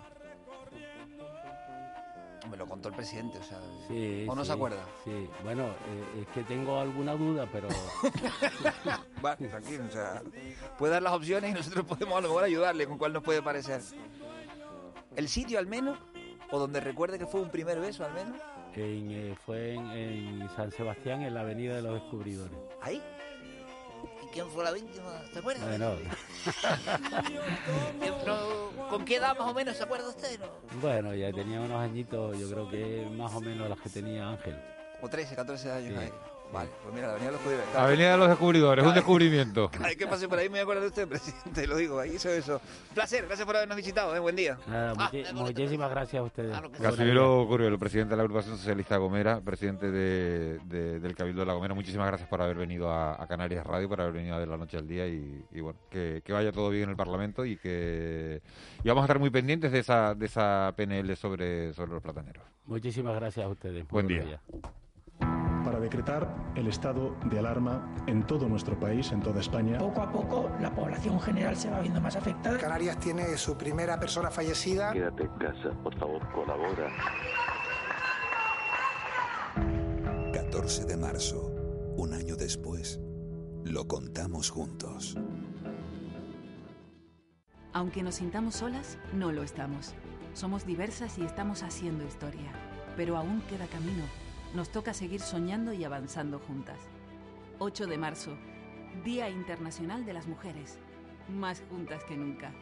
Me 2.49 2.57
lo 2.57 2.68
contó 2.68 2.89
el 2.89 2.95
presidente, 2.95 3.38
o 3.38 3.43
sea, 3.43 3.59
Sí, 3.88 4.26
¿o 4.28 4.36
no 4.36 4.41
sí, 4.41 4.47
se 4.47 4.53
acuerda? 4.53 4.84
Sí, 5.03 5.30
bueno, 5.43 5.68
eh, 5.68 6.22
es 6.22 6.28
que 6.30 6.43
tengo 6.43 6.80
alguna 6.80 7.14
duda, 7.14 7.47
pero 7.51 7.68
Bueno, 9.22 9.38
tranquilo, 9.49 9.86
o 9.88 9.91
sea, 9.91 10.22
puede 10.78 10.93
dar 10.93 11.03
las 11.03 11.14
opciones 11.14 11.51
y 11.51 11.53
nosotros 11.53 11.86
podemos 11.86 12.18
a 12.18 12.22
lo 12.22 12.28
mejor 12.30 12.43
ayudarle 12.43 12.88
con 12.88 12.97
cuál 12.97 13.14
nos 13.14 13.24
puede 13.24 13.41
parecer. 13.41 13.82
¿El 15.16 15.28
sitio 15.30 15.59
al 15.59 15.68
menos? 15.68 15.99
¿O 16.51 16.59
donde 16.59 16.80
recuerde 16.80 17.20
que 17.20 17.28
fue 17.28 17.41
un 17.41 17.49
primer 17.49 17.80
beso 17.80 18.03
al 18.05 18.14
menos? 18.14 18.38
en, 18.76 19.12
eh, 19.12 19.36
fue 19.45 19.74
en, 19.76 19.86
en 19.91 20.49
San 20.55 20.72
Sebastián, 20.72 21.22
en 21.22 21.34
la 21.34 21.41
Avenida 21.41 21.76
de 21.76 21.82
los 21.82 21.93
Descubridores. 21.93 22.57
¿Ahí? 22.82 23.01
¿Y 24.32 24.34
quién 24.34 24.47
fue 24.49 24.63
la 24.63 24.71
víctima? 24.71 25.21
¿Se 25.34 25.39
acuerda? 25.39 25.65
Bueno, 25.67 25.91
¿Quién 27.99 28.13
fue- 28.23 28.89
¿Con 28.89 29.03
qué 29.05 29.15
edad 29.17 29.38
más 29.38 29.47
o 29.49 29.53
menos 29.53 29.75
se 29.75 29.84
acuerda 29.84 30.07
usted? 30.09 30.39
no? 30.39 30.79
bueno, 30.82 31.13
ya 31.13 31.32
tenía 31.34 31.59
unos 31.59 31.79
añitos, 31.82 32.38
yo 32.39 32.49
creo 32.49 32.69
que 32.69 33.07
más 33.11 33.34
o 33.34 33.41
menos 33.41 33.69
las 33.69 33.79
que 33.82 33.89
tenía 33.89 34.29
Ángel. 34.29 34.57
O 35.01 35.09
13, 35.09 35.36
14 35.36 35.71
años 35.71 35.93
Sí. 35.93 35.99
ahí. 36.05 36.11
Vale, 36.54 36.70
pues 36.84 36.93
mira, 36.93 37.08
la 37.08 37.14
Avenida 37.14 37.32
de 37.32 37.38
los 37.38 37.41
Judíos. 37.43 37.62
Avenida 37.78 38.12
de 38.12 38.18
los 38.18 38.28
Descubridores, 38.28 38.86
un 38.86 38.93
descubrimiento. 38.93 39.70
Cada 39.72 39.86
vez 39.88 39.95
que 39.95 40.06
pase 40.06 40.28
por 40.28 40.38
ahí 40.38 40.49
me 40.49 40.60
acuerdo 40.60 40.82
de 40.82 40.88
usted, 40.88 41.08
presidente, 41.08 41.66
lo 41.66 41.78
digo, 41.78 41.97
ahí 41.99 42.16
hizo 42.16 42.30
eso. 42.30 42.56
Un 42.89 42.93
placer, 42.95 43.26
gracias 43.26 43.45
por 43.45 43.56
habernos 43.56 43.78
visitado, 43.78 44.14
¿eh? 44.16 44.20
buen 44.20 44.36
día. 44.36 44.58
Nada, 44.68 44.93
Ah, 44.97 45.10
muchísimas 45.34 45.89
gracias 45.89 46.20
a 46.20 46.24
ustedes. 46.24 46.58
Casimiro 46.82 47.45
Curvelo, 47.47 47.80
presidente 47.80 48.10
de 48.12 48.18
la 48.18 48.24
agrupación 48.24 48.58
socialista 48.58 48.97
Gomera, 48.97 49.39
presidente 49.39 49.89
de, 49.91 50.60
de- 50.66 50.99
del 50.99 51.16
Cabildo 51.16 51.39
de 51.39 51.45
la 51.45 51.54
Gomera, 51.54 51.74
muchísimas 51.74 52.08
gracias 52.08 52.28
por 52.28 52.41
haber 52.41 52.58
venido 52.58 52.89
a, 52.91 53.22
a 53.22 53.28
Canarias 53.28 53.66
Radio, 53.66 53.88
por 53.88 54.02
haber 54.02 54.14
venido 54.14 54.38
de 54.38 54.45
la 54.47 54.58
noche 54.58 54.76
al 54.78 54.88
día 54.88 55.08
y, 55.08 55.45
y 55.54 55.62
bueno, 55.62 55.80
que, 55.89 56.22
que 56.26 56.34
vaya 56.34 56.52
todo 56.52 56.70
bien 56.70 56.84
en 56.84 56.89
el 56.89 56.95
Parlamento 56.97 57.45
y 57.45 57.56
que 57.56 58.41
y 58.84 58.88
vamos 58.89 59.04
a 59.04 59.06
estar 59.06 59.20
muy 59.20 59.30
pendientes 59.30 59.72
de 59.72 59.80
esa, 59.80 60.16
de 60.16 60.26
esa 60.26 60.74
PNL 60.76 61.16
sobre, 61.16 61.74
sobre 61.74 61.91
los 61.93 62.02
plataneros. 62.04 62.43
Muchísimas 62.66 63.16
gracias 63.16 63.45
a 63.45 63.49
ustedes. 63.49 63.88
Buen 63.88 64.08
día. 64.08 64.41
Para 65.64 65.80
decretar 65.80 66.28
el 66.55 66.68
estado 66.68 67.16
de 67.26 67.39
alarma 67.39 67.88
en 68.07 68.24
todo 68.24 68.49
nuestro 68.49 68.80
país, 68.80 69.12
en 69.12 69.22
toda 69.22 69.39
España. 69.39 69.78
Poco 69.78 70.01
a 70.01 70.12
poco 70.12 70.51
la 70.59 70.74
población 70.74 71.20
general 71.20 71.55
se 71.55 71.70
va 71.70 71.82
viendo 71.82 72.01
más 72.01 72.16
afectada. 72.16 72.57
Canarias 72.57 72.97
tiene 72.99 73.38
su 73.38 73.55
primera 73.57 73.99
persona 73.99 74.32
fallecida. 74.32 74.91
Quédate 74.91 75.24
en 75.24 75.30
casa, 75.38 75.70
por 75.84 75.97
favor, 75.97 76.22
colabora. 76.32 76.89
14 80.34 80.86
de 80.86 80.97
marzo, 80.97 81.51
un 81.95 82.14
año 82.14 82.36
después, 82.36 82.99
lo 83.64 83.88
contamos 83.88 84.49
juntos. 84.49 85.18
Aunque 87.74 88.03
nos 88.03 88.16
sintamos 88.16 88.55
solas, 88.55 88.97
no 89.14 89.32
lo 89.32 89.43
estamos. 89.43 89.93
Somos 90.34 90.66
diversas 90.66 91.18
y 91.18 91.24
estamos 91.24 91.64
haciendo 91.64 92.03
historia. 92.03 92.51
Pero 92.97 93.16
aún 93.16 93.41
queda 93.49 93.68
camino. 93.68 94.03
Nos 94.54 94.70
toca 94.70 94.93
seguir 94.93 95.22
soñando 95.22 95.72
y 95.72 95.86
avanzando 95.86 96.39
juntas. 96.39 96.78
8 97.60 97.88
de 97.88 97.97
marzo, 97.97 98.32
Día 99.06 99.30
Internacional 99.30 100.06
de 100.06 100.12
las 100.12 100.28
Mujeres. 100.28 100.78
Más 101.30 101.64
juntas 101.70 102.04
que 102.04 102.18
nunca. 102.18 102.54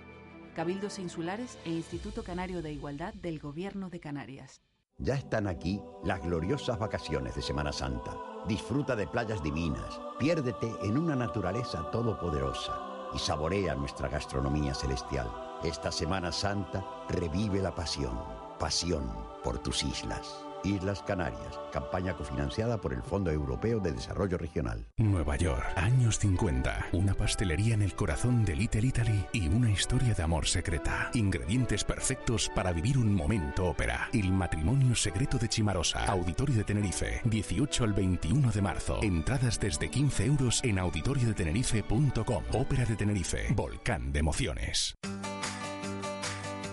Cabildos 0.56 1.00
Insulares 1.00 1.58
e 1.66 1.72
Instituto 1.72 2.24
Canario 2.24 2.62
de 2.62 2.72
Igualdad 2.74 3.16
del 3.16 3.40
Gobierno 3.40 3.90
de 3.90 4.00
Canarias. 4.00 4.62
Ya 5.00 5.16
están 5.16 5.48
aquí 5.48 5.82
las 6.04 6.22
gloriosas 6.22 6.78
vacaciones 6.78 7.34
de 7.36 7.42
Semana 7.42 7.72
Santa. 7.72 8.16
Disfruta 8.48 8.96
de 8.96 9.08
playas 9.08 9.42
divinas, 9.42 10.00
piérdete 10.20 10.72
en 10.84 10.96
una 10.96 11.16
naturaleza 11.16 11.90
todopoderosa 11.90 13.10
y 13.16 13.18
saborea 13.18 13.74
nuestra 13.74 14.10
gastronomía 14.10 14.76
celestial. 14.76 15.28
Esta 15.64 15.92
Semana 15.92 16.32
Santa 16.32 16.86
revive 17.10 17.62
la 17.62 17.74
pasión, 17.74 18.20
pasión 18.60 19.10
por 19.44 19.58
tus 19.58 19.84
islas. 19.84 20.49
Islas 20.64 21.04
Canarias, 21.04 21.60
campaña 21.72 22.16
cofinanciada 22.16 22.80
por 22.80 22.94
el 22.94 23.02
Fondo 23.02 23.32
Europeo 23.32 23.80
de 23.80 23.92
Desarrollo 23.92 24.38
Regional. 24.38 24.86
Nueva 24.98 25.36
York, 25.38 25.66
años 25.76 26.20
50. 26.20 26.88
Una 26.94 27.14
pastelería 27.14 27.74
en 27.74 27.82
el 27.82 27.96
corazón 27.96 28.46
de 28.46 28.56
Little 28.56 28.88
Italy 28.88 29.26
y 29.34 29.48
una 29.48 29.72
historia 29.72 30.14
de 30.14 30.24
amor 30.24 30.48
secreta. 30.48 31.10
Ingredientes 31.14 31.84
perfectos 31.84 32.50
para 32.56 32.72
vivir 32.72 32.98
un 32.98 33.14
momento 33.14 33.66
ópera. 33.66 34.10
El 34.14 34.32
matrimonio 34.32 34.96
secreto 34.96 35.38
de 35.38 35.50
Chimarosa. 35.50 36.06
Auditorio 36.06 36.56
de 36.56 36.64
Tenerife. 36.64 37.22
18 37.26 37.84
al 37.84 37.94
21 37.94 38.52
de 38.52 38.62
marzo. 38.62 39.00
Entradas 39.02 39.60
desde 39.60 39.90
15 39.90 40.26
euros 40.26 40.64
en 40.64 40.80
auditoriodetenerife.com. 40.80 42.44
Ópera 42.54 42.86
de 42.86 42.96
Tenerife. 42.96 43.48
Volcán 43.54 44.12
de 44.12 44.20
emociones. 44.20 44.96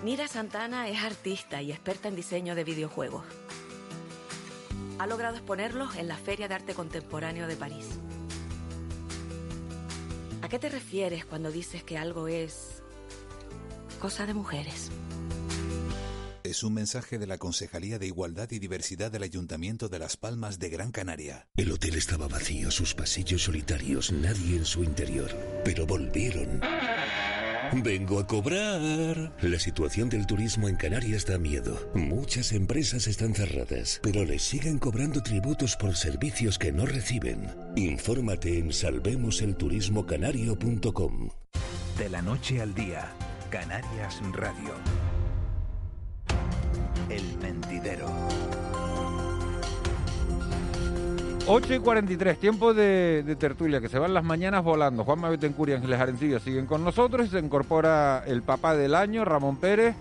Nira 0.04 0.28
Santana 0.28 0.88
es 0.88 1.02
artista 1.02 1.62
y 1.62 1.72
experta 1.72 2.06
en 2.06 2.14
diseño 2.14 2.54
de 2.54 2.62
videojuegos. 2.62 3.24
Ha 4.98 5.06
logrado 5.06 5.36
exponerlos 5.36 5.96
en 5.96 6.08
la 6.08 6.16
Feria 6.16 6.48
de 6.48 6.54
Arte 6.54 6.74
Contemporáneo 6.74 7.46
de 7.46 7.56
París. 7.56 7.86
¿A 10.42 10.48
qué 10.48 10.58
te 10.58 10.68
refieres 10.68 11.24
cuando 11.24 11.50
dices 11.50 11.82
que 11.82 11.98
algo 11.98 12.28
es 12.28 12.82
cosa 14.00 14.26
de 14.26 14.34
mujeres? 14.34 14.90
Es 16.44 16.62
un 16.62 16.74
mensaje 16.74 17.18
de 17.18 17.26
la 17.26 17.38
Concejalía 17.38 17.98
de 17.98 18.06
Igualdad 18.06 18.48
y 18.52 18.60
Diversidad 18.60 19.10
del 19.10 19.24
Ayuntamiento 19.24 19.88
de 19.88 19.98
Las 19.98 20.16
Palmas 20.16 20.60
de 20.60 20.70
Gran 20.70 20.92
Canaria. 20.92 21.48
El 21.56 21.72
hotel 21.72 21.96
estaba 21.96 22.28
vacío, 22.28 22.70
sus 22.70 22.94
pasillos 22.94 23.42
solitarios, 23.42 24.12
nadie 24.12 24.56
en 24.56 24.64
su 24.64 24.84
interior. 24.84 25.36
Pero 25.64 25.86
volvieron. 25.86 26.60
Vengo 27.72 28.18
a 28.18 28.26
cobrar. 28.26 29.32
La 29.40 29.58
situación 29.58 30.08
del 30.08 30.26
turismo 30.26 30.68
en 30.68 30.76
Canarias 30.76 31.26
da 31.26 31.36
miedo. 31.38 31.90
Muchas 31.94 32.52
empresas 32.52 33.06
están 33.06 33.34
cerradas, 33.34 34.00
pero 34.02 34.24
les 34.24 34.42
siguen 34.42 34.78
cobrando 34.78 35.22
tributos 35.22 35.76
por 35.76 35.94
servicios 35.96 36.58
que 36.58 36.72
no 36.72 36.86
reciben. 36.86 37.54
Infórmate 37.76 38.58
en 38.58 38.72
salvemoselturismocanario.com. 38.72 41.30
De 41.98 42.08
la 42.10 42.22
noche 42.22 42.60
al 42.60 42.74
día, 42.74 43.06
Canarias 43.50 44.20
Radio. 44.32 44.74
El 47.08 47.38
mentidero. 47.38 48.08
8 51.48 51.74
y 51.74 51.78
43, 51.78 52.38
tiempo 52.38 52.74
de, 52.74 53.22
de 53.22 53.36
tertulia, 53.36 53.80
que 53.80 53.88
se 53.88 54.00
van 54.00 54.12
las 54.12 54.24
mañanas 54.24 54.64
volando. 54.64 55.04
Juanma 55.04 55.28
Betancourt 55.30 55.70
y 55.70 55.74
Ángeles 55.74 56.00
Arencilla 56.00 56.40
siguen 56.40 56.66
con 56.66 56.82
nosotros 56.82 57.26
y 57.26 57.30
se 57.30 57.38
incorpora 57.38 58.24
el 58.26 58.42
papá 58.42 58.76
del 58.76 58.96
año, 58.96 59.24
Ramón 59.24 59.60
Pérez. 59.60 59.94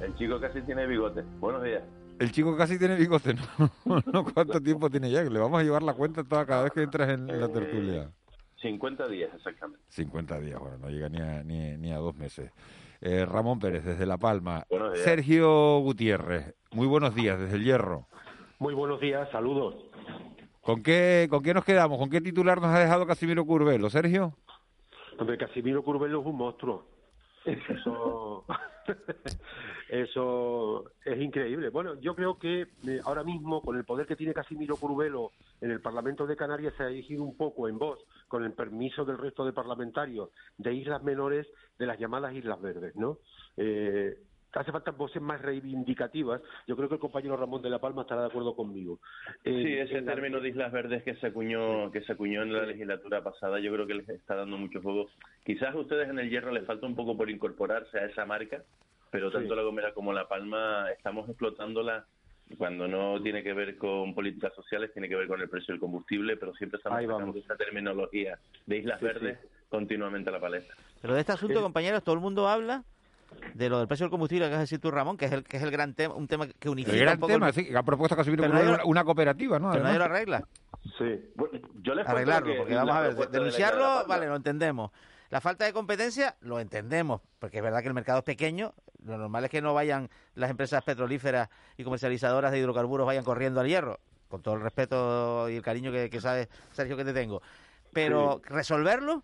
El 0.00 0.14
chico 0.16 0.40
casi 0.40 0.62
tiene 0.62 0.86
bigote. 0.86 1.24
Buenos 1.40 1.62
días. 1.62 1.82
El 2.18 2.32
chico 2.32 2.56
casi 2.56 2.78
tiene 2.78 2.96
bigote, 2.96 3.34
¿no? 3.34 4.00
no 4.12 4.24
¿Cuánto 4.24 4.62
tiempo 4.62 4.88
tiene 4.88 5.10
ya? 5.10 5.22
Que 5.22 5.28
le 5.28 5.38
vamos 5.38 5.60
a 5.60 5.62
llevar 5.62 5.82
la 5.82 5.92
cuenta 5.92 6.24
toda 6.24 6.46
cada 6.46 6.62
vez 6.62 6.72
que 6.72 6.82
entras 6.82 7.10
en 7.10 7.26
la 7.26 7.48
tertulia. 7.48 8.10
50 8.62 9.08
días 9.08 9.30
exactamente. 9.34 9.84
50 9.88 10.40
días, 10.40 10.58
bueno, 10.58 10.78
no 10.78 10.88
llega 10.88 11.10
ni 11.10 11.20
a, 11.20 11.42
ni, 11.42 11.76
ni 11.76 11.92
a 11.92 11.98
dos 11.98 12.16
meses. 12.16 12.50
Eh, 13.02 13.26
Ramón 13.26 13.58
Pérez, 13.58 13.84
desde 13.84 14.06
La 14.06 14.16
Palma. 14.16 14.64
Buenos 14.70 14.94
días. 14.94 15.04
Sergio 15.04 15.80
Gutiérrez, 15.80 16.54
muy 16.70 16.86
buenos 16.86 17.14
días, 17.14 17.38
desde 17.38 17.56
El 17.56 17.64
Hierro. 17.64 18.06
Muy 18.58 18.74
buenos 18.74 19.00
días, 19.00 19.28
saludos. 19.32 19.74
¿Con 20.62 20.80
qué, 20.80 21.26
¿Con 21.28 21.42
qué 21.42 21.52
nos 21.52 21.64
quedamos? 21.64 21.98
¿Con 21.98 22.08
qué 22.08 22.20
titular 22.20 22.60
nos 22.60 22.70
ha 22.70 22.78
dejado 22.78 23.04
Casimiro 23.04 23.44
Curvelo, 23.44 23.90
Sergio? 23.90 24.32
Hombre, 25.18 25.36
Casimiro 25.36 25.82
Curvelo 25.82 26.20
es 26.20 26.26
un 26.26 26.36
monstruo. 26.36 26.86
Eso, 27.44 28.44
eso 29.88 30.84
es 31.04 31.20
increíble. 31.20 31.70
Bueno, 31.70 32.00
yo 32.00 32.14
creo 32.14 32.38
que 32.38 32.68
eh, 32.86 33.00
ahora 33.04 33.24
mismo, 33.24 33.60
con 33.60 33.76
el 33.76 33.84
poder 33.84 34.06
que 34.06 34.14
tiene 34.14 34.32
Casimiro 34.32 34.76
Curvelo 34.76 35.32
en 35.60 35.72
el 35.72 35.80
Parlamento 35.80 36.28
de 36.28 36.36
Canarias, 36.36 36.74
se 36.76 36.84
ha 36.84 36.86
dirigido 36.86 37.24
un 37.24 37.36
poco 37.36 37.68
en 37.68 37.78
voz, 37.78 37.98
con 38.28 38.44
el 38.44 38.52
permiso 38.52 39.04
del 39.04 39.18
resto 39.18 39.44
de 39.44 39.52
parlamentarios, 39.52 40.30
de 40.58 40.74
islas 40.74 41.02
menores, 41.02 41.48
de 41.76 41.86
las 41.86 41.98
llamadas 41.98 42.34
Islas 42.34 42.60
Verdes, 42.62 42.94
¿no? 42.94 43.18
Eh, 43.56 44.16
hace 44.60 44.72
falta 44.72 44.90
voces 44.90 45.22
más 45.22 45.40
reivindicativas. 45.40 46.40
Yo 46.66 46.76
creo 46.76 46.88
que 46.88 46.94
el 46.96 47.00
compañero 47.00 47.36
Ramón 47.36 47.62
de 47.62 47.70
la 47.70 47.78
Palma 47.78 48.02
estará 48.02 48.22
de 48.22 48.26
acuerdo 48.28 48.54
conmigo. 48.54 48.98
Eh, 49.44 49.62
Sí, 49.64 49.72
ese 49.78 50.00
la- 50.02 50.12
término 50.12 50.40
de 50.40 50.48
Islas 50.50 50.72
Verdes 50.72 51.02
que 51.02 51.14
se 51.16 51.28
acuñó 51.28 51.90
que 51.90 52.02
se 52.02 52.12
acuñó 52.12 52.42
en 52.42 52.52
la 52.52 52.66
legislatura 52.66 53.22
pasada, 53.22 53.58
yo 53.60 53.72
creo 53.72 53.86
que 53.86 53.94
les 53.94 54.08
está 54.08 54.34
dando 54.36 54.56
mucho 54.58 54.80
juego. 54.82 55.08
Quizás 55.44 55.74
a 55.74 55.78
ustedes 55.78 56.08
en 56.08 56.18
el 56.18 56.30
Hierro 56.30 56.52
les 56.52 56.66
falta 56.66 56.86
un 56.86 56.94
poco 56.94 57.16
por 57.16 57.30
incorporarse 57.30 57.98
a 57.98 58.06
esa 58.06 58.24
marca, 58.26 58.62
pero 59.10 59.28
Sí. 59.30 59.36
tanto 59.38 59.54
La 59.54 59.62
Gomera 59.62 59.92
como 59.94 60.12
La 60.12 60.28
Palma 60.28 60.86
estamos 60.96 61.28
explotándola 61.28 62.04
cuando 62.58 62.86
no 62.86 63.22
tiene 63.22 63.42
que 63.42 63.54
ver 63.54 63.78
con 63.78 64.14
políticas 64.14 64.52
sociales, 64.54 64.92
tiene 64.92 65.08
que 65.08 65.16
ver 65.16 65.26
con 65.26 65.40
el 65.40 65.48
precio 65.48 65.72
del 65.72 65.80
combustible, 65.80 66.36
pero 66.36 66.52
siempre 66.54 66.76
estamos 66.76 67.00
sacando 67.02 67.38
esa 67.38 67.56
terminología 67.56 68.38
de 68.66 68.76
Islas 68.76 68.98
Sí, 69.00 69.06
Verdes 69.06 69.38
continuamente 69.70 70.28
a 70.28 70.32
la 70.34 70.40
palestra. 70.40 70.74
Pero 71.00 71.14
de 71.14 71.20
este 71.20 71.32
asunto, 71.32 71.62
compañeros, 71.62 72.04
todo 72.04 72.14
el 72.14 72.20
mundo 72.20 72.46
habla 72.48 72.84
de 73.54 73.68
lo 73.68 73.78
del 73.78 73.88
precio 73.88 74.04
del 74.04 74.10
combustible, 74.10 74.46
que 74.46 74.50
vas 74.50 74.58
a 74.58 74.60
decir 74.62 74.78
tú, 74.80 74.90
Ramón, 74.90 75.16
que 75.16 75.26
es 75.26 75.32
el, 75.32 75.44
que 75.44 75.56
es 75.58 75.62
el 75.62 75.70
gran 75.70 75.94
tema, 75.94 76.14
un 76.14 76.26
tema 76.28 76.46
que 76.48 76.68
unifica 76.68 76.96
El 76.96 77.00
gran 77.02 77.14
un 77.16 77.20
poco 77.20 77.32
tema, 77.32 77.48
el- 77.48 77.54
sí, 77.54 77.64
que 77.66 77.76
ha 77.76 77.82
propuesto 77.82 78.16
lo- 78.16 78.46
una, 78.72 78.84
una 78.84 79.04
cooperativa, 79.04 79.58
¿no? 79.58 79.70
pero 79.72 79.84
nadie 79.84 79.98
lo 79.98 80.04
arregla. 80.04 80.46
Sí. 80.98 81.30
Bueno, 81.34 81.58
yo 81.82 81.94
les 81.94 82.06
Arreglarlo, 82.08 82.52
que 82.52 82.58
porque 82.58 82.74
vamos 82.74 82.94
a 82.96 83.00
ver, 83.02 83.30
denunciarlo, 83.30 84.00
de 84.00 84.06
vale, 84.06 84.26
lo 84.26 84.36
entendemos. 84.36 84.90
La 85.30 85.40
falta 85.40 85.64
de 85.64 85.72
competencia, 85.72 86.36
lo 86.40 86.60
entendemos, 86.60 87.20
porque 87.38 87.58
es 87.58 87.62
verdad 87.62 87.80
que 87.80 87.88
el 87.88 87.94
mercado 87.94 88.18
es 88.18 88.24
pequeño. 88.24 88.74
Lo 89.04 89.16
normal 89.16 89.44
es 89.44 89.50
que 89.50 89.62
no 89.62 89.72
vayan 89.74 90.10
las 90.34 90.50
empresas 90.50 90.82
petrolíferas 90.84 91.48
y 91.76 91.84
comercializadoras 91.84 92.52
de 92.52 92.58
hidrocarburos 92.58 93.06
vayan 93.06 93.24
corriendo 93.24 93.60
al 93.60 93.66
hierro, 93.66 93.98
con 94.28 94.42
todo 94.42 94.54
el 94.56 94.60
respeto 94.60 95.48
y 95.48 95.56
el 95.56 95.62
cariño 95.62 95.90
que, 95.90 96.10
que 96.10 96.20
sabes, 96.20 96.48
Sergio, 96.72 96.96
que 96.96 97.04
te 97.04 97.12
tengo. 97.14 97.40
Pero 97.92 98.40
resolverlo, 98.44 99.22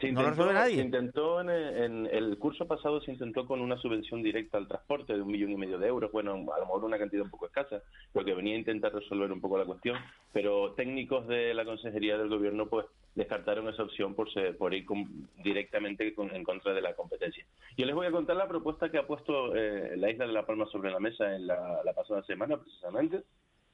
Se 0.00 0.12
no 0.12 0.22
lo 0.22 0.28
intentó, 0.28 0.30
resuelve 0.30 0.54
nadie. 0.54 0.74
se 0.76 0.82
intentó 0.82 1.40
en, 1.40 1.50
en 1.50 2.06
el 2.06 2.38
curso 2.38 2.66
pasado 2.68 3.00
se 3.00 3.10
intentó 3.10 3.46
con 3.46 3.60
una 3.60 3.76
subvención 3.78 4.22
directa 4.22 4.56
al 4.56 4.68
transporte 4.68 5.12
de 5.14 5.22
un 5.22 5.30
millón 5.32 5.50
y 5.50 5.56
medio 5.56 5.78
de 5.78 5.88
euros, 5.88 6.12
bueno, 6.12 6.32
a 6.34 6.58
lo 6.58 6.66
mejor 6.66 6.84
una 6.84 6.98
cantidad 6.98 7.24
un 7.24 7.30
poco 7.30 7.46
escasa, 7.46 7.82
porque 8.12 8.32
venía 8.34 8.54
a 8.54 8.58
intentar 8.58 8.94
resolver 8.94 9.32
un 9.32 9.40
poco 9.40 9.58
la 9.58 9.64
cuestión, 9.64 9.96
pero 10.32 10.72
técnicos 10.74 11.26
de 11.26 11.52
la 11.52 11.64
Consejería 11.64 12.16
del 12.16 12.28
Gobierno 12.28 12.68
pues 12.68 12.86
descartaron 13.16 13.68
esa 13.68 13.82
opción 13.82 14.14
por 14.14 14.32
ser, 14.32 14.56
por 14.56 14.72
ir 14.72 14.84
con- 14.84 15.28
directamente 15.42 16.14
con- 16.14 16.32
en 16.34 16.44
contra 16.44 16.72
de 16.72 16.80
la 16.80 16.94
competencia. 16.94 17.44
Yo 17.76 17.84
les 17.84 17.94
voy 17.96 18.06
a 18.06 18.12
contar 18.12 18.36
la 18.36 18.46
propuesta 18.46 18.90
que 18.92 18.98
ha 18.98 19.06
puesto 19.06 19.56
eh, 19.56 19.96
la 19.96 20.10
Isla 20.10 20.28
de 20.28 20.32
La 20.32 20.46
Palma 20.46 20.66
sobre 20.66 20.92
la 20.92 21.00
mesa 21.00 21.34
en 21.34 21.48
la, 21.48 21.80
la 21.84 21.92
pasada 21.92 22.22
semana, 22.22 22.56
precisamente, 22.56 23.22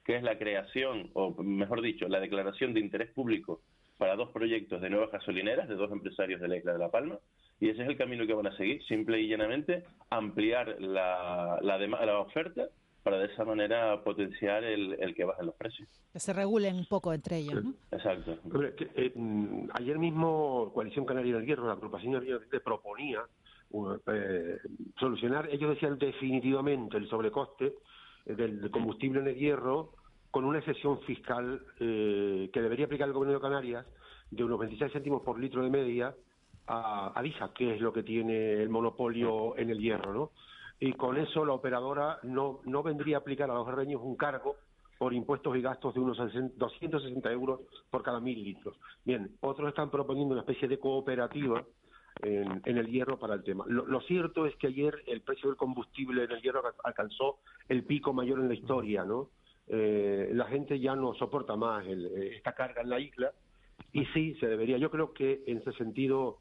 que 0.03 0.17
es 0.17 0.23
la 0.23 0.39
creación, 0.39 1.11
o 1.13 1.35
mejor 1.43 1.83
dicho, 1.83 2.09
la 2.09 2.21
declaración 2.21 2.73
de 2.73 2.81
interés 2.81 3.11
público 3.11 3.61
para 3.99 4.17
dos 4.17 4.31
proyectos 4.31 4.81
de 4.81 4.91
nuevas 4.91 5.11
gasolineras 5.11 5.69
de 5.69 5.77
dos 5.77 5.91
empresarios 5.93 6.41
de 6.41 6.49
la 6.49 6.57
isla 6.57 6.73
de 6.73 6.79
La 6.79 6.91
Palma. 6.91 7.19
Y 7.61 7.69
ese 7.69 7.83
es 7.83 7.89
el 7.89 7.97
camino 7.97 8.27
que 8.27 8.35
van 8.35 8.47
a 8.47 8.57
seguir, 8.57 8.85
simple 8.85 9.21
y 9.21 9.29
llanamente, 9.29 9.85
ampliar 10.11 10.77
la, 10.81 11.59
la, 11.63 12.19
oferta 12.19 12.69
para 13.03 13.19
de 13.19 13.27
esa 13.27 13.45
manera 13.45 14.03
potenciar 14.03 14.65
el, 14.65 14.95
el 14.99 15.15
que 15.15 15.25
bajen 15.25 15.47
los 15.47 15.55
precios. 15.55 15.89
Que 16.13 16.19
se 16.19 16.33
regulen 16.33 16.77
un 16.77 16.87
poco 16.87 17.13
entre 17.13 17.39
ellos, 17.39 17.63
¿no? 17.63 17.75
Exacto. 17.93 18.39
Hombre, 18.45 18.75
que, 18.75 18.91
eh, 18.97 19.13
mm, 19.15 19.69
ayer 19.75 19.99
mismo 19.99 20.73
Coalición 20.75 21.05
Canaria 21.05 21.37
del 21.37 21.47
Hierro, 21.47 21.67
la 21.67 21.75
agrupación 21.75 22.15
del 22.15 22.25
Hierro, 22.25 22.45
proponía 22.65 23.21
uh, 23.71 23.95
eh, 24.07 24.59
solucionar, 24.99 25.49
ellos 25.51 25.71
decían 25.71 25.99
definitivamente 25.99 26.97
el 26.97 27.09
sobrecoste 27.09 27.75
del 28.27 28.71
combustible 28.71 29.21
en 29.21 29.29
el 29.29 29.37
hierro 29.37 29.93
con 30.35 30.45
una 30.45 30.59
excepción 30.59 30.99
fiscal 31.03 31.63
eh, 31.79 32.51
que 32.53 32.61
debería 32.61 32.87
aplicar 32.87 33.07
el 33.07 33.15
Gobierno 33.15 33.35
de 33.39 33.41
Canarias 33.41 33.87
de 34.33 34.43
unos 34.43 34.59
26 34.59 34.93
céntimos 34.93 35.23
por 35.23 35.39
litro 35.39 35.63
de 35.63 35.71
media 35.71 36.13
a, 36.67 37.13
a 37.17 37.55
que 37.55 37.77
es 37.77 37.81
lo 37.81 37.93
que 37.93 38.03
tiene 38.03 38.55
el 38.55 38.69
monopolio 38.69 39.57
en 39.57 39.71
el 39.71 39.79
hierro, 39.79 40.13
¿no? 40.13 40.31
Y 40.81 40.93
con 40.95 41.19
eso 41.19 41.45
la 41.45 41.53
operadora 41.53 42.19
no, 42.25 42.59
no 42.65 42.83
vendría 42.83 43.19
a 43.19 43.21
aplicar 43.21 43.49
a 43.49 43.55
los 43.55 43.69
herreños 43.69 44.01
un 44.03 44.17
cargo 44.17 44.57
por 44.99 45.15
impuestos 45.15 45.57
y 45.57 45.63
gastos 45.63 45.95
de 45.95 46.01
unos 46.01 46.17
60 46.17 46.57
260 46.57 47.31
euros 47.31 47.61
por 47.89 48.03
cada 48.03 48.19
mil 48.19 48.43
litros. 48.43 48.77
Bien, 49.05 49.37
otros 49.41 49.69
están 49.69 49.89
proponiendo 49.93 50.33
una 50.33 50.41
especie 50.43 50.67
de 50.67 50.81
cooperativa 50.81 51.65
en, 52.23 52.61
el 52.77 52.89
hierro 52.89 53.21
para 53.21 53.35
el 53.35 53.45
tema. 53.45 53.65
Lo, 53.69 54.01
cierto 54.01 54.47
es 54.47 54.57
que 54.57 54.67
ayer 54.67 54.97
el 55.07 55.21
precio 55.23 55.51
del 55.51 55.57
combustible 55.57 56.25
en 56.25 56.33
el 56.33 56.43
hierro 56.43 56.59
alca- 56.67 56.81
alcanzó 56.83 57.39
el 57.69 57.85
pico 57.85 58.13
mayor 58.13 58.41
en 58.41 58.49
la 58.49 58.55
historia, 58.55 59.05
¿no? 59.05 59.29
Eh, 59.67 60.31
la 60.33 60.47
gente 60.47 60.79
ya 60.79 60.95
no 60.95 61.15
soporta 61.15 61.57
más 61.57 61.87
el- 61.87 62.07
eh, 62.07 62.37
esta 62.37 62.53
carga 62.53 62.83
en 62.83 62.91
la 62.91 63.01
isla 63.01 63.33
y 63.93 64.05
sí, 64.07 64.35
se 64.41 64.47
debería, 64.47 64.77
yo 64.79 64.91
creo 64.91 65.13
que 65.13 65.43
en 65.47 65.59
ese 65.59 65.73
sentido 65.73 66.41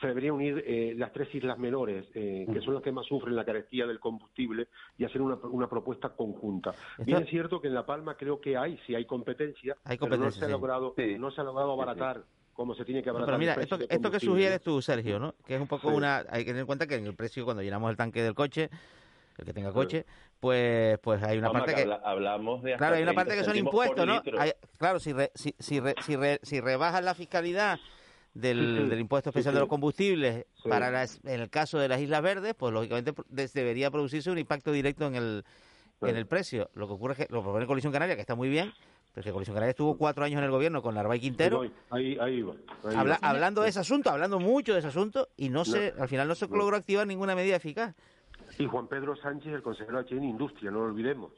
se 0.00 0.06
deberían 0.06 0.34
unir 0.34 0.62
eh, 0.66 0.94
las 0.96 1.12
tres 1.12 1.34
islas 1.34 1.58
menores, 1.58 2.06
eh, 2.14 2.46
que 2.52 2.60
son 2.60 2.74
las 2.74 2.82
que 2.82 2.92
más 2.92 3.06
sufren 3.06 3.34
la 3.34 3.44
carestía 3.44 3.86
del 3.86 3.98
combustible, 3.98 4.68
y 4.96 5.04
hacer 5.04 5.20
una, 5.20 5.34
una 5.36 5.68
propuesta 5.68 6.10
conjunta. 6.10 6.74
Bien 7.04 7.22
es 7.22 7.28
cierto 7.28 7.60
que 7.60 7.68
en 7.68 7.74
La 7.74 7.84
Palma 7.86 8.16
creo 8.16 8.40
que 8.40 8.56
hay, 8.56 8.78
sí 8.86 8.94
hay 8.94 9.04
competencia, 9.04 9.76
Hay 9.84 9.98
pero 9.98 10.16
no 10.16 10.30
se 10.30 10.44
ha 10.44 10.48
sí. 10.48 10.52
logrado, 10.52 10.94
no 11.18 11.30
se 11.32 11.40
ha 11.40 11.44
logrado 11.44 11.72
abaratar 11.72 12.24
como 12.52 12.74
se 12.74 12.84
tiene 12.84 13.02
que 13.02 13.08
No, 13.08 13.16
abaratar 13.16 13.32
pero 13.34 13.38
mira, 13.38 13.54
el 13.54 13.62
esto, 13.62 13.78
esto 13.88 14.10
que 14.10 14.20
sugieres 14.20 14.60
tú, 14.60 14.80
Sergio, 14.82 15.18
¿no? 15.18 15.34
Que 15.46 15.54
es 15.54 15.60
un 15.60 15.66
poco 15.66 15.88
Sí. 15.88 15.96
una... 15.96 16.18
Hay 16.28 16.44
que 16.44 16.50
tener 16.50 16.60
en 16.60 16.66
cuenta 16.66 16.86
que 16.86 16.96
en 16.96 17.06
el 17.06 17.16
precio, 17.16 17.44
cuando 17.44 17.62
llenamos 17.62 17.90
el 17.90 17.96
tanque 17.96 18.22
del 18.22 18.34
coche, 18.34 18.68
el 19.40 19.46
que 19.46 19.52
tenga 19.52 19.72
coche, 19.72 20.06
pues 20.38 20.98
pues 21.00 21.22
hay 21.22 21.38
una 21.38 21.48
Vamos, 21.48 21.62
parte 21.62 21.74
que 21.74 21.84
que... 21.86 21.92
habla- 21.92 22.02
hablamos 22.08 22.62
de 22.62 22.74
hasta 22.74 22.78
Claro, 22.78 22.96
hay 22.96 23.02
una 23.02 23.12
30 23.12 23.24
parte 23.24 23.38
que 23.38 23.44
son 23.44 23.56
impuestos, 23.56 24.06
¿no? 24.06 24.22
Hay- 24.38 24.52
claro, 24.78 25.00
si, 25.00 25.12
re- 25.12 25.32
si, 25.34 25.54
si, 25.58 25.80
re- 25.80 25.94
si, 26.04 26.16
re- 26.16 26.40
si 26.42 26.60
rebajas 26.60 27.02
la 27.02 27.14
fiscalidad 27.14 27.78
del, 28.34 28.58
Sí, 28.76 28.82
sí. 28.84 28.88
del 28.90 29.00
impuesto 29.00 29.30
especial 29.30 29.52
sí. 29.52 29.56
de 29.56 29.60
los 29.60 29.68
combustibles 29.68 30.46
para 30.68 30.90
las, 30.90 31.20
en 31.24 31.40
el 31.40 31.50
caso 31.50 31.78
de 31.78 31.88
las 31.88 32.00
Islas 32.00 32.22
Verdes, 32.22 32.54
pues 32.54 32.72
lógicamente 32.72 33.12
debería 33.54 33.90
producirse 33.90 34.30
un 34.30 34.38
impacto 34.38 34.70
directo 34.72 35.06
en 35.06 35.16
el, 35.16 35.44
en 36.02 36.16
el 36.16 36.26
precio. 36.26 36.70
Lo 36.74 36.86
que 36.86 36.92
ocurre 36.94 37.14
es 37.14 37.26
que 37.26 37.32
lo 37.32 37.42
propone 37.42 37.66
Coalición 37.66 37.92
Canaria, 37.92 38.14
que 38.14 38.20
está 38.20 38.36
muy 38.36 38.48
bien, 38.48 38.72
pero 39.12 39.24
que 39.24 39.32
Coalición 39.32 39.54
Canaria 39.54 39.70
estuvo 39.70 39.96
cuatro 39.98 40.24
años 40.24 40.38
en 40.38 40.44
el 40.44 40.50
gobierno 40.52 40.80
con 40.80 40.94
Narváez 40.94 41.20
Quintero, 41.20 41.62
Ahí, 41.90 42.16
ahí 42.20 42.42
va. 42.42 42.54
ahí 42.84 42.94
habla- 42.96 43.18
va. 43.20 43.28
hablando 43.28 43.62
de 43.62 43.70
ese 43.70 43.80
asunto, 43.80 44.10
hablando 44.10 44.38
mucho 44.38 44.72
de 44.74 44.78
ese 44.78 44.88
asunto, 44.88 45.28
y 45.36 45.48
no 45.48 45.64
se, 45.64 45.92
al 45.98 46.08
final 46.08 46.28
no 46.28 46.36
se 46.36 46.46
No. 46.46 46.56
logró 46.56 46.76
activar 46.76 47.06
ninguna 47.08 47.34
medida 47.34 47.56
eficaz. 47.56 47.96
Y 48.60 48.66
Juan 48.66 48.88
Pedro 48.88 49.16
Sánchez, 49.16 49.52
el 49.54 49.62
consejero 49.62 49.98
H 49.98 50.14
en 50.14 50.24
Industria, 50.24 50.70
no 50.70 50.80
lo 50.80 50.86
olvidemos. 50.86 51.32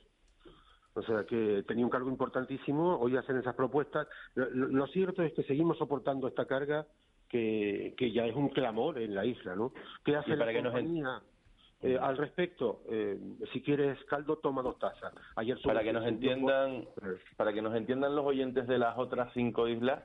O 0.94 1.02
sea, 1.02 1.24
que 1.24 1.62
tenía 1.66 1.84
un 1.84 1.90
cargo 1.90 2.10
importantísimo, 2.10 2.96
hoy 2.98 3.16
hacen 3.16 3.38
esas 3.38 3.54
propuestas. 3.54 4.06
Lo, 4.34 4.50
lo- 4.50 4.68
cierto 4.88 5.22
es 5.22 5.32
que 5.32 5.42
seguimos 5.44 5.78
soportando 5.78 6.28
esta 6.28 6.46
carga 6.46 6.86
que, 7.28 7.94
que 7.96 8.12
ya 8.12 8.26
es 8.26 8.34
un 8.36 8.50
clamor 8.50 8.98
en 8.98 9.14
la 9.14 9.24
isla, 9.24 9.56
¿no? 9.56 9.72
¿Qué 10.04 10.16
hace 10.16 10.30
para 10.36 10.52
la 10.52 10.58
compañía? 10.82 11.22
Eh, 11.82 11.98
al 12.00 12.16
respecto, 12.16 12.82
eh, 12.88 13.18
si 13.52 13.60
quieres 13.60 13.98
caldo, 14.04 14.36
toma 14.36 14.62
dos 14.62 14.78
tazas. 14.78 15.12
Ayer 15.34 15.58
para 15.64 15.82
que 15.82 15.92
nos 15.92 16.06
entiendan 16.06 16.84
para 17.36 17.52
que 17.52 17.60
nos 17.60 17.74
entiendan 17.74 18.14
los 18.14 18.24
oyentes 18.24 18.68
de 18.68 18.78
las 18.78 18.96
otras 18.96 19.32
cinco 19.34 19.66
islas 19.66 20.00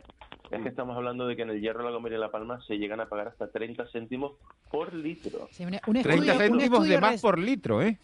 es 0.49 0.61
que 0.61 0.69
estamos 0.69 0.95
hablando 0.97 1.27
de 1.27 1.35
que 1.35 1.43
en 1.43 1.51
el 1.51 1.61
Hierro, 1.61 1.83
La 1.83 1.91
Gomera 1.91 2.15
y 2.15 2.19
La 2.19 2.31
Palma 2.31 2.59
se 2.65 2.77
llegan 2.77 2.99
a 2.99 3.07
pagar 3.07 3.27
hasta 3.27 3.51
30 3.51 3.85
céntimos 3.91 4.33
por 4.71 4.93
litro. 4.93 5.47
Sí, 5.51 5.65
un, 5.65 5.71
30 5.71 5.99
estudio, 5.99 6.33
un 6.33 6.39
céntimos 6.39 6.87
de 6.87 6.99
más 6.99 7.21
por 7.21 7.37
litro, 7.37 7.81
¿eh? 7.81 7.99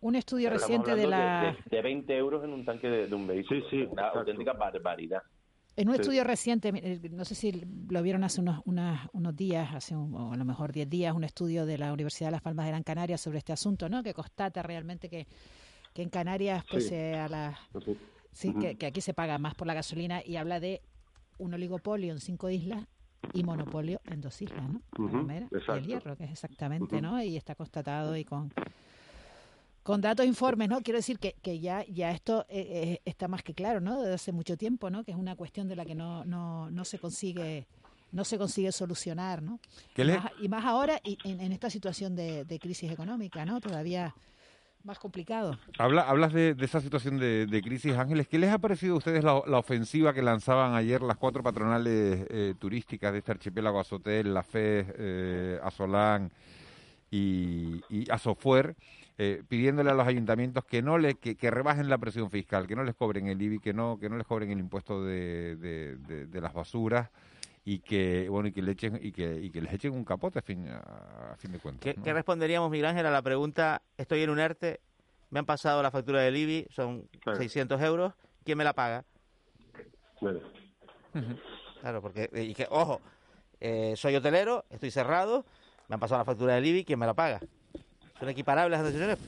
Un 0.00 0.16
estudio 0.16 0.50
reciente 0.50 0.94
de 0.94 1.06
la... 1.06 1.56
de, 1.70 1.76
de 1.76 1.82
20 1.82 2.14
euros 2.16 2.44
en 2.44 2.52
un 2.52 2.64
tanque 2.64 2.88
de, 2.88 3.06
de 3.06 3.14
un 3.14 3.26
vehículo. 3.26 3.60
Sí, 3.60 3.66
sí, 3.70 3.76
Una 3.90 4.02
exacto. 4.02 4.18
auténtica 4.18 4.52
barbaridad. 4.52 5.22
En 5.76 5.88
un 5.88 5.94
Sí. 5.96 6.00
estudio 6.02 6.22
reciente, 6.24 6.72
eh, 6.74 7.00
no 7.10 7.24
sé 7.24 7.34
si 7.34 7.50
lo 7.88 8.02
vieron 8.02 8.22
hace 8.22 8.40
unos, 8.40 8.60
unas- 8.64 9.08
unos 9.12 9.34
días, 9.34 9.74
hace 9.74 9.96
un- 9.96 10.14
o 10.14 10.32
a 10.32 10.36
lo 10.36 10.44
mejor 10.44 10.72
10 10.72 10.88
días, 10.88 11.14
un 11.14 11.24
estudio 11.24 11.66
de 11.66 11.78
la 11.78 11.92
Universidad 11.92 12.28
de 12.28 12.32
Las 12.32 12.42
Palmas 12.42 12.66
de 12.66 12.70
Gran 12.70 12.82
Canaria 12.84 13.18
sobre 13.18 13.38
este 13.38 13.52
asunto, 13.52 13.88
¿no? 13.88 14.02
Que 14.02 14.14
constata 14.14 14.62
realmente 14.62 15.08
que, 15.08 15.26
que 15.92 16.02
en 16.02 16.10
Canarias, 16.10 16.64
pues 16.70 16.88
Sí. 16.88 16.94
a 16.94 17.28
la, 17.28 17.58
sí, 18.32 18.54
que, 18.60 18.76
que 18.76 18.86
aquí 18.86 19.00
se 19.00 19.14
paga 19.14 19.38
más 19.38 19.54
por 19.56 19.66
la 19.66 19.74
gasolina 19.74 20.22
y 20.24 20.36
habla 20.36 20.60
de 20.60 20.80
un 21.38 21.54
oligopolio 21.54 22.12
en 22.12 22.20
cinco 22.20 22.48
islas 22.50 22.86
y 23.32 23.42
monopolio 23.42 24.00
en 24.04 24.20
dos 24.20 24.40
islas, 24.42 24.68
¿no? 24.68 24.80
La 24.96 25.04
Ujú, 25.04 25.16
Gomera 25.18 25.48
y 25.50 25.70
el. 25.78 25.86
Hierro, 25.86 26.16
que 26.16 26.24
es 26.24 26.30
exactamente. 26.30 27.00
¿no? 27.02 27.20
Y 27.22 27.36
está 27.36 27.54
constatado 27.56 28.16
y 28.16 28.24
con 28.24 28.52
con 29.84 30.00
datos 30.00 30.26
informes, 30.26 30.68
¿no? 30.68 30.80
Quiero 30.80 30.98
decir 30.98 31.18
que, 31.20 31.34
que 31.42 31.60
ya, 31.60 31.84
ya 31.86 32.10
esto 32.10 32.44
eh, 32.48 32.66
eh, 32.72 33.00
está 33.04 33.28
más 33.28 33.42
que 33.44 33.54
claro, 33.54 33.80
¿no? 33.80 34.00
Desde 34.00 34.14
hace 34.14 34.32
mucho 34.32 34.56
tiempo, 34.56 34.90
¿no? 34.90 35.04
Que 35.04 35.12
es 35.12 35.16
una 35.16 35.36
cuestión 35.36 35.68
de 35.68 35.76
la 35.76 35.84
que 35.84 35.94
no, 35.94 36.24
no, 36.24 36.70
no 36.70 36.84
se 36.84 36.98
consigue 36.98 37.66
no 38.10 38.24
se 38.24 38.38
consigue 38.38 38.70
solucionar, 38.70 39.42
¿no? 39.42 39.58
¿Qué 39.94 40.02
Y 40.02 40.04
le- 40.06 40.18
más, 40.18 40.32
y 40.40 40.48
más 40.48 40.64
ahora 40.64 41.00
y 41.04 41.18
en, 41.24 41.40
en 41.40 41.52
esta 41.52 41.68
situación 41.68 42.14
de, 42.16 42.44
de 42.44 42.58
crisis 42.60 42.90
económica, 42.90 43.44
¿no? 43.44 43.60
Todavía 43.60 44.14
más 44.84 44.98
complicado. 45.00 45.58
Habla, 45.78 46.02
hablas 46.02 46.32
de, 46.32 46.54
de 46.54 46.64
esa 46.64 46.80
situación 46.80 47.18
de, 47.18 47.46
de 47.46 47.60
crisis, 47.62 47.96
Ángeles. 47.96 48.28
¿Qué 48.28 48.38
les 48.38 48.50
ha 48.52 48.58
parecido 48.58 48.94
a 48.94 48.98
ustedes 48.98 49.24
la, 49.24 49.42
la 49.46 49.58
ofensiva 49.58 50.12
que 50.14 50.22
lanzaban 50.22 50.74
ayer 50.74 51.02
las 51.02 51.16
cuatro 51.16 51.42
patronales 51.42 52.24
eh, 52.30 52.54
turísticas 52.58 53.10
de 53.12 53.18
este 53.18 53.32
archipiélago 53.32 53.80
Azotel, 53.80 54.32
La 54.32 54.42
Fe, 54.44 54.86
eh, 54.96 55.58
Azolán 55.62 56.30
y, 57.10 57.80
y 57.88 58.10
Azofuer, 58.10 58.76
eh, 59.18 59.42
pidiéndole 59.48 59.90
a 59.90 59.94
los 59.94 60.06
ayuntamientos 60.06 60.64
que 60.64 60.82
no 60.82 60.98
le, 60.98 61.14
que, 61.14 61.36
que 61.36 61.50
rebajen 61.50 61.88
la 61.88 61.98
presión 61.98 62.30
fiscal, 62.30 62.66
que 62.66 62.74
no 62.76 62.82
les 62.84 62.94
cobren 62.94 63.28
el 63.28 63.40
IBI, 63.40 63.58
que 63.60 63.72
no, 63.72 63.98
que 63.98 64.08
no 64.08 64.16
les 64.16 64.26
cobren 64.26 64.50
el 64.50 64.58
impuesto 64.58 65.04
de, 65.04 65.56
de- 65.56 65.96
de- 65.96 66.26
de 66.26 66.40
las 66.40 66.52
basuras 66.52 67.10
y 67.64 67.78
que 67.78 68.28
bueno 68.28 68.48
y 68.48 68.52
que 68.52 68.60
le 68.62 68.72
echen 68.72 68.98
y 69.00 69.12
que, 69.12 69.40
y 69.40 69.50
que 69.50 69.62
les 69.62 69.72
echen 69.72 69.92
un 69.92 70.04
capote 70.04 70.38
a 70.40 70.42
fin 70.42 70.68
a, 70.68 71.34
fin 71.38 71.52
de 71.52 71.58
cuentas. 71.58 71.82
¿Qué, 71.82 71.94
¿no? 71.96 72.02
qué 72.02 72.12
responderíamos, 72.12 72.70
Miguel 72.70 72.86
Ángel, 72.86 73.06
a 73.06 73.10
la 73.10 73.22
pregunta, 73.22 73.82
estoy 73.96 74.22
en 74.22 74.30
un 74.30 74.38
ERTE, 74.40 74.80
me 75.30 75.38
han 75.38 75.46
pasado 75.46 75.82
la 75.82 75.90
factura 75.90 76.20
del 76.20 76.36
IBI, 76.36 76.66
son 76.70 77.08
600 77.36 77.80
euros, 77.82 78.12
¿quién 78.44 78.58
me 78.58 78.64
la 78.64 78.72
paga? 78.74 79.04
Claro, 81.80 82.00
porque, 82.02 82.28
y 82.34 82.54
que, 82.54 82.66
ojo, 82.70 83.00
eh, 83.60 83.94
soy 83.96 84.16
hotelero, 84.16 84.64
estoy 84.70 84.90
cerrado, 84.90 85.44
me 85.88 85.94
han 85.94 86.00
pasado 86.00 86.18
la 86.20 86.24
factura 86.24 86.54
del 86.54 86.66
IBI, 86.66 86.84
¿quién 86.84 86.98
me 86.98 87.06
la 87.06 87.14
paga? 87.14 87.40
¿Son 88.18 88.28
equiparables 88.28 88.78
las 88.78 88.86
decisiones? 88.86 89.18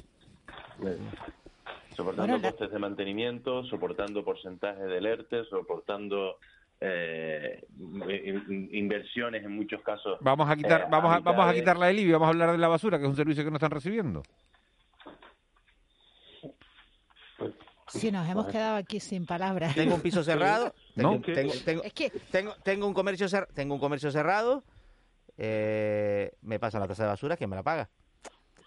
Soportando 1.97 2.33
Bueno, 2.33 2.39
la- 2.39 2.51
costes 2.51 2.71
de 2.71 2.79
mantenimiento, 2.79 3.65
soportando 3.65 4.25
porcentaje 4.25 4.83
del 4.85 5.07
ERTE, 5.07 5.45
soportando 5.47 6.37
eh, 6.81 7.65
in- 7.79 8.45
in- 8.49 8.69
inversiones 8.73 9.43
en 9.45 9.53
muchos 9.53 9.81
casos. 9.83 10.19
Vamos 10.21 10.49
a 10.51 10.55
quitar 10.57 10.83
eh, 10.83 10.87
vamos 10.91 11.11
a, 11.15 11.21
vamos 11.21 11.47
a 11.49 11.55
quitar 11.55 11.79
la 11.79 11.87
del 11.87 12.01
IBI, 12.01 12.13
vamos 12.13 12.27
a 12.27 12.31
hablar 12.31 12.53
de 12.53 12.59
la 12.59 12.69
basura, 12.69 12.99
que 12.99 13.05
es 13.05 13.11
un 13.11 13.17
servicio 13.17 13.43
que 13.45 13.51
no 13.51 13.57
están 13.57 13.71
recibiendo. 13.71 14.23
Sí, 17.89 18.11
nos 18.11 18.29
hemos 18.29 18.47
quedado 18.49 18.77
aquí 18.77 19.01
sin 19.01 19.25
palabras. 19.27 19.75
Tengo 19.75 19.95
un 19.95 20.03
piso 20.03 20.23
cerrado, 20.25 20.75
¿No? 20.97 21.11
tengo, 21.13 21.23
tengo, 21.25 21.53
tengo, 21.65 21.83
tengo, 22.31 22.55
tengo 22.63 22.87
un 22.87 22.93
comercio 22.95 23.27
cer- 23.27 23.49
tengo 23.55 23.75
un 23.75 23.81
comercio 23.81 24.11
cerrado, 24.11 24.63
eh, 25.39 26.33
me 26.43 26.59
pasa 26.59 26.79
la 26.79 26.87
tasa 26.89 27.05
de 27.05 27.09
basura, 27.09 27.37
¿quién 27.39 27.49
me 27.49 27.57
la 27.57 27.63
paga? 27.63 27.89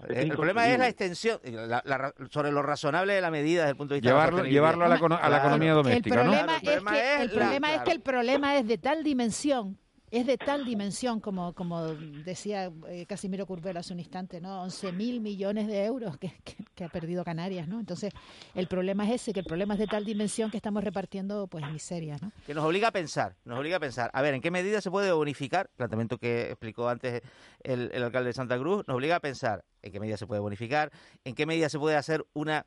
Es 0.07 0.17
El, 0.17 0.29
el 0.29 0.31
problema 0.31 0.65
es 0.67 0.79
la 0.79 0.87
extensión, 0.87 1.39
la- 1.43 1.81
la 1.85 1.97
ra- 1.97 2.13
sobre 2.29 2.51
lo 2.51 2.61
razonable 2.61 3.13
de 3.13 3.21
la 3.21 3.29
medida 3.31 3.61
desde 3.63 3.71
el 3.71 3.75
punto 3.77 3.93
de 3.95 3.99
vista 3.99 4.09
Llevarlo- 4.11 4.37
de 4.37 4.43
la 4.43 4.49
llevarlo 4.49 4.85
a 4.85 4.87
la 4.87 4.95
a 4.95 5.29
la 5.29 5.37
economía 5.39 5.73
doméstica, 5.73 6.21
El 6.21 6.27
problema 6.29 6.55
es, 6.55 6.61
que, 6.61 6.69
es 6.69 7.21
el 7.21 7.27
la- 7.27 7.33
problema 7.41 7.67
es 7.67 7.73
claro. 7.73 7.83
que 7.85 7.91
el 7.91 8.01
problema 8.01 8.57
es 8.57 8.67
de 8.67 8.77
tal 8.77 9.03
dimensión, 9.03 9.77
es 10.11 10.25
de 10.25 10.37
tal 10.37 10.65
dimensión, 10.65 11.19
como, 11.19 11.53
como 11.53 11.87
decía 11.87 12.71
eh, 12.87 13.05
Casimiro 13.05 13.45
Curvelo 13.45 13.79
hace 13.79 13.93
un 13.93 13.99
instante, 13.99 14.41
¿no? 14.41 14.61
11 14.63 14.91
mil 14.91 15.21
millones 15.21 15.67
de 15.67 15.85
euros 15.85 16.17
que, 16.17 16.31
que- 16.43 16.83
ha 16.83 16.87
perdido 16.89 17.25
Canarias, 17.25 17.67
¿no? 17.67 17.77
Entonces, 17.79 18.13
el 18.55 18.67
problema 18.67 19.03
es 19.05 19.21
ese, 19.21 19.33
que 19.33 19.41
el 19.41 19.45
problema 19.45 19.73
es 19.73 19.79
de 19.81 19.87
tal 19.87 20.05
dimensión 20.05 20.49
que 20.49 20.55
estamos 20.55 20.81
repartiendo, 20.81 21.45
pues, 21.47 21.69
miseria, 21.71 22.15
¿no? 22.21 22.31
que 22.45 22.53
nos 22.53 22.63
obliga 22.63 22.87
a 22.87 22.91
pensar, 22.91 23.35
nos 23.43 23.59
obliga 23.59 23.75
a 23.77 23.79
pensar, 23.81 24.09
a 24.13 24.21
ver, 24.21 24.33
¿en 24.33 24.41
qué 24.41 24.49
medida 24.49 24.79
se 24.79 24.89
puede 24.89 25.11
bonificar? 25.11 25.69
Planteamiento 25.75 26.17
que 26.17 26.47
explicó 26.51 26.87
antes 26.87 27.21
el, 27.63 27.91
el 27.93 28.03
alcalde 28.03 28.27
de 28.27 28.33
Santa 28.33 28.57
Cruz, 28.57 28.85
nos 28.87 28.95
obliga 28.95 29.17
a 29.17 29.19
pensar 29.19 29.65
en 29.81 29.91
qué 29.91 29.99
medida 29.99 30.15
se 30.15 30.25
puede 30.25 30.39
bonificar, 30.39 30.89
en 31.25 31.35
qué 31.35 31.45
medida 31.45 31.67
se 31.67 31.77
puede 31.79 31.97
hacer 31.97 32.25
una, 32.33 32.65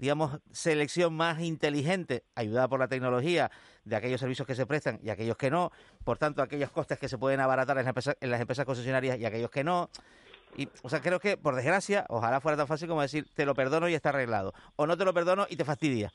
digamos, 0.00 0.40
selección 0.50 1.12
más 1.12 1.40
inteligente, 1.40 2.24
ayudada 2.34 2.68
por 2.68 2.80
la 2.80 2.88
tecnología, 2.88 3.50
de 3.84 3.96
aquellos 3.96 4.18
servicios 4.18 4.46
que 4.46 4.54
se 4.54 4.64
prestan 4.64 4.98
y 5.02 5.10
aquellos 5.10 5.36
que 5.36 5.50
no, 5.50 5.72
por 6.04 6.16
tanto, 6.16 6.40
aquellos 6.40 6.70
costes 6.70 6.98
que 6.98 7.06
se 7.06 7.18
pueden 7.18 7.38
abaratar 7.38 7.76
en 7.76 7.84
las 7.84 7.90
empresas, 7.90 8.16
en 8.18 8.30
las 8.30 8.40
empresas 8.40 8.64
concesionarias 8.64 9.18
y 9.18 9.26
aquellos 9.26 9.50
que 9.50 9.62
no. 9.62 9.90
Y, 10.56 10.70
o 10.82 10.88
sea, 10.88 11.00
creo 11.00 11.20
que, 11.20 11.36
por 11.36 11.54
desgracia, 11.54 12.06
ojalá 12.08 12.40
fuera 12.40 12.56
tan 12.56 12.66
fácil 12.66 12.88
como 12.88 13.02
decir, 13.02 13.26
te 13.34 13.44
lo 13.44 13.54
perdono 13.54 13.90
y 13.90 13.94
está 13.94 14.08
arreglado, 14.08 14.54
o 14.76 14.86
no 14.86 14.96
te 14.96 15.04
lo 15.04 15.12
perdono 15.12 15.46
y 15.50 15.56
te 15.56 15.66
fastidia. 15.66 16.10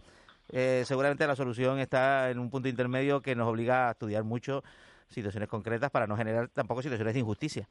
Eh, 0.49 0.83
seguramente 0.87 1.27
la 1.27 1.35
solución 1.35 1.77
está 1.77 2.31
en 2.31 2.39
un 2.39 2.49
punto 2.49 2.67
intermedio 2.67 3.21
que 3.21 3.35
nos 3.35 3.47
obliga 3.47 3.89
a 3.89 3.91
estudiar 3.91 4.23
mucho 4.23 4.63
situaciones 5.09 5.47
concretas 5.47 5.91
para 5.91 6.07
no 6.07 6.17
generar 6.17 6.49
tampoco 6.49 6.81
situaciones 6.81 7.13
de 7.13 7.19
injusticia. 7.19 7.67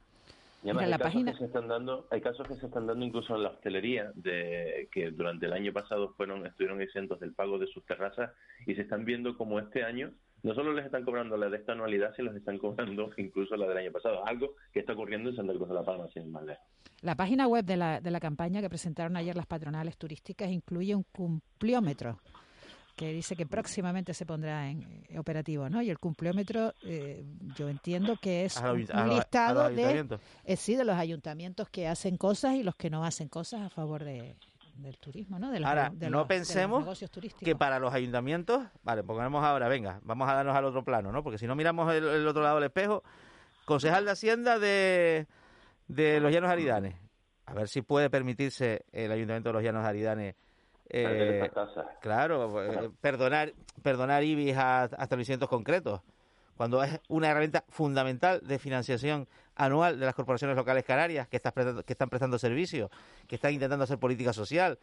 Y 0.65 0.69
además 0.69 0.83
Mira, 0.83 0.85
hay 0.85 0.91
la 0.91 0.97
casos 0.97 1.13
página- 1.13 1.31
que 1.31 1.37
se 1.37 1.45
están 1.45 1.67
dando, 1.67 2.07
hay 2.09 2.21
casos 2.21 2.47
que 2.47 2.55
se 2.55 2.65
están 2.65 2.87
dando 2.87 3.05
incluso 3.05 3.35
en 3.35 3.43
la 3.43 3.49
hostelería, 3.49 4.11
de 4.15 4.89
que 4.91 5.11
durante 5.11 5.45
el 5.45 5.53
año 5.53 5.71
pasado 5.71 6.13
fueron 6.17 6.45
estuvieron 6.45 6.81
exentos 6.81 7.19
del 7.19 7.33
pago 7.33 7.59
de 7.59 7.67
sus 7.67 7.85
terrazas 7.85 8.31
y 8.65 8.73
se 8.75 8.81
están 8.81 9.05
viendo 9.05 9.37
como 9.37 9.59
este 9.59 9.83
año 9.83 10.11
no 10.43 10.53
solo 10.53 10.73
les 10.73 10.85
están 10.85 11.03
cobrando 11.03 11.37
la 11.37 11.49
de 11.49 11.57
esta 11.57 11.71
anualidad, 11.71 12.13
sino 12.15 12.27
les 12.31 12.37
están 12.39 12.59
cobrando 12.59 13.09
incluso 13.17 13.55
la 13.55 13.67
del 13.67 13.77
año 13.77 13.91
pasado, 13.91 14.25
algo 14.27 14.53
que 14.73 14.79
está 14.79 14.93
ocurriendo 14.93 15.29
en 15.31 15.35
Santa 15.35 15.53
Cruz 15.53 15.67
de 15.69 15.73
la 15.75 15.83
Palma, 15.83 16.07
sin 16.13 16.31
más 16.31 16.43
lejos. 16.45 16.63
La 17.01 17.15
página 17.15 17.47
web 17.47 17.65
de 17.65 17.77
la, 17.77 17.99
de 17.99 18.11
la 18.11 18.19
campaña 18.19 18.61
que 18.61 18.69
presentaron 18.69 19.17
ayer 19.17 19.35
las 19.35 19.47
patronales 19.47 19.97
turísticas 19.97 20.49
incluye 20.51 20.93
un 20.95 21.03
cumpliómetro 21.11 22.19
que 22.95 23.11
dice 23.11 23.35
que 23.35 23.45
próximamente 23.45 24.13
se 24.13 24.25
pondrá 24.25 24.69
en 24.69 24.83
eh, 25.09 25.19
operativo, 25.19 25.69
¿no? 25.69 25.81
Y 25.81 25.89
el 25.89 25.99
cumpliómetro, 25.99 26.73
eh, 26.83 27.23
yo 27.55 27.67
entiendo 27.69 28.15
que 28.21 28.45
es 28.45 28.57
A 28.57 28.71
un 28.71 28.85
a 28.91 29.03
a 29.03 29.07
listado 29.07 29.63
los 29.69 29.75
de, 29.75 30.17
eh, 30.45 30.55
sí, 30.55 30.75
de 30.75 30.85
los 30.85 30.95
ayuntamientos 30.95 31.69
que 31.69 31.87
hacen 31.87 32.17
cosas 32.17 32.55
y 32.55 32.63
los 32.63 32.75
que 32.75 32.89
no 32.89 33.03
hacen 33.03 33.27
cosas 33.27 33.61
a 33.61 33.69
favor 33.69 34.03
de, 34.03 34.35
del 34.75 34.97
turismo, 34.97 35.39
¿no? 35.39 35.51
De 35.51 35.59
los, 35.59 35.67
Ahora, 35.69 35.89
de 35.93 36.09
no 36.09 36.19
los- 36.19 36.27
de 36.27 36.35
los 36.35 36.45
pensemos 36.47 36.99
que 37.43 37.55
para 37.55 37.79
los 37.79 37.93
ayuntamientos, 37.93 38.63
vale, 38.83 39.03
pongamos 39.03 39.43
ahora, 39.43 39.67
venga, 39.67 39.99
vamos 40.03 40.29
a 40.29 40.33
darnos 40.33 40.55
al 40.55 40.65
otro 40.65 40.83
plano, 40.85 41.11
¿no? 41.11 41.21
Porque 41.23 41.37
si 41.37 41.47
no 41.47 41.55
miramos 41.55 41.93
el, 41.93 42.03
el 42.07 42.27
otro 42.27 42.43
lado 42.43 42.55
del 42.55 42.65
espejo, 42.65 43.03
concejal 43.65 44.05
de 44.05 44.11
Hacienda 44.11 44.57
de, 44.59 45.27
de 45.87 46.19
los 46.21 46.31
Llanos 46.31 46.49
Aridanes, 46.49 46.95
a 47.45 47.53
ver 47.53 47.67
si 47.67 47.81
puede 47.81 48.09
permitirse 48.09 48.85
el 48.91 49.11
ayuntamiento 49.11 49.49
de 49.49 49.53
los 49.53 49.63
Llanos 49.63 49.85
Aridanes 49.85 50.35
eh, 50.89 51.39
claro, 52.01 52.61
eh, 52.63 52.89
perdonar, 53.01 53.53
perdonar 53.81 54.23
IBIs 54.23 54.55
a, 54.57 54.83
a 54.83 55.03
establecimientos 55.03 55.49
concretos, 55.49 56.01
cuando 56.57 56.81
es 56.83 56.99
una 57.09 57.29
herramienta 57.29 57.63
fundamental 57.69 58.39
de 58.43 58.59
financiación 58.59 59.27
anual 59.55 59.99
de 59.99 60.05
las 60.05 60.15
corporaciones 60.15 60.55
locales 60.55 60.83
canarias 60.85 61.27
que, 61.27 61.37
estás 61.37 61.53
prestando- 61.53 61.83
que 61.83 61.93
están 61.93 62.09
prestando 62.09 62.37
servicios, 62.39 62.89
que 63.27 63.35
están 63.35 63.53
intentando 63.53 63.83
hacer 63.83 63.97
política 63.97 64.31
social, 64.33 64.77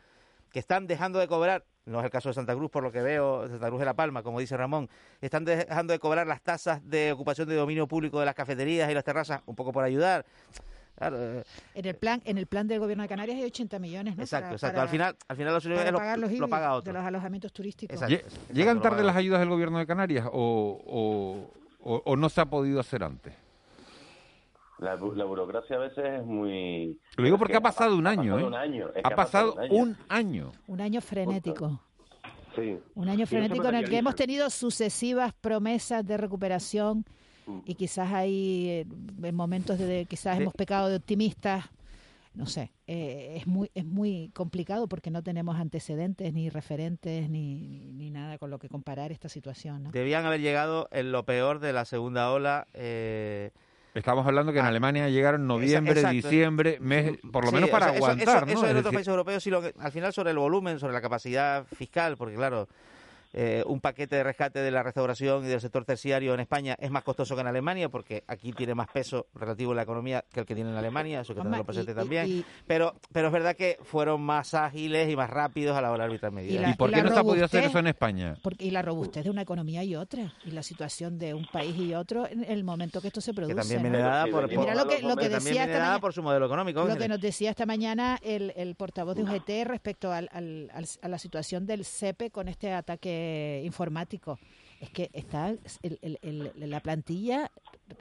que 0.51 0.59
están 0.59 0.87
dejando 0.87 1.19
de 1.19 1.29
cobrar, 1.29 1.65
no 1.87 2.01
es 2.01 2.05
el 2.05 2.11
caso 2.11 2.29
de 2.29 2.35
Santa 2.35 2.55
Cruz 2.55 2.71
por 2.71 2.83
lo 2.83 2.93
que 2.93 3.01
veo, 3.01 3.49
Santa 3.49 3.69
Cruz 3.69 3.79
de 3.81 3.87
la 3.87 3.95
Palma, 3.95 4.23
como 4.23 4.39
dice 4.39 4.55
Ramón, 4.57 4.91
están 5.23 5.45
dejando 5.47 5.93
de 5.93 5.99
cobrar 5.99 6.27
las 6.27 6.43
tasas 6.43 6.87
de 6.87 7.13
ocupación 7.13 7.49
de 7.49 7.55
dominio 7.55 7.87
público 7.87 8.21
de 8.21 8.27
las 8.27 8.35
cafeterías 8.35 8.91
y 8.91 8.95
las 8.95 9.05
terrazas, 9.05 9.41
un 9.47 9.57
poco 9.57 9.73
por 9.73 9.83
ayudar. 9.85 10.27
Claro, 11.11 11.39
eh, 11.41 11.45
En 11.75 11.85
el 11.87 11.95
plan, 11.97 12.23
en 12.25 12.39
el 12.39 12.47
plan 12.47 12.69
del 12.69 12.79
gobierno 12.79 13.03
de 13.03 13.09
Canarias 13.09 13.37
hay 13.39 13.45
80 13.45 13.79
millones, 13.79 14.17
¿no? 14.17 14.23
exacto, 14.23 14.45
Para- 14.45 14.55
exacto. 14.55 14.75
para- 14.75 14.83
al 14.83 14.89
final, 14.89 15.17
al 15.29 15.37
final 15.37 15.55
los 15.55 15.65
para 15.65 15.91
lo, 15.91 15.99
pagar 15.99 16.19
los 16.19 16.31
lo 16.31 16.37
IBI 16.37 16.49
paga 16.49 16.69
de 16.69 16.75
otro. 16.75 16.93
los 16.93 17.05
alojamientos 17.05 17.53
turísticos. 17.53 18.01
Lle- 18.03 18.25
¿Llegan 18.53 18.81
tarde 18.81 19.03
las 19.03 19.17
ayudas 19.17 19.41
del 19.41 19.49
gobierno 19.49 19.79
de 19.79 19.87
Canarias 19.87 20.27
o, 20.31 20.81
o, 20.87 21.91
o- 21.95 22.03
o 22.05 22.17
no 22.17 22.29
se 22.29 22.41
ha 22.41 22.47
podido 22.47 22.79
hacer 22.81 23.03
antes? 23.03 23.35
La, 24.79 24.97
bu- 24.99 25.15
la 25.15 25.25
burocracia 25.25 25.77
a 25.77 25.79
veces 25.81 26.05
es 26.21 26.25
muy... 26.25 26.99
Lo 27.17 27.25
digo 27.25 27.39
porque 27.39 27.53
que 27.53 27.59
ha 27.59 27.61
pasado 27.61 27.97
un 27.97 28.07
ha 28.07 28.11
año, 28.11 28.33
pasado 28.35 28.39
¿eh? 28.41 28.45
un 28.47 28.55
año, 28.55 28.87
Ha 29.05 29.11
pasado 29.11 29.55
un 29.55 29.61
año. 29.61 29.73
un 29.75 29.97
año. 30.09 30.53
Un 30.67 30.81
año 30.81 31.01
frenético. 31.01 31.81
Sí. 32.57 32.79
Un 32.97 33.09
año 33.09 33.21
no 33.21 33.27
frenético 33.27 33.69
en 33.69 33.75
el 33.77 33.89
que 33.89 33.99
hemos 33.99 34.15
tenido 34.15 34.51
sucesivas 34.51 35.33
promesas 35.41 36.05
de 36.05 36.17
recuperación 36.17 37.05
y 37.67 37.75
quizás 37.75 38.13
hay 38.13 38.69
eh, 38.69 38.87
en 39.23 39.35
momentos 39.35 39.79
de, 39.79 40.07
quizás 40.09 40.39
hemos 40.41 40.55
pecado 40.55 40.89
de 40.89 40.97
optimistas. 40.97 41.65
No 42.35 42.47
sé, 42.47 42.73
eh, 42.87 43.35
es 43.37 43.47
muy 43.47 43.71
es 43.75 43.85
muy 43.85 44.31
complicado 44.33 44.89
porque 44.89 45.11
no 45.11 45.23
tenemos 45.23 45.57
antecedentes 45.61 46.33
ni 46.33 46.49
referentes 46.49 47.29
ni, 47.29 47.57
ni, 47.69 47.93
ni 47.93 48.11
nada 48.11 48.39
con 48.39 48.49
lo 48.49 48.59
que 48.59 48.71
comparar 48.71 49.13
esta 49.13 49.29
situación. 49.29 49.83
¿no? 49.83 49.91
Debían 49.91 50.25
haber 50.25 50.41
llegado 50.41 50.89
en 50.93 51.13
lo 51.13 51.25
peor 51.27 51.59
de 51.61 51.75
la 51.75 51.85
segunda 51.85 52.31
ola. 52.33 52.67
eh, 52.73 53.51
Estamos 53.95 54.27
hablando 54.27 54.55
que 54.55 54.61
en 54.61 54.65
Alemania 54.65 55.11
llegaron 55.11 55.47
noviembre, 55.47 55.93
exacto. 55.93 56.15
diciembre, 56.15 56.79
mes, 56.81 57.19
por 57.31 57.45
lo 57.45 57.51
Sí, 57.51 57.57
menos 57.57 57.69
para 57.69 57.89
eso- 57.89 57.97
eso- 57.97 58.05
aguantar, 58.07 58.37
eso, 58.37 58.47
¿no? 58.47 58.53
Eso 58.53 58.65
Es 58.65 58.71
en 58.71 58.77
otros 58.79 58.85
decir, 58.85 58.95
países 58.97 59.09
europeos, 59.09 59.43
sí, 59.43 59.51
lo 59.51 59.61
que- 59.61 59.75
al 59.79 59.93
final 59.93 60.13
sobre 60.15 60.31
el 60.31 60.39
volumen, 60.39 60.79
sobre 60.79 60.95
la 60.95 61.03
capacidad 61.03 61.67
fiscal, 61.67 62.17
porque 62.17 62.35
claro, 62.37 62.67
eh, 63.33 63.63
un 63.67 63.81
paquete 63.81 64.17
de 64.17 64.23
rescate 64.25 64.59
de 64.61 64.71
la 64.71 64.83
restauración 64.83 65.45
y 65.45 65.49
del 65.49 65.61
sector 65.61 65.85
terciario 65.85 66.35
en 66.35 66.41
España 66.41 66.77
es 66.79 66.91
más 66.91 67.03
costoso 67.03 67.35
que 67.35 67.41
en 67.41 67.47
Alemania, 67.47 67.89
porque 67.89 68.25
aquí 68.27 68.53
tiene 68.53 68.75
más 68.75 68.89
peso 68.89 69.27
relativo 69.35 69.73
en 69.73 69.77
la 69.77 69.83
economía 69.83 70.25
que 70.33 70.41
el 70.41 70.47
que 70.47 70.55
tiene 70.55 70.71
en 70.71 70.77
Alemania, 70.77 71.21
eso 71.23 71.35
que 71.35 71.41
Hombre, 71.41 71.53
tenerlo 71.59 71.65
presente 71.65 71.93
y- 71.93 71.95
también. 71.95 72.27
y- 72.29 72.45
pero, 72.67 72.95
pero 73.13 73.29
es 73.29 73.33
verdad 73.33 73.57
que 73.57 73.79
fueron 73.83 74.21
más 74.23 74.55
ágiles 74.55 75.11
y 75.11 75.17
más 75.17 75.31
rápidos 75.31 75.77
a 75.77 75.81
la 75.81 75.91
hora 75.91 76.05
de 76.05 76.07
arbitrar 76.07 76.33
medidas. 76.33 76.63
la- 76.63 76.71
¿Y 76.71 76.75
por 76.75 76.91
y 76.91 76.93
qué 76.95 77.03
la 77.03 77.09
no 77.09 77.15
se 77.15 77.21
ha 77.21 77.25
podido 77.25 77.45
hacer 77.47 77.65
eso 77.65 77.79
en 77.79 77.87
España? 77.87 78.37
Porque, 78.43 78.65
y 78.67 78.71
la 78.71 78.83
robustez 78.83 79.25
de 79.25 79.31
una 79.31 79.43
economía 79.43 79.83
y 79.85 79.97
otra, 79.97 80.33
y 80.45 80.51
la 80.51 80.63
situación 80.63 81.19
de 81.19 81.35
un 81.35 81.47
país 81.47 81.77
y 81.77 81.95
otro 81.95 82.27
en 82.29 82.45
el 82.45 82.65
momento 82.65 83.01
que 83.01 83.09
esto 83.09 83.21
se 83.21 83.33
produce. 83.33 83.55
que 83.55 83.61
también 83.61 83.83
viene 83.83 83.99
¿no? 83.99 84.05
dada 84.05 84.27
por, 84.27 84.49
Mira 84.49 84.75
lo 84.75 84.87
que, 84.87 85.01
lo 85.03 85.17
que 85.17 85.29
también 85.29 85.33
decía 85.33 85.51
viene 85.53 85.63
esta 85.65 85.73
dada 85.79 85.85
mañana- 85.87 86.01
por 86.01 86.13
su 86.13 86.23
modelo 86.23 86.47
económico. 86.47 86.85
Lo 86.85 86.97
que 86.97 87.09
nos 87.09 87.21
decía 87.21 87.51
esta 87.51 87.67
mañana 87.67 88.19
el, 88.23 88.53
el 88.57 88.75
portavoz 88.75 89.17
de 89.17 89.23
UGT 89.23 89.65
respecto 89.67 90.13
al, 90.13 90.29
al- 90.33 90.71
al- 90.75 90.87
a 91.01 91.09
la 91.09 91.19
situación 91.19 91.67
del 91.67 91.85
CEPE 91.85 92.31
con 92.31 92.49
este 92.49 92.73
ataque 92.73 93.22
informático. 93.65 94.39
Es 94.81 94.91
que 94.91 95.11
está 95.13 95.51
el- 95.51 95.61
el- 96.03 96.19
el- 96.23 96.71
la 96.71 96.81
plantilla 96.81 97.51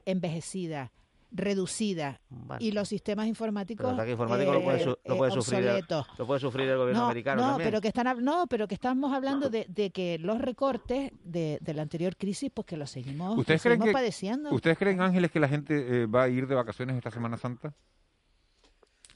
envejecida, 0.05 0.91
reducida 1.33 2.19
y 2.59 2.71
los 2.73 2.89
sistemas 2.89 3.25
informáticos 3.27 3.83
Pero 3.85 3.89
el 3.93 3.99
ataque 3.99 4.11
informático 4.11 4.51
lo 4.53 4.63
puede, 4.63 4.83
su- 4.83 4.89
eh, 4.91 4.97
lo 5.05 5.15
puede 5.17 5.31
eh, 5.31 5.35
sufrir, 5.35 5.59
obsoletos. 5.59 6.07
lo 6.17 6.27
puede 6.27 6.39
sufrir 6.41 6.67
el 6.69 6.77
gobierno 6.77 6.99
No, 7.01 7.05
americano 7.05 7.41
no, 7.41 7.47
también. 7.51 7.67
pero 7.69 7.81
que 7.81 7.87
están 7.87 8.25
no, 8.25 8.47
pero 8.47 8.67
que 8.67 8.73
estamos 8.75 9.13
hablando 9.13 9.49
de, 9.49 9.65
de 9.69 9.91
que 9.91 10.17
los 10.19 10.41
recortes 10.41 11.11
de, 11.23 11.57
de 11.61 11.73
la 11.73 11.83
anterior 11.83 12.17
crisis, 12.17 12.51
pues 12.53 12.65
que 12.67 12.75
los 12.75 12.89
seguimos, 12.91 13.37
¿Ustedes 13.37 13.59
los 13.59 13.61
creen, 13.63 13.73
seguimos 13.79 13.85
que, 13.87 13.93
padeciendo. 13.93 14.53
¿Ustedes 14.53 14.77
creen, 14.77 14.99
Ángeles, 15.01 15.31
que 15.31 15.39
la 15.39 15.47
gente 15.47 16.01
eh, 16.03 16.05
va 16.05 16.23
a 16.23 16.27
ir 16.29 16.47
de 16.47 16.55
vacaciones 16.55 16.97
esta 16.97 17.11
Semana 17.11 17.37
Santa? 17.37 17.73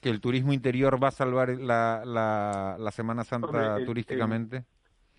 ¿Que 0.00 0.08
el 0.08 0.20
turismo 0.20 0.52
interior 0.54 1.02
va 1.02 1.08
a 1.08 1.10
salvar 1.12 1.50
la, 1.50 2.02
la, 2.06 2.76
la 2.78 2.90
Semana 2.92 3.24
Santa 3.24 3.46
Hombre, 3.48 3.76
el- 3.80 3.84
turísticamente? 3.86 4.64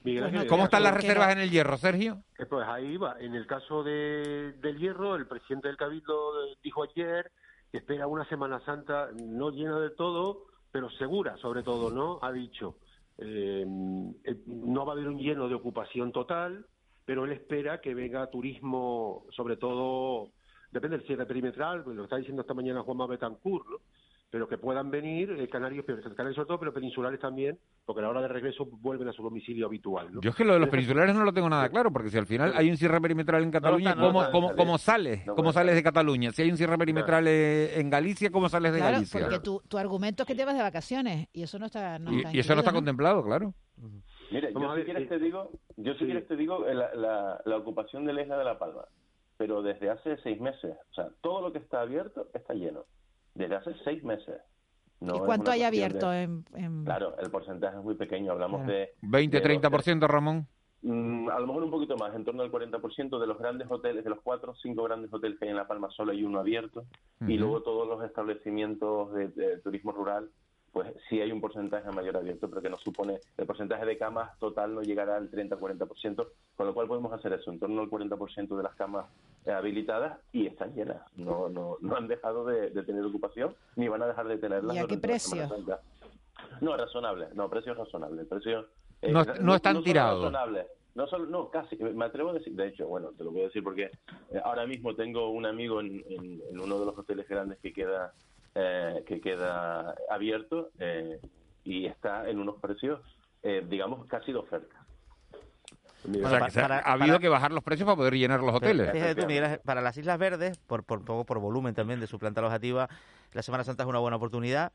Miguel 0.07 0.23
Pues 0.31 0.33
no 0.33 0.47
¿Cómo 0.47 0.63
están 0.65 0.83
las 0.83 0.93
reservas 0.93 1.31
en 1.33 1.39
el 1.39 1.49
hierro, 1.51 1.77
Sergio? 1.77 2.23
Eh, 2.39 2.45
Pues 2.45 2.67
ahí 2.67 2.97
va. 2.97 3.15
En 3.19 3.35
el 3.35 3.45
caso 3.45 3.83
de, 3.83 4.53
del 4.61 4.77
hierro, 4.77 5.15
el 5.15 5.27
presidente 5.27 5.67
del 5.67 5.77
Cabildo 5.77 6.45
eh, 6.45 6.55
dijo 6.63 6.83
ayer 6.83 7.31
que 7.71 7.79
espera 7.79 8.07
una 8.07 8.27
Semana 8.29 8.59
Santa 8.65 9.09
no 9.25 9.49
llena 9.51 9.79
de 9.79 9.89
todo, 9.91 10.45
pero 10.71 10.89
segura, 10.91 11.35
sobre 11.37 11.63
todo, 11.63 11.89
¿no? 11.91 12.19
Ha 12.21 12.31
dicho. 12.31 12.77
eh, 13.17 13.65
eh, 14.23 14.35
no 14.45 14.85
va 14.85 14.93
a 14.93 14.95
haber 14.95 15.07
un 15.07 15.17
lleno 15.19 15.47
de 15.49 15.55
ocupación 15.55 16.11
total, 16.11 16.65
pero 17.05 17.25
él 17.25 17.31
espera 17.31 17.81
que 17.81 17.93
venga 17.95 18.29
turismo, 18.29 19.25
sobre 19.35 19.57
todo, 19.57 20.29
depende 20.71 20.97
del 20.97 21.07
cierre 21.07 21.25
perimetral, 21.25 21.83
pues 21.83 21.95
lo 21.97 22.03
está 22.03 22.17
diciendo 22.17 22.41
esta 22.41 22.53
mañana 22.53 22.83
Juanma 22.83 23.07
Betancourt, 23.07 23.65
¿no? 23.67 23.77
Pero 24.29 24.47
que 24.47 24.57
puedan 24.57 24.91
venir 24.91 25.31
eh, 25.31 25.47
canarios, 25.47 25.85
pero 25.87 26.01
canarios 26.01 26.35
sobre 26.35 26.47
todo, 26.47 26.59
pero 26.59 26.73
peninsulares 26.73 27.19
también, 27.19 27.57
porque 27.85 27.99
a 27.99 28.03
la 28.03 28.09
hora 28.09 28.21
de 28.21 28.27
regreso 28.27 28.65
vuelven 28.65 29.07
a 29.07 29.13
su 29.13 29.23
domicilio 29.23 29.65
habitual. 29.67 30.13
¿no? 30.13 30.21
Yo 30.21 30.31
es 30.31 30.35
que 30.35 30.43
lo 30.43 30.53
de 30.53 30.59
los 30.59 30.69
peninsulares 30.69 31.15
no 31.15 31.23
lo 31.23 31.33
tengo 31.33 31.49
nada 31.49 31.69
claro, 31.69 31.91
porque 31.91 32.09
si 32.09 32.17
al 32.17 32.25
final 32.25 32.51
hay 32.55 32.69
un 32.69 32.77
cierre 32.77 32.99
perimetral 32.99 33.43
en 33.43 33.51
Cataluña, 33.51 33.95
no 33.95 34.01
lo 34.01 34.07
¿cómo, 34.07 34.31
cómo, 34.31 34.49
no 34.51 34.55
cómo 34.55 34.77
sales? 34.77 35.25
No 35.25 35.35
¿Cómo 35.35 35.53
sales 35.53 35.75
de 35.75 35.83
Cataluña? 35.83 36.31
Si 36.31 36.41
hay 36.41 36.51
un 36.51 36.57
cierre 36.57 36.77
perimetral 36.77 37.25
eh, 37.27 37.79
en 37.79 37.89
Galicia, 37.89 38.29
¿cómo 38.29 38.49
sales 38.49 38.73
de 38.73 38.79
Claro, 38.79 38.93
Galicia? 38.95 39.19
porque 39.21 39.39
tu, 39.39 39.61
tu 39.67 39.77
argumento 39.77 40.23
es 40.23 40.27
que 40.27 40.35
te 40.35 40.43
vas 40.45 40.55
de 40.55 40.61
vacaciones 40.61 41.27
y 41.31 41.43
eso 41.43 41.57
no 41.57 41.67
está. 41.67 41.97
No 41.99 42.11
Y, 42.11 42.17
está 42.17 42.35
y 42.35 42.39
eso 42.39 42.53
no 42.53 42.59
está 42.59 42.73
contemplado, 42.73 43.23
claro. 43.23 43.53
Mira, 44.29 44.49
yo 44.49 44.75
si 44.75 44.83
quieres 44.83 45.03
eh, 45.03 45.07
te 45.07 45.19
digo, 45.19 45.51
yo 45.77 45.93
si 45.93 45.99
sí. 45.99 46.05
quieres 46.05 46.27
te 46.27 46.35
digo 46.35 46.67
eh, 46.67 46.73
la, 46.75 46.93
la, 46.95 47.41
la 47.45 47.57
ocupación 47.57 48.03
de 48.05 48.11
la 48.11 48.23
isla 48.23 48.37
de 48.37 48.43
La 48.43 48.59
Palma, 48.59 48.83
pero 49.37 49.61
desde 49.61 49.89
hace 49.89 50.17
seis 50.17 50.41
meses, 50.41 50.75
o 50.91 50.93
sea, 50.93 51.07
todo 51.21 51.41
lo 51.41 51.53
que 51.53 51.59
está 51.59 51.79
abierto 51.81 52.27
está 52.33 52.53
lleno, 52.53 52.83
desde 53.37 53.55
hace 53.55 53.71
seis 53.83 54.03
meses. 54.03 54.41
No 54.99 55.15
¿Y 55.15 55.19
cuánto 55.19 55.51
hay 55.51 55.61
abierto 55.63 56.09
de- 56.09 56.23
en, 56.23 56.45
en- 56.55 56.83
Claro, 56.83 57.15
el 57.19 57.29
porcentaje 57.29 57.77
es 57.77 57.83
muy 57.83 57.95
pequeño, 57.95 58.31
hablamos 58.31 58.61
Claro. 58.63 58.73
de... 58.73 58.89
20, 59.03 59.39
de 59.39 59.43
30%, 59.59 60.07
Ramón. 60.07 60.47
Mm, 60.81 61.29
a 61.29 61.39
lo 61.39 61.47
mejor 61.47 61.63
un 61.63 61.71
poquito 61.71 61.95
más, 61.97 62.15
en 62.15 62.23
torno 62.25 62.41
al 62.43 62.51
40% 62.51 63.19
de 63.19 63.27
los 63.27 63.37
grandes 63.37 63.69
hoteles, 63.69 64.03
de 64.03 64.09
los 64.09 64.21
cuatro 64.21 64.51
o 64.51 64.55
cinco 64.55 64.83
grandes 64.83 65.13
hoteles 65.13 65.37
que 65.37 65.45
hay 65.45 65.51
en 65.51 65.57
La 65.57 65.67
Palma, 65.67 65.89
solo 65.91 66.11
hay 66.11 66.23
uno 66.23 66.39
abierto. 66.39 66.85
Y 67.27 67.37
luego 67.37 67.61
todos 67.61 67.87
los 67.87 68.03
establecimientos 68.03 69.13
de, 69.13 69.27
de 69.29 69.57
turismo 69.59 69.91
rural, 69.91 70.29
pues 70.71 70.93
sí 71.09 71.19
hay 71.21 71.31
un 71.31 71.41
porcentaje 71.41 71.89
mayor 71.91 72.17
abierto, 72.17 72.49
pero 72.49 72.61
que 72.61 72.69
no 72.69 72.77
supone, 72.77 73.19
el 73.37 73.45
porcentaje 73.45 73.85
de 73.85 73.97
camas 73.97 74.37
total 74.39 74.75
no 74.75 74.81
llegará 74.81 75.15
al 75.17 75.31
30-40%, 75.31 76.27
con 76.55 76.67
lo 76.67 76.73
cual 76.73 76.87
podemos 76.87 77.11
hacer 77.13 77.33
eso, 77.33 77.51
en 77.51 77.59
torno 77.59 77.81
al 77.81 77.89
40% 77.89 78.55
de 78.55 78.63
las 78.63 78.75
camas 78.75 79.07
eh, 79.45 79.51
habilitadas 79.51 80.19
y 80.33 80.45
están 80.47 80.73
llenas. 80.75 81.01
No, 81.15 81.49
no, 81.49 81.77
no 81.81 81.95
han 81.95 82.07
dejado 82.07 82.45
de, 82.45 82.69
de 82.69 82.83
tener 82.83 83.03
ocupación, 83.05 83.55
ni 83.75 83.87
van 83.87 84.03
a 84.03 84.07
dejar 84.07 84.27
de 84.27 84.37
tenerlas. 84.37 84.75
¿Y 84.75 84.79
a 84.79 84.87
qué 84.87 84.97
precio? 84.97 85.35
No, 86.61 86.77
razonable, 86.77 87.27
no, 87.33 87.49
precio 87.49 87.73
razonable. 87.73 88.21
El 88.21 88.27
precio, 88.27 88.67
eh, 89.01 89.11
No- 89.11 89.23
no 89.41 89.55
están 89.55 89.73
solo 89.73 89.83
tirados. 89.83 90.23
No, 90.95 91.05
solo, 91.07 91.25
no, 91.27 91.49
casi. 91.51 91.75
Me 91.77 92.05
atrevo 92.05 92.31
a 92.31 92.33
decir, 92.33 92.53
de 92.55 92.67
hecho, 92.69 92.87
bueno, 92.87 93.11
te 93.15 93.23
lo 93.23 93.31
voy 93.31 93.41
a 93.41 93.45
decir 93.45 93.63
porque 93.63 93.83
eh, 94.31 94.41
ahora 94.43 94.65
mismo 94.65 94.95
tengo 94.95 95.29
un 95.29 95.45
amigo 95.45 95.79
en, 95.79 96.03
en- 96.09 96.41
en 96.49 96.59
uno 96.59 96.79
de 96.79 96.85
los 96.87 96.97
hoteles 96.97 97.27
grandes 97.27 97.59
que 97.59 97.71
queda 97.71 98.13
eh, 98.59 99.03
que 99.05 99.21
queda 99.21 99.93
abierto 100.09 100.69
eh, 100.79 101.19
y 101.63 101.85
está 101.85 102.27
en 102.27 102.39
unos 102.39 102.59
precios, 102.59 103.01
eh, 103.43 103.63
digamos, 103.69 104.07
casi 104.07 104.31
de 104.31 104.39
oferta. 104.39 104.75
o 106.25 106.29
sea, 106.29 106.39
que 106.45 106.51
se 106.51 106.59
ha- 106.61 106.63
ha 106.79 106.93
habido 106.93 107.19
que 107.19 107.29
bajar 107.29 107.51
los 107.51 107.63
precios 107.63 107.85
para 107.85 107.95
poder 107.97 108.13
llenar 108.15 108.39
los 108.39 108.55
hoteles. 108.55 108.87
Fíjate 108.93 109.15
tú, 109.15 109.21
Miguel 109.27 109.59
para 109.65 109.81
las 109.81 109.97
Islas 109.97 110.17
Verdes, 110.17 110.57
por, 110.57 110.83
por, 110.83 111.03
poco 111.05 111.25
por 111.25 111.39
volumen 111.39 111.75
también 111.75 111.99
de 111.99 112.07
su 112.07 112.17
planta 112.17 112.39
alojativa, 112.41 112.87
la 113.33 113.41
Semana 113.43 113.63
Santa 113.63 113.83
es 113.83 113.89
una 113.89 113.99
buena 113.99 114.17
oportunidad. 114.17 114.71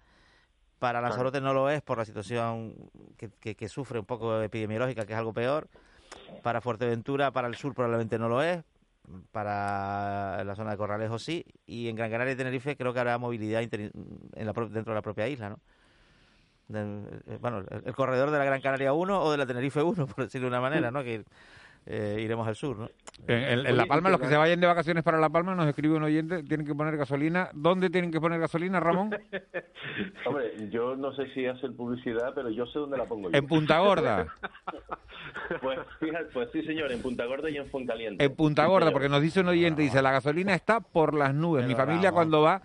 Para 0.79 1.01
Lanzarote 1.01 1.41
no 1.41 1.55
lo 1.55 1.71
es 1.71 1.81
por 1.83 1.99
la 1.99 2.05
situación 2.05 2.75
que, 3.17 3.31
que- 3.41 3.55
que 3.57 3.69
sufre 3.69 3.99
un 3.99 4.05
poco 4.05 4.41
epidemiológica, 4.43 5.07
que 5.07 5.13
es 5.15 5.19
algo 5.19 5.33
peor. 5.33 5.69
Para 6.43 6.61
Fuerteventura, 6.61 7.31
para 7.33 7.49
el 7.49 7.55
sur 7.57 7.75
probablemente 7.75 8.19
no 8.19 8.29
lo 8.29 8.43
es. 8.43 8.63
Para 9.33 10.45
la 10.45 10.55
zona 10.55 10.71
de 10.73 10.77
Corralejo 10.77 11.19
sí. 11.19 11.45
Y 11.67 11.89
en 11.89 11.97
Gran 11.97 12.11
Canaria 12.11 12.35
y 12.35 12.37
Tenerife 12.37 12.77
creo 12.77 12.93
que 12.93 13.01
habrá 13.01 13.19
movilidad 13.19 13.63
en 13.63 13.91
la 14.47 14.53
pro- 14.53 14.69
dentro 14.69 14.93
de 14.93 14.99
la 14.99 15.03
propia 15.03 15.27
isla, 15.29 15.51
¿no? 15.51 15.59
Eh, 16.75 17.39
bueno, 17.41 17.59
el, 17.59 17.83
el 17.85 17.95
corredor 17.95 18.31
de 18.31 18.39
la 18.39 18.45
Gran 18.45 18.61
Canaria 18.61 18.93
1 18.93 19.21
o 19.23 19.31
de 19.31 19.37
la 19.39 19.45
Tenerife 19.47 19.83
1, 19.83 20.07
por 20.07 20.25
decirlo 20.25 20.47
de 20.47 20.51
una 20.51 20.61
manera, 20.61 20.91
¿no? 20.91 21.03
Que 21.03 21.25
eh, 21.85 22.19
iremos 22.21 22.47
al 22.47 22.55
sur, 22.55 22.79
¿no? 22.79 22.89
En, 23.27 23.43
en- 23.59 23.67
en 23.67 23.77
La 23.77 23.87
Palma, 23.87 24.09
los 24.09 24.21
que 24.21 24.29
se 24.29 24.37
vayan 24.37 24.61
de 24.61 24.67
vacaciones 24.69 25.03
para 25.03 25.19
La 25.19 25.29
Palma, 25.29 25.55
nos 25.57 25.67
escribe 25.67 25.97
un 25.97 26.05
oyente, 26.05 26.43
tienen 26.45 26.65
que 26.67 26.75
poner 26.75 26.97
gasolina. 26.97 27.51
¿Dónde 27.53 27.91
tienen 27.91 28.11
que 28.13 28.21
poner 28.21 28.39
gasolina, 28.41 28.79
Ramón? 28.81 29.11
Hombre, 30.27 30.71
yo 30.71 30.95
no 30.97 31.13
sé 31.13 31.27
si 31.35 31.45
hacer 31.47 31.73
publicidad, 31.75 32.33
pero 32.35 32.49
yo 32.51 32.65
sé 32.67 32.79
dónde 32.79 32.97
la 32.97 33.05
pongo 33.05 33.31
yo. 33.31 33.37
En 33.37 33.47
Punta 33.47 33.81
Gorda. 33.81 34.27
Pues, 35.61 35.79
fíjate, 36.01 36.25
pues 36.33 36.49
sí, 36.53 36.63
señor, 36.63 36.91
en 36.93 37.03
Punta 37.03 37.25
Gorda 37.27 37.51
y 37.51 37.57
en 37.57 37.67
Fuencaliente. 37.69 38.25
En 38.25 38.35
Punta 38.35 38.67
Gorda, 38.67 38.91
porque 38.93 39.09
nos 39.09 39.21
dice 39.23 39.41
un 39.41 39.49
oyente, 39.49 39.83
dice, 39.83 40.01
la 40.03 40.13
gasolina 40.13 40.55
está 40.55 40.81
por 40.81 41.15
las 41.15 41.35
nubes. 41.35 41.67
Mi 41.67 41.75
familia 41.75 42.13
cuando 42.13 42.43
va, 42.43 42.63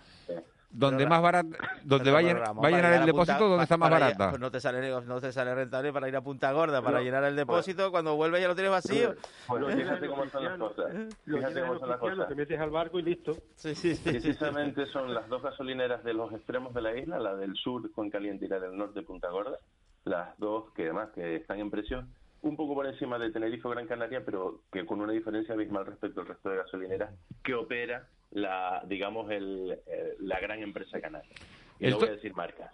donde 0.70 0.98
Pero, 0.98 1.10
más 1.10 1.22
barata, 1.22 1.58
donde 1.84 2.12
va 2.12 2.20
a 2.20 2.22
llen- 2.22 2.38
Ramón, 2.38 2.58
va 2.64 2.68
a 2.68 2.72
para 2.72 2.76
llenar 2.78 2.94
el 2.94 3.00
Punta- 3.00 3.06
depósito, 3.34 3.50
donde 3.50 3.64
está 3.64 3.78
más 3.78 3.90
barata. 3.90 4.30
pues 4.30 4.40
no 4.42 4.52
te 4.52 4.60
sale 4.60 4.90
no 5.06 5.22
te 5.22 5.32
sale 5.32 5.56
rentable 5.56 5.94
para 5.94 6.08
ir 6.10 6.16
a 6.16 6.22
Punta 6.22 6.52
Gorda, 6.52 6.82
para 6.82 6.98
No, 7.00 7.04
llenar 7.04 7.24
el 7.24 7.36
depósito, 7.36 7.90
cuando 7.90 8.16
vuelves 8.16 8.42
ya 8.42 8.48
lo 8.50 8.54
tienes 8.54 8.72
vacío. 8.72 9.16
Bueno, 9.48 9.70
Lo 9.70 9.76
llenas 9.76 10.00
fíjate 10.00 10.08
cómo 10.08 10.30
son 10.30 10.44
las 10.44 10.58
cosas. 10.60 10.86
Fíjate 11.26 11.62
cómo 11.62 11.80
son 11.80 11.90
las 11.90 11.98
cosas. 12.00 12.28
te 12.28 12.36
metes 12.36 12.60
al 12.60 12.70
barco 12.70 13.00
y 13.00 13.04
listo. 13.04 13.32
Sí, 13.56 13.74
sí, 13.76 13.96
sí. 13.96 14.10
Precisamente 14.10 14.86
son 14.88 15.14
las 15.14 15.28
dos 15.30 15.42
gasolineras 15.42 16.04
de 16.04 16.14
los 16.14 16.32
extremos 16.34 16.74
de 16.74 16.82
la 16.82 16.96
isla, 16.98 17.18
la 17.18 17.36
del 17.36 17.56
sur, 17.56 17.90
Fuencaliente, 17.96 18.46
y 18.46 18.50
la 18.50 18.60
del 18.60 18.78
norte, 18.78 19.02
Punta 19.02 19.30
Gorda. 19.30 19.58
Las 20.04 20.38
dos 20.38 20.72
que 20.76 20.84
además 20.84 21.10
que 21.16 21.38
están 21.38 21.60
en 21.60 21.72
precios 21.72 22.06
un 22.42 22.56
poco 22.56 22.76
por 22.76 22.86
encima 22.86 23.18
de 23.18 23.32
Tenerife 23.32 23.68
o 23.68 23.72
Gran 23.72 23.88
Canaria, 23.88 24.24
pero 24.24 24.62
que 24.72 24.86
con 24.86 25.02
una 25.02 25.14
diferencia 25.14 25.54
abismal 25.54 25.86
respecto 25.86 26.22
al 26.22 26.28
resto 26.28 26.50
de 26.50 26.58
gasolineras 26.58 27.14
que 27.44 27.54
opera 27.54 28.08
la, 28.32 28.84
digamos, 28.86 29.30
el, 29.32 29.80
eh, 29.86 30.16
la 30.20 30.40
gran 30.40 30.60
empresa 30.60 31.00
canaria. 31.00 31.32
Y 31.80 31.86
El 31.86 31.92
no 31.92 32.00
voy 32.00 32.10
a 32.10 32.12
decir 32.12 32.34
marcas. 32.36 32.72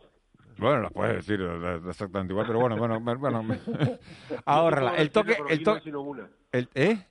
Bueno, 0.57 0.82
lo 0.82 0.89
puedes 0.91 1.16
decir 1.18 1.41
eh, 1.41 1.82
exactamente 1.88 2.34
igual, 2.34 2.45
pero 2.47 2.59
bueno, 2.59 2.78
bueno, 2.78 2.99
bueno. 2.99 3.45
Ahórrala. 4.45 4.95
El 4.97 5.11
toque, 5.11 5.38
el 5.49 5.64
toque, 5.64 5.91
el, 6.51 6.70
¿eh? 6.76 7.07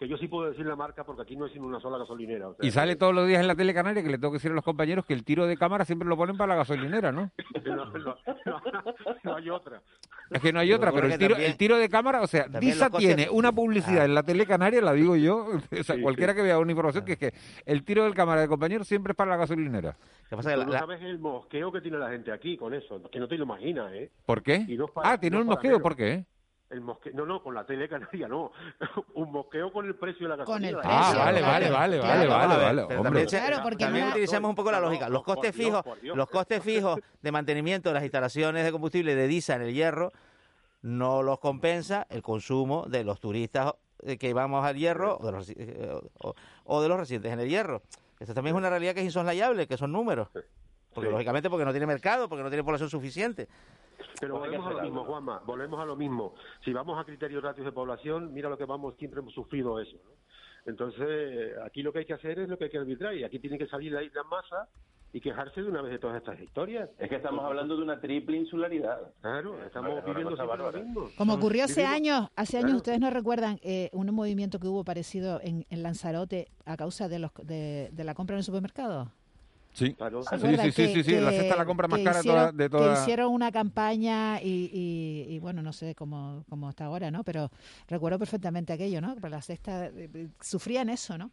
Que 0.00 0.08
yo 0.08 0.16
sí 0.16 0.28
puedo 0.28 0.48
decir 0.48 0.64
la 0.64 0.76
marca 0.76 1.04
porque 1.04 1.20
aquí 1.20 1.36
no 1.36 1.44
hay 1.44 1.52
sino 1.52 1.66
una 1.66 1.78
sola 1.78 1.98
gasolinera. 1.98 2.48
o 2.48 2.54
sea, 2.54 2.66
Y 2.66 2.70
sale 2.70 2.96
todos 2.96 3.14
los 3.14 3.28
días 3.28 3.38
en 3.42 3.46
la 3.46 3.54
tele 3.54 3.74
canaria 3.74 4.02
que 4.02 4.08
le 4.08 4.16
tengo 4.16 4.32
que 4.32 4.36
decir 4.38 4.50
a 4.50 4.54
los 4.54 4.64
compañeros 4.64 5.04
que 5.04 5.12
el 5.12 5.24
tiro 5.24 5.46
de 5.46 5.58
cámara 5.58 5.84
siempre 5.84 6.08
lo 6.08 6.16
ponen 6.16 6.38
para 6.38 6.54
la 6.54 6.56
gasolinera, 6.56 7.12
¿no? 7.12 7.30
no, 7.66 7.76
no, 7.84 7.98
no, 7.98 8.16
no 9.24 9.36
hay 9.36 9.50
otra. 9.50 9.82
Es 10.30 10.40
que 10.40 10.54
no 10.54 10.60
hay 10.60 10.72
otra, 10.72 10.90
pero 10.92 11.06
el 11.06 11.18
tiro, 11.18 11.30
también- 11.34 11.50
el 11.50 11.56
tiro 11.58 11.76
de 11.76 11.88
cámara, 11.90 12.22
o 12.22 12.26
sea, 12.26 12.46
Disa 12.48 12.88
tiene 12.88 13.28
una 13.30 13.52
publicidad 13.52 14.00
Ah. 14.02 14.04
en 14.06 14.14
la 14.14 14.22
tele 14.22 14.46
canaria, 14.46 14.80
la 14.80 14.94
digo 14.94 15.16
yo, 15.16 15.48
o 15.80 15.82
sea, 15.84 15.96
Sí, 15.96 16.00
cualquiera 16.02 16.32
sí. 16.32 16.36
que 16.38 16.42
vea 16.44 16.58
una 16.58 16.70
información 16.72 17.04
que 17.04 17.12
es 17.12 17.18
que 17.18 17.34
el 17.66 17.84
tiro 17.84 18.04
del 18.04 18.14
cámara 18.14 18.40
de 18.40 18.48
compañeros 18.48 18.88
siempre 18.88 19.10
es 19.10 19.16
para 19.18 19.32
la 19.32 19.36
gasolinera. 19.36 19.96
Que 20.30 20.36
pasa 20.36 20.52
es 20.52 20.58
la- 20.60 20.64
la- 20.66 20.78
sabes 20.78 21.02
el 21.02 21.18
mosqueo 21.18 21.70
que 21.72 21.82
tiene 21.82 21.98
la 21.98 22.08
gente 22.08 22.32
aquí 22.32 22.56
con 22.56 22.72
eso, 22.72 23.02
que 23.10 23.18
no 23.18 23.28
te 23.28 23.36
lo 23.36 23.44
imaginas, 23.44 23.92
¿eh? 23.92 24.10
¿Por 24.24 24.42
qué? 24.42 24.64
Y 24.66 24.78
no 24.78 24.86
es 24.86 24.90
para- 24.92 25.10
ah, 25.12 25.20
tiene 25.20 25.36
un 25.36 25.42
es 25.42 25.48
mosqueo. 25.48 25.78
¿por 25.82 25.94
qué? 25.94 26.24
El 26.70 26.80
mosqueo, 26.82 27.12
no, 27.14 27.26
no, 27.26 27.42
con 27.42 27.52
la 27.54 27.66
tele 27.66 27.88
canaria 27.88 28.28
no. 28.28 28.52
un 29.14 29.32
mosqueo 29.32 29.72
con 29.72 29.86
el 29.86 29.96
precio 29.96 30.28
de 30.28 30.36
la 30.36 30.44
Con 30.44 30.64
el 30.64 30.76
gasolina. 30.76 30.98
Ah, 30.98 31.02
precio, 31.10 31.18
vale, 31.24 31.38
claro, 31.40 31.52
vale, 31.52 31.98
vale, 31.98 31.98
vale, 31.98 32.28
vale, 32.28 32.62
vale, 32.64 32.82
hombre. 32.82 33.02
También, 33.02 33.26
Claro, 33.26 33.58
porque 33.64 33.84
también 33.84 34.04
una- 34.04 34.12
utilicemos 34.14 34.48
un 34.48 34.54
poco 34.54 34.70
la 34.70 34.78
No, 34.78 34.86
lógica. 34.86 35.06
no, 35.06 35.12
Los 35.14 35.22
costes 35.24 35.54
Dios, 35.56 35.66
fijos, 35.82 36.00
Dios. 36.00 36.16
los 36.16 36.28
costes 36.30 36.62
fijos 36.62 37.00
de 37.20 37.32
mantenimiento 37.32 37.90
de 37.90 37.94
las 37.94 38.02
instalaciones 38.04 38.64
de 38.64 38.70
combustible 38.70 39.16
de 39.16 39.26
DISA 39.26 39.56
en 39.56 39.62
el 39.62 39.74
hierro 39.74 40.12
no 40.82 41.22
los 41.24 41.40
compensa 41.40 42.06
el 42.08 42.22
consumo 42.22 42.86
de 42.88 43.02
los 43.04 43.18
turistas 43.20 43.74
eh, 44.04 44.16
que 44.16 44.32
vamos 44.32 44.64
al 44.64 44.76
hierro 44.76 45.18
o 45.20 45.26
de 45.26 45.32
los, 45.32 45.50
eh, 45.50 46.00
o- 46.22 46.34
o 46.64 46.80
de 46.82 46.88
los 46.88 46.98
residentes 47.00 47.32
en 47.32 47.40
el 47.40 47.48
hierro. 47.48 47.82
Esto 48.20 48.32
también 48.32 48.54
es 48.54 48.58
una 48.58 48.70
realidad 48.70 48.94
que 48.94 49.00
es 49.00 49.06
insoslayable, 49.06 49.66
que 49.66 49.76
son 49.76 49.90
números. 49.92 50.28
Porque 50.94 51.08
Sí. 51.08 51.12
lógicamente 51.12 51.50
porque 51.50 51.64
no 51.64 51.72
tiene 51.72 51.86
mercado, 51.86 52.28
porque 52.28 52.42
no 52.44 52.48
tiene 52.48 52.62
población 52.64 52.88
suficiente. 52.88 53.48
Pero 54.20 54.34
Pues 54.38 54.44
volvemos 54.50 54.66
a 54.66 54.70
lo 54.74 54.82
mismo. 54.82 55.04
Juanma, 55.04 55.38
volvemos 55.46 55.80
a 55.80 55.84
lo 55.84 55.96
mismo. 55.96 56.34
Si 56.64 56.72
vamos 56.72 56.98
a 56.98 57.04
criterios 57.04 57.42
ratios 57.42 57.64
de 57.66 57.72
población, 57.72 58.32
mira 58.32 58.48
lo 58.48 58.58
que 58.58 58.64
vamos, 58.64 58.94
siempre 58.96 59.20
hemos 59.20 59.32
sufrido 59.34 59.80
eso. 59.80 59.96
¿no? 60.04 60.10
Entonces, 60.66 61.56
aquí 61.64 61.82
lo 61.82 61.92
que 61.92 62.00
hay 62.00 62.04
que 62.04 62.14
hacer 62.14 62.38
es 62.38 62.48
lo 62.48 62.58
que 62.58 62.64
hay 62.64 62.70
que 62.70 62.78
arbitrar 62.78 63.14
y 63.14 63.24
aquí 63.24 63.38
tiene 63.38 63.58
que 63.58 63.66
salir 63.66 63.92
la 63.92 64.02
isla 64.02 64.20
en 64.22 64.28
masa 64.28 64.68
y 65.12 65.20
quejarse 65.20 65.60
de 65.62 65.68
una 65.68 65.82
vez 65.82 65.90
de 65.90 65.98
todas 65.98 66.16
estas 66.18 66.38
historias. 66.40 66.88
Es 66.98 67.08
que 67.08 67.16
estamos 67.16 67.44
hablando 67.44 67.76
de 67.76 67.82
una 67.82 67.98
triple 68.00 68.36
insularidad. 68.36 69.10
Claro, 69.20 69.60
estamos 69.64 70.04
viviendo 70.04 70.36
siempre 70.36 70.58
lo 70.58 70.72
mismo. 70.72 71.08
Como 71.18 71.34
ocurrió 71.34 71.64
hace 71.64 71.80
Vivimos- 71.80 71.96
años, 71.96 72.28
hace 72.36 72.56
años 72.58 72.66
Claro. 72.66 72.76
ustedes 72.76 73.00
no 73.00 73.10
recuerdan 73.10 73.58
eh, 73.62 73.90
un 73.92 74.14
movimiento 74.14 74.60
que 74.60 74.68
hubo 74.68 74.84
parecido 74.84 75.40
en, 75.42 75.66
en 75.70 75.82
Lanzarote 75.82 76.48
a 76.64 76.76
causa 76.76 77.08
de, 77.08 77.18
los, 77.18 77.32
de, 77.42 77.88
de 77.92 78.04
la 78.04 78.14
compra 78.14 78.34
en 78.36 78.38
el 78.38 78.44
supermercado. 78.44 79.10
Sí. 79.72 79.94
Claro. 79.94 80.22
¿Se 80.24 80.38
Sí, 80.38 80.72
sí, 80.72 80.94
sí, 80.94 81.02
sí, 81.04 81.12
la 81.20 81.30
cesta 81.30 81.52
es 81.52 81.58
la 81.58 81.64
compra 81.64 81.86
más 81.88 81.98
que 81.98 82.04
cara 82.04 82.16
de 82.16 82.20
hicieron, 82.20 82.40
toda- 82.40 82.52
de 82.52 82.64
que 82.64 82.68
toda- 82.70 82.92
hicieron 83.02 83.32
una 83.32 83.52
campaña 83.52 84.42
y, 84.42 84.70
y- 85.28 85.34
y, 85.34 85.38
bueno, 85.38 85.62
no 85.62 85.72
sé 85.72 85.94
cómo, 85.94 86.44
cómo 86.48 86.68
está 86.70 86.86
ahora, 86.86 87.10
¿no? 87.10 87.22
Pero 87.24 87.50
recuerdo 87.88 88.18
perfectamente 88.18 88.72
aquello, 88.72 89.00
¿no? 89.00 89.14
Pero 89.14 89.28
la 89.28 89.40
cesta, 89.42 89.86
eh, 89.86 90.10
eh, 90.12 90.28
sufrían 90.40 90.88
eso, 90.88 91.16
¿no? 91.16 91.30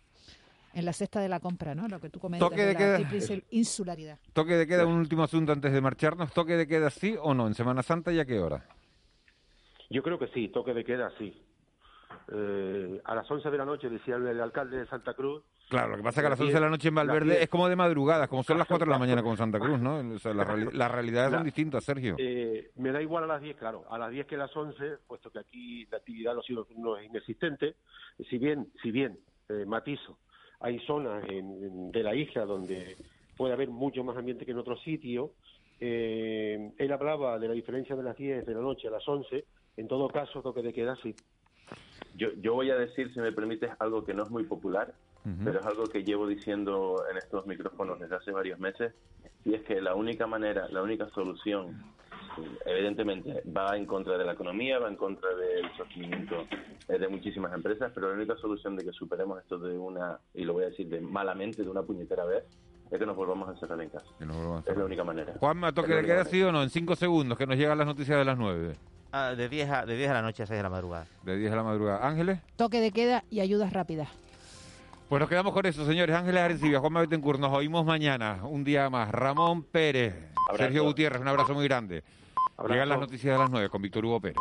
En 0.74 0.86
la 0.86 0.94
cesta 0.94 1.20
de 1.20 1.28
la 1.30 1.40
compra, 1.40 1.74
¿no? 1.74 1.88
Lo 1.88 2.00
que 2.00 2.10
tú 2.12 2.20
comentas 2.20 2.48
Toque 2.48 2.62
de 2.62 2.68
de 2.68 2.74
la 2.74 3.10
queda. 3.10 3.42
insularidad. 3.50 4.20
Toque 4.34 4.54
de 4.56 4.68
queda, 4.68 4.86
un 4.86 4.98
último 4.98 5.24
asunto 5.24 5.52
antes 5.52 5.74
de 5.74 5.82
marcharnos. 5.82 6.32
¿Toque 6.32 6.54
de 6.56 6.68
queda 6.68 6.92
sí 6.92 7.16
o 7.20 7.34
no? 7.34 7.48
¿En 7.48 7.56
Semana 7.56 7.82
Santa 7.82 8.12
y 8.12 8.20
a 8.20 8.26
qué 8.26 8.40
hora? 8.40 8.64
Yo 9.90 10.04
creo 10.04 10.20
que 10.20 10.28
sí, 10.28 10.50
toque 10.50 10.74
de 10.76 10.84
queda 10.86 11.12
sí. 11.18 11.42
Eh, 12.32 13.02
a 13.06 13.16
las 13.16 13.30
11 13.32 13.50
de 13.50 13.58
la 13.58 13.66
noche, 13.66 13.90
decía 13.90 14.16
el, 14.18 14.28
el 14.28 14.42
alcalde 14.42 14.78
de 14.78 14.86
Santa 14.88 15.14
Cruz, 15.14 15.44
Claro, 15.70 15.90
lo 15.90 15.98
que 15.98 16.04
pasa 16.04 16.22
es 16.22 16.24
que 16.24 16.28
a 16.28 16.30
las 16.30 16.40
Las 16.40 16.46
11 16.48 16.54
de 16.54 16.62
la 16.62 16.70
noche 16.70 16.88
en 16.88 16.96
las 16.96 17.08
Valverde 17.08 17.44
es 17.44 17.50
como 17.50 17.68
de 17.68 17.76
madrugada, 17.76 18.28
como 18.28 18.42
son 18.44 18.58
las 18.58 18.68
4 18.68 18.86
de 18.86 18.92
la 18.92 18.98
mañana 19.00 19.22
con 19.22 19.36
Santa 19.36 19.60
Cruz, 19.60 19.80
¿no? 19.80 19.98
O 20.00 20.20
sea, 20.20 20.34
la 20.34 20.46
reali- 20.46 20.72
las 20.72 20.90
realidades 20.92 21.32
son 21.32 21.40
La- 21.40 21.44
distintas, 21.46 21.84
Sergio. 21.84 22.16
Eh, 22.18 22.72
me 22.78 22.92
da 22.94 23.02
igual 23.02 23.26
a 23.26 23.28
las 23.28 23.42
10, 23.42 23.58
claro, 23.58 23.84
a 23.90 23.98
las 23.98 24.10
10 24.12 24.26
que 24.28 24.36
a 24.36 24.40
las 24.40 24.56
11, 24.56 24.98
puesto 25.08 25.30
que 25.30 25.40
aquí 25.40 25.86
la 25.92 25.98
actividad 25.98 26.36
sido- 26.42 26.68
no 26.78 26.96
es 26.98 27.06
inexistente. 27.06 27.76
Si 28.30 28.38
bien, 28.38 28.68
si 28.82 28.92
bien, 28.92 29.20
eh, 29.50 29.66
matizo, 29.66 30.18
hay 30.62 30.80
zonas 30.88 31.24
en- 31.30 31.64
en- 31.64 31.92
de 31.92 32.04
la 32.04 32.16
isla 32.16 32.46
donde 32.46 32.96
puede 33.36 33.54
haber 33.54 33.68
mucho 33.70 34.04
más 34.06 34.16
ambiente 34.16 34.46
que 34.46 34.52
en 34.52 34.58
otros 34.60 34.82
sitios. 34.84 35.32
Eh, 35.82 36.72
él 36.78 36.92
hablaba 36.92 37.38
de 37.40 37.48
la 37.50 37.54
diferencia 37.54 37.96
de 37.96 38.04
las 38.04 38.16
10 38.18 38.46
de 38.46 38.54
la 38.54 38.62
noche 38.62 38.88
a 38.88 38.92
las 38.92 39.08
11. 39.08 39.46
En 39.76 39.88
todo 39.88 40.08
caso, 40.08 40.42
toque 40.42 40.62
de 40.64 40.74
queda, 40.74 40.96
sí. 41.04 41.14
Yo, 42.16 42.30
yo 42.42 42.54
voy 42.56 42.72
a 42.72 42.76
decir, 42.78 43.14
si 43.14 43.20
me 43.20 43.32
permites, 43.32 43.70
algo 43.80 44.04
que 44.04 44.14
no 44.14 44.24
es 44.24 44.30
muy 44.32 44.44
popular, 44.46 44.94
pero 45.44 45.60
es 45.60 45.66
algo 45.66 45.86
que 45.86 46.04
llevo 46.04 46.28
diciendo 46.28 47.04
en 47.10 47.18
estos 47.18 47.46
micrófonos 47.48 48.00
desde 48.00 48.16
hace 48.16 48.32
varios 48.32 48.60
meses, 48.60 48.94
y 49.46 49.54
es 49.54 49.64
que 49.64 49.82
la 49.82 49.96
única 49.96 50.28
manera, 50.28 50.68
la 50.70 50.82
única 50.82 51.10
solución, 51.10 51.84
evidentemente, 52.66 53.44
va 53.46 53.78
en 53.78 53.86
contra 53.86 54.18
de 54.18 54.26
la 54.26 54.34
economía, 54.34 54.80
va 54.80 54.90
en 54.90 54.96
contra 54.96 55.30
del 55.36 55.70
sostenimiento 55.78 56.46
eh, 56.88 56.98
de 56.98 57.08
muchísimas 57.08 57.54
empresas, 57.54 57.92
pero 57.94 58.10
la 58.10 58.16
única 58.16 58.36
solución 58.38 58.76
de 58.76 58.86
que 58.86 58.92
superemos 58.92 59.40
esto 59.40 59.58
de 59.58 59.78
una, 59.78 60.20
y 60.34 60.44
lo 60.44 60.54
voy 60.54 60.64
a 60.64 60.68
decir 60.68 60.88
de 60.88 61.02
malamente, 61.02 61.64
de 61.64 61.70
una 61.70 61.84
puñetera 61.84 62.26
vez, 62.26 62.44
es 62.92 63.00
que 63.00 63.06
nos 63.06 63.16
volvamos 63.16 63.50
a 63.50 63.52
encerrar 63.52 63.82
en 63.82 63.90
casa. 63.90 64.06
Es 64.66 64.78
la 64.78 64.86
única 64.86 65.04
manera. 65.04 65.34
Juanma, 65.40 65.74
toque 65.74 65.94
de 65.94 66.06
queda 66.06 66.24
sí 66.26 66.42
o 66.42 66.52
no, 66.52 66.64
en 66.64 66.70
5 66.70 66.96
segundos, 66.96 67.38
que 67.38 67.46
nos 67.46 67.58
llegan 67.58 67.78
las 67.78 67.88
noticias 67.88 68.18
de 68.18 68.26
las 68.26 68.38
9. 68.38 68.76
Ah, 69.12 69.34
de 69.36 69.50
10 69.50 69.70
a, 69.70 69.86
de 69.86 69.96
10 69.98 70.10
a 70.10 70.14
la 70.14 70.22
noche 70.22 70.44
a 70.44 70.46
6 70.46 70.58
de 70.58 70.64
la 70.64 70.70
madrugada. 70.70 71.08
De 71.24 71.38
10 71.38 71.52
de 71.52 71.58
la 71.58 71.64
madrugada. 71.64 72.08
Ángeles. 72.08 72.40
Toque 72.56 72.82
de 72.82 72.92
queda 72.92 73.24
y 73.30 73.40
ayudas 73.40 73.74
rápidas. 73.74 74.10
Pues 75.10 75.22
nos 75.22 75.30
quedamos 75.30 75.54
con 75.54 75.66
eso, 75.66 75.86
señores. 75.86 76.14
Ángeles 76.14 76.42
Arencibia, 76.42 76.80
Juanma 76.80 77.00
Betancourt, 77.00 77.40
nos 77.40 77.54
oímos 77.54 77.86
mañana, 77.86 78.42
un 78.44 78.66
día 78.66 78.90
más. 78.90 79.10
Ramón 79.10 79.64
Pérez, 79.64 80.14
Abrazo. 80.50 80.64
Sergio 80.64 80.84
Gutiérrez, 80.84 81.22
un 81.22 81.28
abrazo 81.30 81.54
muy 81.54 81.64
grande. 81.64 82.04
Abrazo. 82.58 82.74
Llegan 82.74 82.90
las 82.90 83.00
noticias 83.00 83.34
de 83.34 83.40
las 83.40 83.50
9 83.50 83.70
con 83.70 83.82
Víctor 83.82 84.04
Hugo 84.04 84.20
Pérez. 84.20 84.38